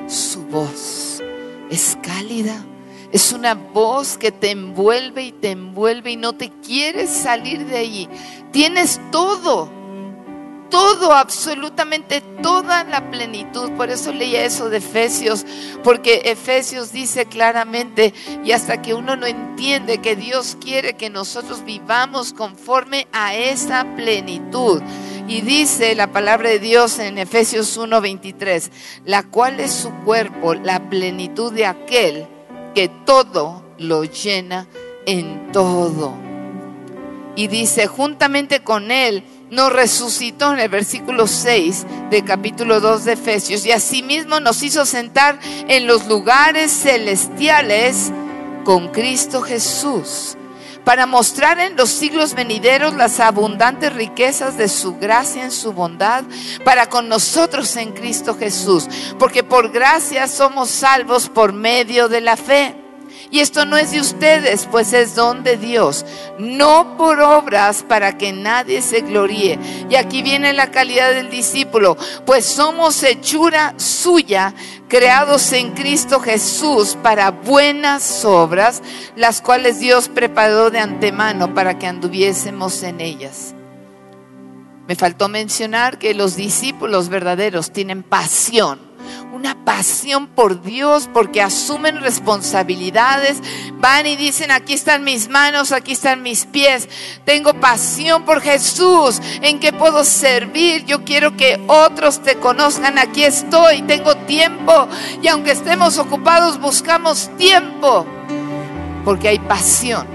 su 0.07 0.43
voz, 0.43 1.21
es 1.69 1.97
cálida. 2.01 2.63
Es 3.11 3.31
una 3.31 3.53
voz 3.53 4.17
que 4.17 4.31
te 4.31 4.51
envuelve 4.51 5.23
y 5.23 5.31
te 5.31 5.51
envuelve 5.51 6.11
y 6.11 6.15
no 6.17 6.33
te 6.33 6.51
quieres 6.65 7.09
salir 7.09 7.65
de 7.65 7.77
allí. 7.77 8.09
Tienes 8.51 8.99
todo, 9.11 9.69
todo, 10.69 11.13
absolutamente 11.13 12.21
toda 12.41 12.83
la 12.83 13.09
plenitud. 13.11 13.71
Por 13.77 13.89
eso 13.89 14.11
leía 14.11 14.43
eso 14.43 14.69
de 14.69 14.77
Efesios, 14.77 15.45
porque 15.83 16.23
Efesios 16.25 16.91
dice 16.91 17.25
claramente, 17.25 18.13
y 18.43 18.51
hasta 18.51 18.81
que 18.81 18.93
uno 18.93 19.15
no 19.15 19.27
entiende 19.27 19.99
que 19.99 20.17
Dios 20.17 20.57
quiere 20.59 20.95
que 20.95 21.09
nosotros 21.09 21.63
vivamos 21.63 22.33
conforme 22.33 23.07
a 23.13 23.33
esa 23.35 23.85
plenitud. 23.95 24.81
Y 25.27 25.41
dice 25.41 25.95
la 25.95 26.11
palabra 26.11 26.49
de 26.49 26.59
Dios 26.59 26.99
en 26.99 27.17
Efesios 27.17 27.75
1:23, 27.77 28.69
la 29.05 29.23
cual 29.23 29.59
es 29.59 29.71
su 29.71 29.89
cuerpo, 30.03 30.53
la 30.53 30.89
plenitud 30.89 31.51
de 31.51 31.65
aquel 31.65 32.27
que 32.75 32.89
todo 33.05 33.63
lo 33.79 34.03
llena 34.03 34.67
en 35.07 35.51
todo. 35.51 36.13
Y 37.35 37.47
dice, 37.47 37.87
juntamente 37.87 38.63
con 38.63 38.91
él, 38.91 39.23
nos 39.49 39.73
resucitó 39.73 40.53
en 40.53 40.59
el 40.59 40.69
versículo 40.69 41.27
6 41.27 41.85
de 42.11 42.23
capítulo 42.23 42.79
2 42.79 43.05
de 43.05 43.13
Efesios 43.13 43.65
y 43.65 43.71
asimismo 43.71 44.39
nos 44.39 44.61
hizo 44.63 44.85
sentar 44.85 45.39
en 45.67 45.87
los 45.87 46.07
lugares 46.07 46.71
celestiales 46.71 48.11
con 48.63 48.89
Cristo 48.89 49.41
Jesús 49.41 50.37
para 50.85 51.05
mostrar 51.05 51.59
en 51.59 51.75
los 51.75 51.89
siglos 51.89 52.33
venideros 52.33 52.93
las 52.93 53.19
abundantes 53.19 53.91
riquezas 53.91 54.55
de 54.55 54.69
su 54.69 54.95
gracia 54.97 55.43
en 55.43 55.51
su 55.51 55.73
bondad 55.73 56.23
para 56.63 56.87
con 56.87 57.09
nosotros 57.09 57.75
en 57.75 57.91
Cristo 57.91 58.37
Jesús, 58.37 58.87
porque 59.19 59.43
por 59.43 59.71
gracia 59.71 60.27
somos 60.27 60.69
salvos 60.69 61.27
por 61.27 61.51
medio 61.51 62.07
de 62.07 62.21
la 62.21 62.37
fe. 62.37 62.84
Y 63.31 63.39
esto 63.39 63.65
no 63.65 63.77
es 63.77 63.91
de 63.91 63.99
ustedes, 63.99 64.67
pues 64.71 64.93
es 64.93 65.15
don 65.15 65.43
de 65.43 65.57
Dios, 65.57 66.05
no 66.37 66.95
por 66.97 67.19
obras 67.19 67.83
para 67.83 68.17
que 68.17 68.31
nadie 68.31 68.81
se 68.81 69.01
gloríe. 69.01 69.59
Y 69.89 69.95
aquí 69.95 70.21
viene 70.21 70.53
la 70.53 70.71
calidad 70.71 71.13
del 71.13 71.29
discípulo, 71.29 71.97
pues 72.25 72.45
somos 72.45 73.01
hechura 73.03 73.73
suya, 73.77 74.53
creados 74.87 75.51
en 75.53 75.71
Cristo 75.71 76.19
Jesús 76.19 76.97
para 77.01 77.31
buenas 77.31 78.23
obras, 78.25 78.83
las 79.15 79.41
cuales 79.41 79.79
Dios 79.79 80.07
preparó 80.07 80.69
de 80.69 80.79
antemano 80.79 81.53
para 81.53 81.79
que 81.79 81.87
anduviésemos 81.87 82.83
en 82.83 83.01
ellas. 83.01 83.55
Me 84.87 84.95
faltó 84.95 85.29
mencionar 85.29 85.97
que 85.97 86.13
los 86.13 86.35
discípulos 86.35 87.09
verdaderos 87.09 87.71
tienen 87.71 88.03
pasión 88.03 88.84
una 89.45 89.63
pasión 89.63 90.25
por 90.25 90.63
Dios 90.63 91.07
porque 91.13 91.39
asumen 91.39 92.01
responsabilidades, 92.01 93.39
van 93.75 94.07
y 94.07 94.15
dicen, 94.15 94.49
aquí 94.49 94.73
están 94.73 95.03
mis 95.03 95.29
manos, 95.29 95.71
aquí 95.71 95.91
están 95.91 96.23
mis 96.23 96.47
pies, 96.47 96.89
tengo 97.25 97.53
pasión 97.53 98.25
por 98.25 98.41
Jesús, 98.41 99.21
en 99.43 99.59
qué 99.59 99.71
puedo 99.71 100.03
servir, 100.03 100.85
yo 100.85 101.03
quiero 101.03 101.37
que 101.37 101.61
otros 101.67 102.23
te 102.23 102.37
conozcan, 102.37 102.97
aquí 102.97 103.23
estoy, 103.23 103.83
tengo 103.83 104.15
tiempo. 104.15 104.87
Y 105.21 105.27
aunque 105.27 105.51
estemos 105.51 105.99
ocupados 105.99 106.59
buscamos 106.59 107.29
tiempo 107.37 108.07
porque 109.03 109.27
hay 109.27 109.37
pasión. 109.37 110.07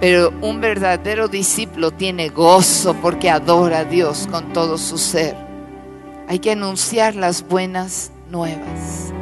Pero 0.00 0.32
un 0.40 0.62
verdadero 0.62 1.28
discípulo 1.28 1.90
tiene 1.90 2.30
gozo 2.30 2.94
porque 3.02 3.28
adora 3.28 3.80
a 3.80 3.84
Dios 3.84 4.26
con 4.30 4.54
todo 4.54 4.78
su 4.78 4.96
ser. 4.96 5.36
Hay 6.26 6.38
que 6.38 6.52
anunciar 6.52 7.16
las 7.16 7.46
buenas 7.46 8.12
nuevas. 8.30 9.12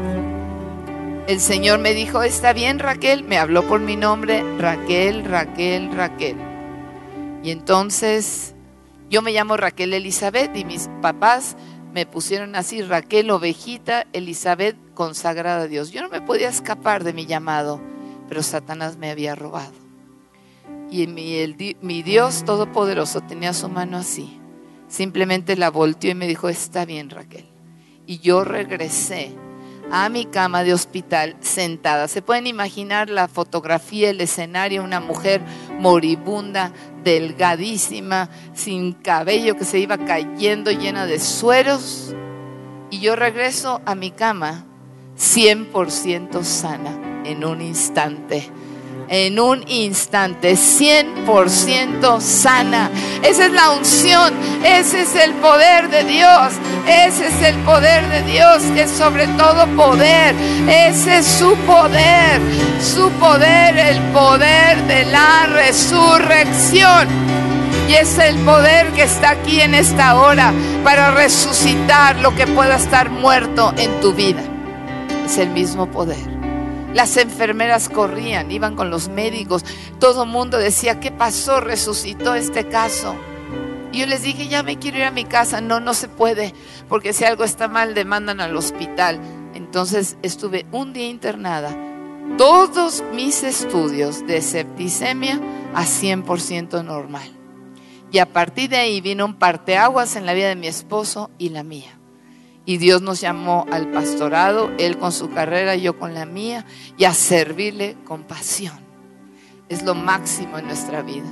el 1.26 1.40
Señor 1.40 1.78
me 1.78 1.94
dijo, 1.94 2.22
está 2.22 2.52
bien 2.52 2.78
Raquel, 2.78 3.24
me 3.24 3.39
habló 3.39 3.66
por 3.66 3.80
mi 3.80 3.97
nombre, 3.97 4.43
Raquel, 4.59 5.24
Raquel, 5.24 5.93
Raquel. 5.93 6.36
Y 7.43 7.51
entonces 7.51 8.55
yo 9.10 9.22
me 9.22 9.32
llamo 9.32 9.56
Raquel 9.56 9.94
Elizabeth 9.94 10.55
y 10.56 10.64
mis 10.64 10.89
papás 11.01 11.56
me 11.93 12.06
pusieron 12.06 12.55
así, 12.55 12.82
Raquel 12.82 13.30
Ovejita 13.30 14.06
Elizabeth 14.12 14.76
consagrada 14.94 15.62
a 15.62 15.66
Dios. 15.66 15.90
Yo 15.90 16.02
no 16.02 16.09
me 16.09 16.20
podía 16.20 16.48
escapar 16.48 17.05
de 17.05 17.12
mi 17.12 17.26
llamado, 17.26 17.80
pero 18.28 18.43
Satanás 18.43 18.97
me 18.97 19.10
había 19.10 19.35
robado. 19.35 19.72
Y 20.90 21.06
mi, 21.06 21.55
mi 21.80 22.02
Dios 22.02 22.44
Todopoderoso 22.44 23.20
tenía 23.22 23.52
su 23.52 23.68
mano 23.68 23.98
así. 23.98 24.39
Simplemente 24.89 25.56
la 25.56 25.70
volteó 25.70 26.10
y 26.10 26.14
me 26.14 26.26
dijo, 26.26 26.48
está 26.48 26.85
bien 26.85 27.10
Raquel. 27.10 27.57
Y 28.09 28.20
yo 28.20 28.43
regresé 28.43 29.35
a 29.93 30.09
mi 30.09 30.24
cama 30.24 30.64
de 30.64 30.72
hospital 30.72 31.36
sentada. 31.40 32.09
Se 32.09 32.22
pueden 32.22 32.47
imaginar 32.47 33.10
la 33.10 33.28
fotografía, 33.28 34.09
el 34.09 34.22
escenario, 34.22 34.82
una 34.82 34.98
mujer 34.98 35.43
moribunda, 35.78 36.72
delgadísima, 37.05 38.30
sin 38.55 38.94
cabello 38.94 39.59
que 39.59 39.66
se 39.66 39.78
iba 39.78 39.98
cayendo 39.98 40.70
llena 40.70 41.05
de 41.05 41.20
sueros. 41.20 42.14
Y 42.90 43.01
yo 43.01 43.14
regreso 43.14 43.82
a 43.85 43.94
mi 43.94 44.10
cama 44.10 44.64
100% 45.18 46.44
sana 46.44 47.22
en 47.26 47.44
un 47.44 47.60
instante 47.60 48.48
en 49.09 49.40
un 49.40 49.64
instante, 49.68 50.55
100% 50.55 52.20
sana. 52.20 52.90
Esa 53.22 53.47
es 53.47 53.52
la 53.52 53.70
unción, 53.70 54.35
ese 54.64 55.02
es 55.02 55.14
el 55.16 55.32
poder 55.35 55.89
de 55.90 56.05
Dios, 56.05 56.52
ese 56.86 57.28
es 57.28 57.43
el 57.43 57.56
poder 57.64 58.06
de 58.09 58.22
Dios 58.22 58.62
que 58.74 58.82
es 58.82 58.90
sobre 58.90 59.26
todo 59.28 59.66
poder, 59.76 60.35
ese 60.68 61.18
es 61.18 61.26
su 61.26 61.55
poder, 61.66 62.40
su 62.80 63.10
poder, 63.12 63.78
el 63.78 63.98
poder 64.12 64.82
de 64.86 65.05
la 65.06 65.47
resurrección. 65.47 67.09
Y 67.89 67.94
es 67.94 68.18
el 68.18 68.36
poder 68.40 68.89
que 68.89 69.05
está 69.05 69.30
aquí 69.30 69.62
en 69.62 69.74
esta 69.74 70.16
hora 70.16 70.52
para 70.85 71.10
resucitar 71.10 72.16
lo 72.16 72.35
que 72.35 72.47
pueda 72.47 72.76
estar 72.76 73.09
muerto 73.09 73.72
en 73.78 74.01
tu 74.01 74.12
vida. 74.12 74.43
Es 75.24 75.39
el 75.39 75.48
mismo 75.51 75.86
poder. 75.90 76.38
Las 76.94 77.16
enfermeras 77.16 77.89
corrían, 77.89 78.51
iban 78.51 78.74
con 78.74 78.90
los 78.90 79.09
médicos. 79.09 79.65
Todo 79.98 80.24
el 80.24 80.31
mundo 80.31 80.59
decía, 80.59 81.01
¿qué 81.01 81.10
pasó? 81.10 81.60
Resucitó 81.60 82.35
este 82.35 82.69
caso. 82.69 83.15
Y 83.93 84.01
yo 84.01 84.06
les 84.06 84.23
dije, 84.23 84.48
ya 84.48 84.62
me 84.62 84.78
quiero 84.78 84.98
ir 84.98 85.05
a 85.05 85.10
mi 85.10 85.24
casa. 85.24 85.60
No, 85.60 85.81
no 85.81 85.94
se 85.94 86.09
puede, 86.09 86.55
porque 86.89 87.12
si 87.12 87.24
algo 87.24 87.44
está 87.44 87.69
mal, 87.69 87.94
demandan 87.94 88.40
al 88.40 88.56
hospital. 88.56 89.20
Entonces 89.55 90.16
estuve 90.23 90.66
un 90.73 90.93
día 90.93 91.09
internada. 91.09 91.77
Todos 92.36 93.02
mis 93.15 93.43
estudios 93.43 94.27
de 94.27 94.43
septicemia 94.43 95.40
a 95.74 95.85
100% 95.85 96.85
normal. 96.85 97.31
Y 98.10 98.19
a 98.19 98.27
partir 98.27 98.70
de 98.70 98.78
ahí 98.78 99.01
vino 99.01 99.24
un 99.27 99.35
parteaguas 99.35 100.16
en 100.16 100.24
la 100.24 100.35
vida 100.35 100.48
de 100.48 100.56
mi 100.56 100.66
esposo 100.66 101.31
y 101.36 101.51
la 101.51 101.62
mía. 101.62 101.98
Y 102.69 102.77
Dios 102.77 103.01
nos 103.01 103.23
llamó 103.23 103.65
al 103.73 103.90
pastorado, 103.90 104.70
Él 104.77 104.99
con 104.99 105.11
su 105.11 105.31
carrera, 105.31 105.74
yo 105.74 105.99
con 105.99 106.12
la 106.12 106.27
mía, 106.27 106.66
y 106.99 107.07
a 107.07 107.15
servirle 107.15 107.97
con 108.05 108.24
pasión. 108.24 108.78
Es 109.70 109.85
lo 109.85 109.95
máximo 109.95 110.59
en 110.59 110.66
nuestra 110.66 111.01
vida. 111.01 111.24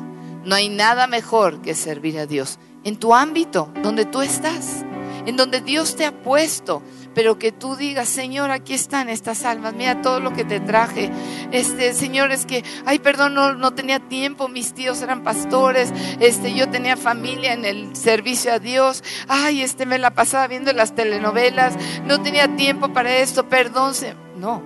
No 0.47 0.55
hay 0.55 0.71
nada 0.71 1.07
mejor 1.07 1.61
que 1.61 1.75
servir 1.75 2.19
a 2.19 2.25
Dios. 2.25 2.59
En 2.85 2.97
tu 2.97 3.15
ámbito, 3.15 3.71
donde 3.83 4.07
tú 4.07 4.23
estás, 4.23 4.83
en 5.27 5.37
donde 5.37 5.61
Dios 5.61 5.95
te 5.95 6.07
ha 6.07 6.23
puesto, 6.23 6.83
pero 7.17 7.39
que 7.39 7.51
tú 7.51 7.77
digas, 7.77 8.11
Señor, 8.11 8.51
aquí 8.51 8.75
están 8.75 9.09
estas 9.09 9.47
almas, 9.47 9.73
mira 9.73 10.03
todo 10.03 10.21
lo 10.21 10.35
que 10.35 10.45
te 10.45 10.61
traje. 10.61 11.11
Este, 11.51 11.95
Señor, 11.95 12.31
es 12.31 12.45
que, 12.45 12.63
ay, 12.85 12.99
perdón, 12.99 13.33
no, 13.33 13.71
tenía 13.73 14.01
tiempo, 14.01 14.49
mis 14.49 14.75
tíos 14.75 15.01
eran 15.01 15.25
pastores, 15.25 15.95
este, 16.21 16.53
yo 16.53 16.69
tenía 16.69 16.95
familia 16.99 17.55
en 17.55 17.65
el 17.65 17.97
servicio 17.97 18.53
a 18.53 18.59
Dios, 18.59 19.03
ay, 19.29 19.63
este, 19.63 19.87
me 19.87 19.99
la 19.99 20.11
pasaba 20.11 20.47
viendo 20.47 20.75
las 20.75 20.95
telenovelas, 20.95 21.73
no 22.05 22.21
tenía 22.21 22.55
tiempo 22.55 22.91
para 22.91 23.17
esto, 23.17 23.49
perdón. 23.49 23.95
No, 24.37 24.63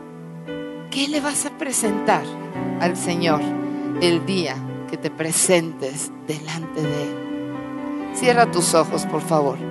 ¿qué 0.91 1.07
le 1.07 1.21
vas 1.21 1.47
a 1.47 1.57
presentar 1.57 2.25
al 2.81 2.97
Señor 2.97 3.43
el 4.03 4.27
día 4.27 4.57
que 4.91 4.97
te 4.97 5.13
presentes 5.13 6.11
delante 6.27 6.83
de 6.83 7.03
Él? 7.05 8.17
Cierra 8.17 8.51
tus 8.51 8.75
ojos, 8.75 9.07
por 9.07 9.23
favor. 9.23 9.70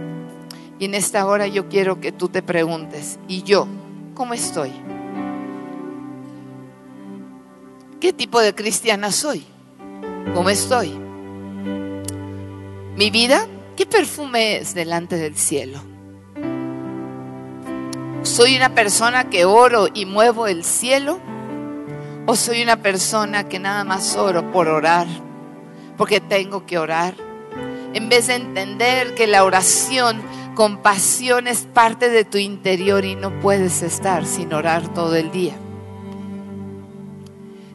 Y 0.80 0.86
en 0.86 0.96
esta 0.96 1.26
hora 1.26 1.46
yo 1.46 1.68
quiero 1.68 2.00
que 2.00 2.14
tú 2.14 2.30
te 2.30 2.42
preguntes, 2.42 3.20
¿y 3.28 3.44
yo 3.44 3.68
cómo 4.16 4.34
estoy? 4.34 4.72
¿Qué 8.00 8.14
tipo 8.14 8.40
de 8.40 8.56
cristiana 8.56 9.12
soy? 9.12 9.46
¿Cómo 10.34 10.50
estoy? 10.50 10.98
¿Mi 12.96 13.10
vida? 13.12 13.46
¿Qué 13.76 13.86
perfume 13.86 14.58
es 14.58 14.74
delante 14.74 15.18
del 15.18 15.36
cielo? 15.36 15.82
¿Soy 18.24 18.56
una 18.56 18.74
persona 18.74 19.30
que 19.30 19.44
oro 19.44 19.88
y 19.94 20.06
muevo 20.06 20.48
el 20.48 20.64
cielo? 20.64 21.20
¿O 22.26 22.38
soy 22.38 22.62
una 22.62 22.78
persona 22.78 23.50
que 23.50 23.60
nada 23.60 23.84
más 23.84 24.16
oro 24.16 24.50
por 24.52 24.70
orar? 24.70 25.08
Porque 25.98 26.22
tengo 26.22 26.66
que 26.66 26.78
orar. 26.78 27.16
En 27.94 28.08
vez 28.08 28.28
de 28.28 28.36
entender 28.36 29.16
que 29.16 29.28
la 29.28 29.44
oración 29.44 30.22
compasión 30.60 31.48
es 31.48 31.62
parte 31.62 32.10
de 32.10 32.26
tu 32.26 32.38
interior 32.38 33.06
y 33.06 33.16
no 33.16 33.40
puedes 33.40 33.82
estar 33.82 34.26
sin 34.26 34.54
orar 34.54 34.94
todo 34.94 35.16
el 35.16 35.32
día. 35.32 35.56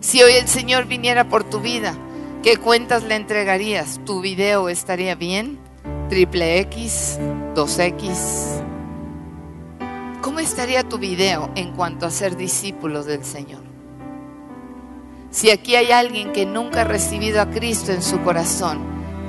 Si 0.01 0.23
hoy 0.23 0.35
el 0.35 0.47
Señor 0.47 0.85
viniera 0.85 1.31
por 1.31 1.45
tu 1.45 1.61
vida, 1.61 1.95
¿qué 2.43 2.59
cuentas 2.59 3.03
le 3.05 3.15
entregarías? 3.15 4.01
¿Tu 4.05 4.21
video 4.21 4.69
estaría 4.69 5.15
bien? 5.15 5.59
¿Triple 6.11 6.61
X? 6.61 7.19
¿2X? 7.55 8.63
¿Cómo 10.21 10.41
estaría 10.41 10.87
tu 10.87 10.99
video 10.99 11.51
en 11.55 11.73
cuanto 11.73 12.05
a 12.05 12.11
ser 12.11 12.37
discípulos 12.37 13.07
del 13.07 13.25
Señor? 13.25 13.63
Si 15.31 15.51
aquí 15.51 15.75
hay 15.75 15.91
alguien 15.91 16.35
que 16.35 16.45
nunca 16.45 16.83
ha 16.83 16.85
recibido 16.85 17.41
a 17.41 17.49
Cristo 17.49 17.93
en 17.93 18.03
su 18.03 18.21
corazón, 18.21 18.81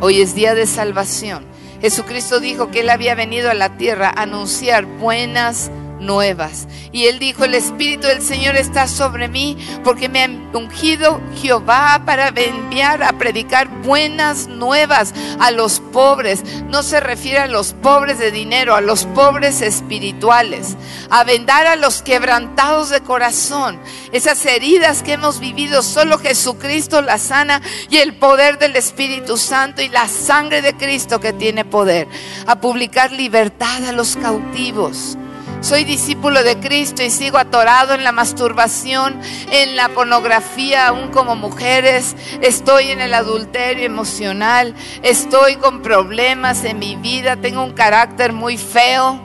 hoy 0.01 0.19
es 0.19 0.35
día 0.35 0.55
de 0.55 0.67
salvación 0.67 1.54
Jesucristo 1.85 2.39
dijo 2.39 2.71
que 2.71 2.79
Él 2.79 2.89
había 2.89 3.13
venido 3.13 3.51
a 3.51 3.53
la 3.53 3.77
tierra 3.77 4.09
a 4.09 4.23
anunciar 4.23 4.85
buenas 4.85 5.69
nuevas. 5.99 6.67
Y 6.91 7.05
él 7.05 7.19
dijo, 7.19 7.43
el 7.45 7.55
Espíritu 7.55 8.07
del 8.07 8.21
Señor 8.21 8.55
está 8.55 8.87
sobre 8.87 9.27
mí 9.27 9.57
porque 9.83 10.09
me 10.09 10.23
ha 10.23 10.29
ungido 10.53 11.21
Jehová 11.41 12.03
para 12.05 12.29
enviar 12.29 13.03
a 13.03 13.13
predicar 13.13 13.67
buenas 13.83 14.47
nuevas 14.47 15.13
a 15.39 15.51
los 15.51 15.79
pobres. 15.79 16.43
No 16.67 16.83
se 16.83 16.99
refiere 16.99 17.39
a 17.39 17.47
los 17.47 17.73
pobres 17.73 18.19
de 18.19 18.31
dinero, 18.31 18.75
a 18.75 18.81
los 18.81 19.05
pobres 19.05 19.61
espirituales. 19.61 20.77
A 21.09 21.23
vendar 21.23 21.67
a 21.67 21.75
los 21.75 22.01
quebrantados 22.01 22.89
de 22.89 23.01
corazón. 23.01 23.79
Esas 24.11 24.45
heridas 24.45 25.03
que 25.03 25.13
hemos 25.13 25.39
vivido, 25.39 25.81
solo 25.81 26.17
Jesucristo 26.17 27.01
las 27.01 27.25
sana 27.25 27.61
y 27.89 27.97
el 27.97 28.15
poder 28.15 28.59
del 28.59 28.75
Espíritu 28.75 29.37
Santo 29.37 29.81
y 29.81 29.89
la 29.89 30.07
sangre 30.07 30.61
de 30.61 30.75
Cristo 30.75 31.19
que 31.19 31.33
tiene 31.33 31.65
poder. 31.65 32.07
A 32.45 32.59
publicar 32.59 33.11
libertad 33.11 33.85
a 33.85 33.91
los 33.91 34.15
cautivos 34.15 35.17
soy 35.61 35.83
discípulo 35.83 36.43
de 36.43 36.59
Cristo 36.59 37.03
y 37.03 37.09
sigo 37.09 37.37
atorado 37.37 37.93
en 37.93 38.03
la 38.03 38.11
masturbación, 38.11 39.19
en 39.51 39.75
la 39.75 39.89
pornografía, 39.89 40.87
aún 40.87 41.09
como 41.09 41.35
mujeres. 41.35 42.15
Estoy 42.41 42.91
en 42.91 43.01
el 43.01 43.13
adulterio 43.13 43.85
emocional. 43.85 44.75
Estoy 45.01 45.55
con 45.57 45.81
problemas 45.81 46.63
en 46.63 46.79
mi 46.79 46.95
vida. 46.95 47.35
Tengo 47.35 47.63
un 47.63 47.73
carácter 47.73 48.33
muy 48.33 48.57
feo. 48.57 49.19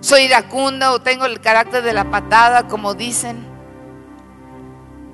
Soy 0.00 0.22
iracunda 0.22 0.92
o 0.92 1.00
tengo 1.00 1.24
el 1.24 1.40
carácter 1.40 1.82
de 1.82 1.92
la 1.92 2.10
patada, 2.10 2.68
como 2.68 2.94
dicen. 2.94 3.46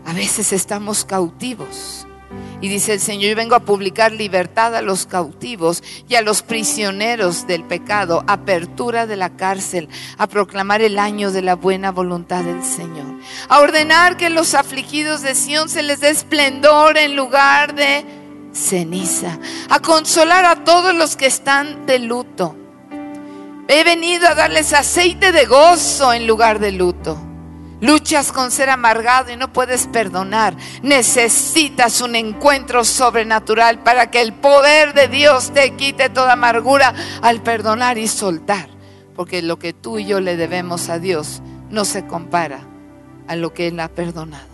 A 0.04 0.12
veces 0.12 0.52
estamos 0.52 1.04
cautivos 1.04 2.01
y 2.62 2.68
dice 2.68 2.94
el 2.94 3.00
Señor, 3.00 3.30
yo 3.30 3.36
vengo 3.36 3.56
a 3.56 3.64
publicar 3.64 4.12
libertad 4.12 4.76
a 4.76 4.82
los 4.82 5.04
cautivos 5.04 5.82
y 6.08 6.14
a 6.14 6.22
los 6.22 6.42
prisioneros 6.42 7.48
del 7.48 7.64
pecado, 7.64 8.22
apertura 8.28 9.08
de 9.08 9.16
la 9.16 9.30
cárcel, 9.30 9.88
a 10.16 10.28
proclamar 10.28 10.80
el 10.80 11.00
año 11.00 11.32
de 11.32 11.42
la 11.42 11.56
buena 11.56 11.90
voluntad 11.90 12.44
del 12.44 12.62
Señor, 12.62 13.18
a 13.48 13.58
ordenar 13.58 14.16
que 14.16 14.30
los 14.30 14.54
afligidos 14.54 15.22
de 15.22 15.34
Sión 15.34 15.68
se 15.68 15.82
les 15.82 15.98
dé 16.00 16.10
esplendor 16.10 16.96
en 16.98 17.16
lugar 17.16 17.74
de 17.74 18.06
ceniza, 18.54 19.40
a 19.68 19.80
consolar 19.80 20.44
a 20.44 20.62
todos 20.62 20.94
los 20.94 21.16
que 21.16 21.26
están 21.26 21.84
de 21.84 21.98
luto. 21.98 22.54
He 23.66 23.82
venido 23.82 24.28
a 24.28 24.36
darles 24.36 24.72
aceite 24.72 25.32
de 25.32 25.46
gozo 25.46 26.12
en 26.12 26.28
lugar 26.28 26.60
de 26.60 26.70
luto 26.70 27.31
Luchas 27.82 28.30
con 28.30 28.52
ser 28.52 28.70
amargado 28.70 29.32
y 29.32 29.36
no 29.36 29.52
puedes 29.52 29.88
perdonar. 29.88 30.56
Necesitas 30.82 32.00
un 32.00 32.14
encuentro 32.14 32.84
sobrenatural 32.84 33.80
para 33.80 34.08
que 34.08 34.22
el 34.22 34.32
poder 34.32 34.94
de 34.94 35.08
Dios 35.08 35.50
te 35.52 35.74
quite 35.74 36.08
toda 36.08 36.34
amargura 36.34 36.94
al 37.22 37.42
perdonar 37.42 37.98
y 37.98 38.06
soltar. 38.06 38.68
Porque 39.16 39.42
lo 39.42 39.58
que 39.58 39.72
tú 39.72 39.98
y 39.98 40.06
yo 40.06 40.20
le 40.20 40.36
debemos 40.36 40.88
a 40.90 41.00
Dios 41.00 41.42
no 41.70 41.84
se 41.84 42.06
compara 42.06 42.60
a 43.26 43.34
lo 43.34 43.52
que 43.52 43.66
Él 43.66 43.80
ha 43.80 43.88
perdonado. 43.88 44.51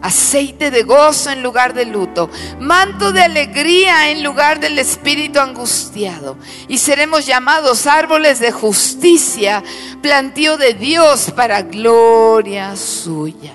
Aceite 0.00 0.72
de 0.72 0.82
gozo 0.82 1.30
en 1.30 1.44
lugar 1.44 1.74
de 1.74 1.86
luto, 1.86 2.28
manto 2.58 3.12
de 3.12 3.22
alegría 3.22 4.10
en 4.10 4.24
lugar 4.24 4.58
del 4.58 4.78
espíritu 4.78 5.38
angustiado. 5.38 6.36
Y 6.66 6.78
seremos 6.78 7.24
llamados 7.24 7.86
árboles 7.86 8.40
de 8.40 8.50
justicia, 8.50 9.62
plantío 10.02 10.56
de 10.56 10.74
Dios 10.74 11.30
para 11.30 11.62
gloria 11.62 12.74
suya. 12.74 13.54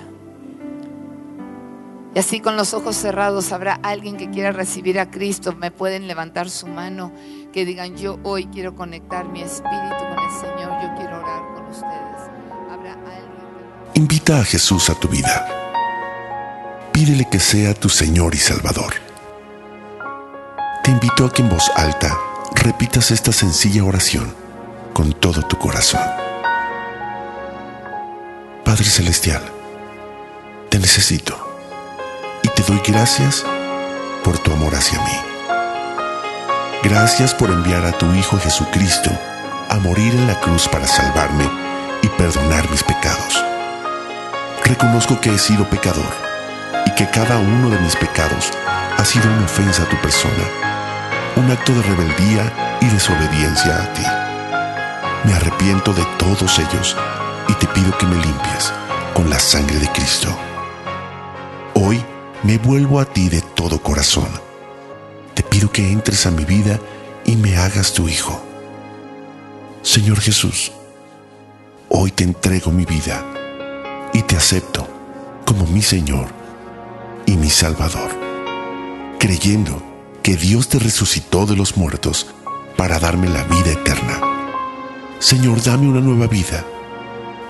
Y 2.14 2.18
así 2.18 2.40
con 2.40 2.56
los 2.56 2.72
ojos 2.72 2.96
cerrados 2.96 3.52
habrá 3.52 3.78
alguien 3.82 4.16
que 4.16 4.30
quiera 4.30 4.50
recibir 4.50 4.98
a 4.98 5.10
Cristo. 5.10 5.54
Me 5.54 5.70
pueden 5.70 6.08
levantar 6.08 6.48
su 6.48 6.66
mano, 6.66 7.12
que 7.52 7.66
digan, 7.66 7.96
yo 7.96 8.18
hoy 8.22 8.46
quiero 8.46 8.74
conectar 8.74 9.26
mi 9.28 9.42
espíritu 9.42 9.98
con 10.08 10.24
el 10.24 10.30
Señor, 10.40 10.72
yo 10.82 10.94
quiero 10.96 11.18
orar 11.18 11.42
con 11.54 11.66
ustedes. 11.66 12.30
Habrá 12.70 12.92
alguien. 12.92 13.92
Invita 13.94 14.40
a 14.40 14.44
Jesús 14.44 14.88
a 14.88 14.94
tu 14.94 15.08
vida. 15.08 15.57
Pídele 16.98 17.28
que 17.30 17.38
sea 17.38 17.74
tu 17.74 17.88
Señor 17.88 18.34
y 18.34 18.38
Salvador. 18.38 18.94
Te 20.82 20.90
invito 20.90 21.26
a 21.26 21.32
que 21.32 21.42
en 21.42 21.48
voz 21.48 21.70
alta 21.76 22.18
repitas 22.56 23.12
esta 23.12 23.30
sencilla 23.30 23.84
oración 23.84 24.34
con 24.94 25.12
todo 25.12 25.42
tu 25.42 25.56
corazón. 25.58 26.00
Padre 28.64 28.82
Celestial, 28.82 29.44
te 30.70 30.80
necesito 30.80 31.38
te 32.42 32.62
doy 32.64 32.82
gracias 32.84 33.44
por 34.24 34.36
tu 34.38 34.50
amor 34.50 34.74
hacia 34.74 34.98
mí. 34.98 35.18
Gracias 36.82 37.32
por 37.32 37.50
enviar 37.50 37.84
a 37.84 37.92
tu 37.92 38.12
Hijo 38.14 38.40
Jesucristo 38.40 39.10
a 39.68 39.78
morir 39.78 40.12
en 40.16 40.26
la 40.26 40.40
cruz 40.40 40.66
para 40.66 40.88
salvarme 40.88 41.48
y 42.02 42.08
perdonar 42.08 42.68
mis 42.72 42.82
pecados. 42.82 43.44
Reconozco 44.64 45.20
que 45.20 45.32
he 45.32 45.38
sido 45.38 45.70
pecador 45.70 46.12
y 46.24 46.27
que 46.98 47.08
cada 47.10 47.38
uno 47.38 47.70
de 47.70 47.78
mis 47.78 47.94
pecados 47.94 48.50
ha 48.96 49.04
sido 49.04 49.30
una 49.30 49.44
ofensa 49.44 49.84
a 49.84 49.88
tu 49.88 49.96
persona, 49.98 50.44
un 51.36 51.48
acto 51.48 51.72
de 51.72 51.82
rebeldía 51.82 52.76
y 52.80 52.86
desobediencia 52.86 53.84
a 53.84 53.92
ti. 53.92 54.02
Me 55.22 55.32
arrepiento 55.32 55.92
de 55.92 56.04
todos 56.18 56.58
ellos 56.58 56.96
y 57.46 57.54
te 57.54 57.68
pido 57.68 57.96
que 57.96 58.04
me 58.04 58.16
limpies 58.16 58.72
con 59.14 59.30
la 59.30 59.38
sangre 59.38 59.78
de 59.78 59.86
Cristo. 59.92 60.36
Hoy 61.74 62.04
me 62.42 62.58
vuelvo 62.58 62.98
a 62.98 63.04
ti 63.04 63.28
de 63.28 63.42
todo 63.42 63.80
corazón. 63.80 64.28
Te 65.34 65.44
pido 65.44 65.70
que 65.70 65.92
entres 65.92 66.26
a 66.26 66.32
mi 66.32 66.44
vida 66.44 66.80
y 67.24 67.36
me 67.36 67.58
hagas 67.58 67.92
tu 67.92 68.08
hijo. 68.08 68.42
Señor 69.82 70.18
Jesús, 70.20 70.72
hoy 71.90 72.10
te 72.10 72.24
entrego 72.24 72.72
mi 72.72 72.84
vida 72.84 73.24
y 74.12 74.22
te 74.22 74.36
acepto 74.36 74.88
como 75.44 75.64
mi 75.64 75.80
Señor 75.80 76.37
y 77.28 77.36
mi 77.36 77.50
Salvador, 77.50 78.10
creyendo 79.18 79.82
que 80.22 80.34
Dios 80.34 80.70
te 80.70 80.78
resucitó 80.78 81.44
de 81.44 81.56
los 81.56 81.76
muertos 81.76 82.26
para 82.74 82.98
darme 82.98 83.28
la 83.28 83.44
vida 83.44 83.70
eterna. 83.70 84.18
Señor, 85.18 85.62
dame 85.62 85.88
una 85.88 86.00
nueva 86.00 86.26
vida 86.26 86.64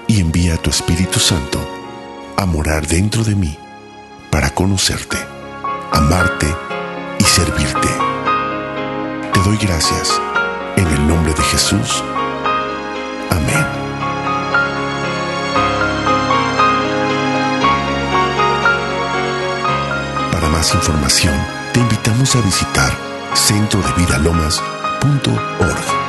y 0.08 0.18
envía 0.18 0.54
a 0.54 0.56
tu 0.56 0.70
Espíritu 0.70 1.20
Santo 1.20 1.60
a 2.36 2.44
morar 2.44 2.88
dentro 2.88 3.22
de 3.22 3.36
mí 3.36 3.56
para 4.32 4.50
conocerte, 4.50 5.16
amarte 5.92 6.52
y 7.20 7.22
servirte. 7.22 7.88
Te 9.32 9.40
doy 9.44 9.58
gracias 9.58 10.20
en 10.76 10.88
el 10.88 11.06
nombre 11.06 11.32
de 11.34 11.42
Jesús. 11.44 12.02
Amén. 13.30 13.77
Más 20.58 20.74
información, 20.74 21.34
te 21.72 21.78
invitamos 21.78 22.34
a 22.34 22.40
visitar 22.40 22.92
centrodevidalomas.org. 23.32 26.07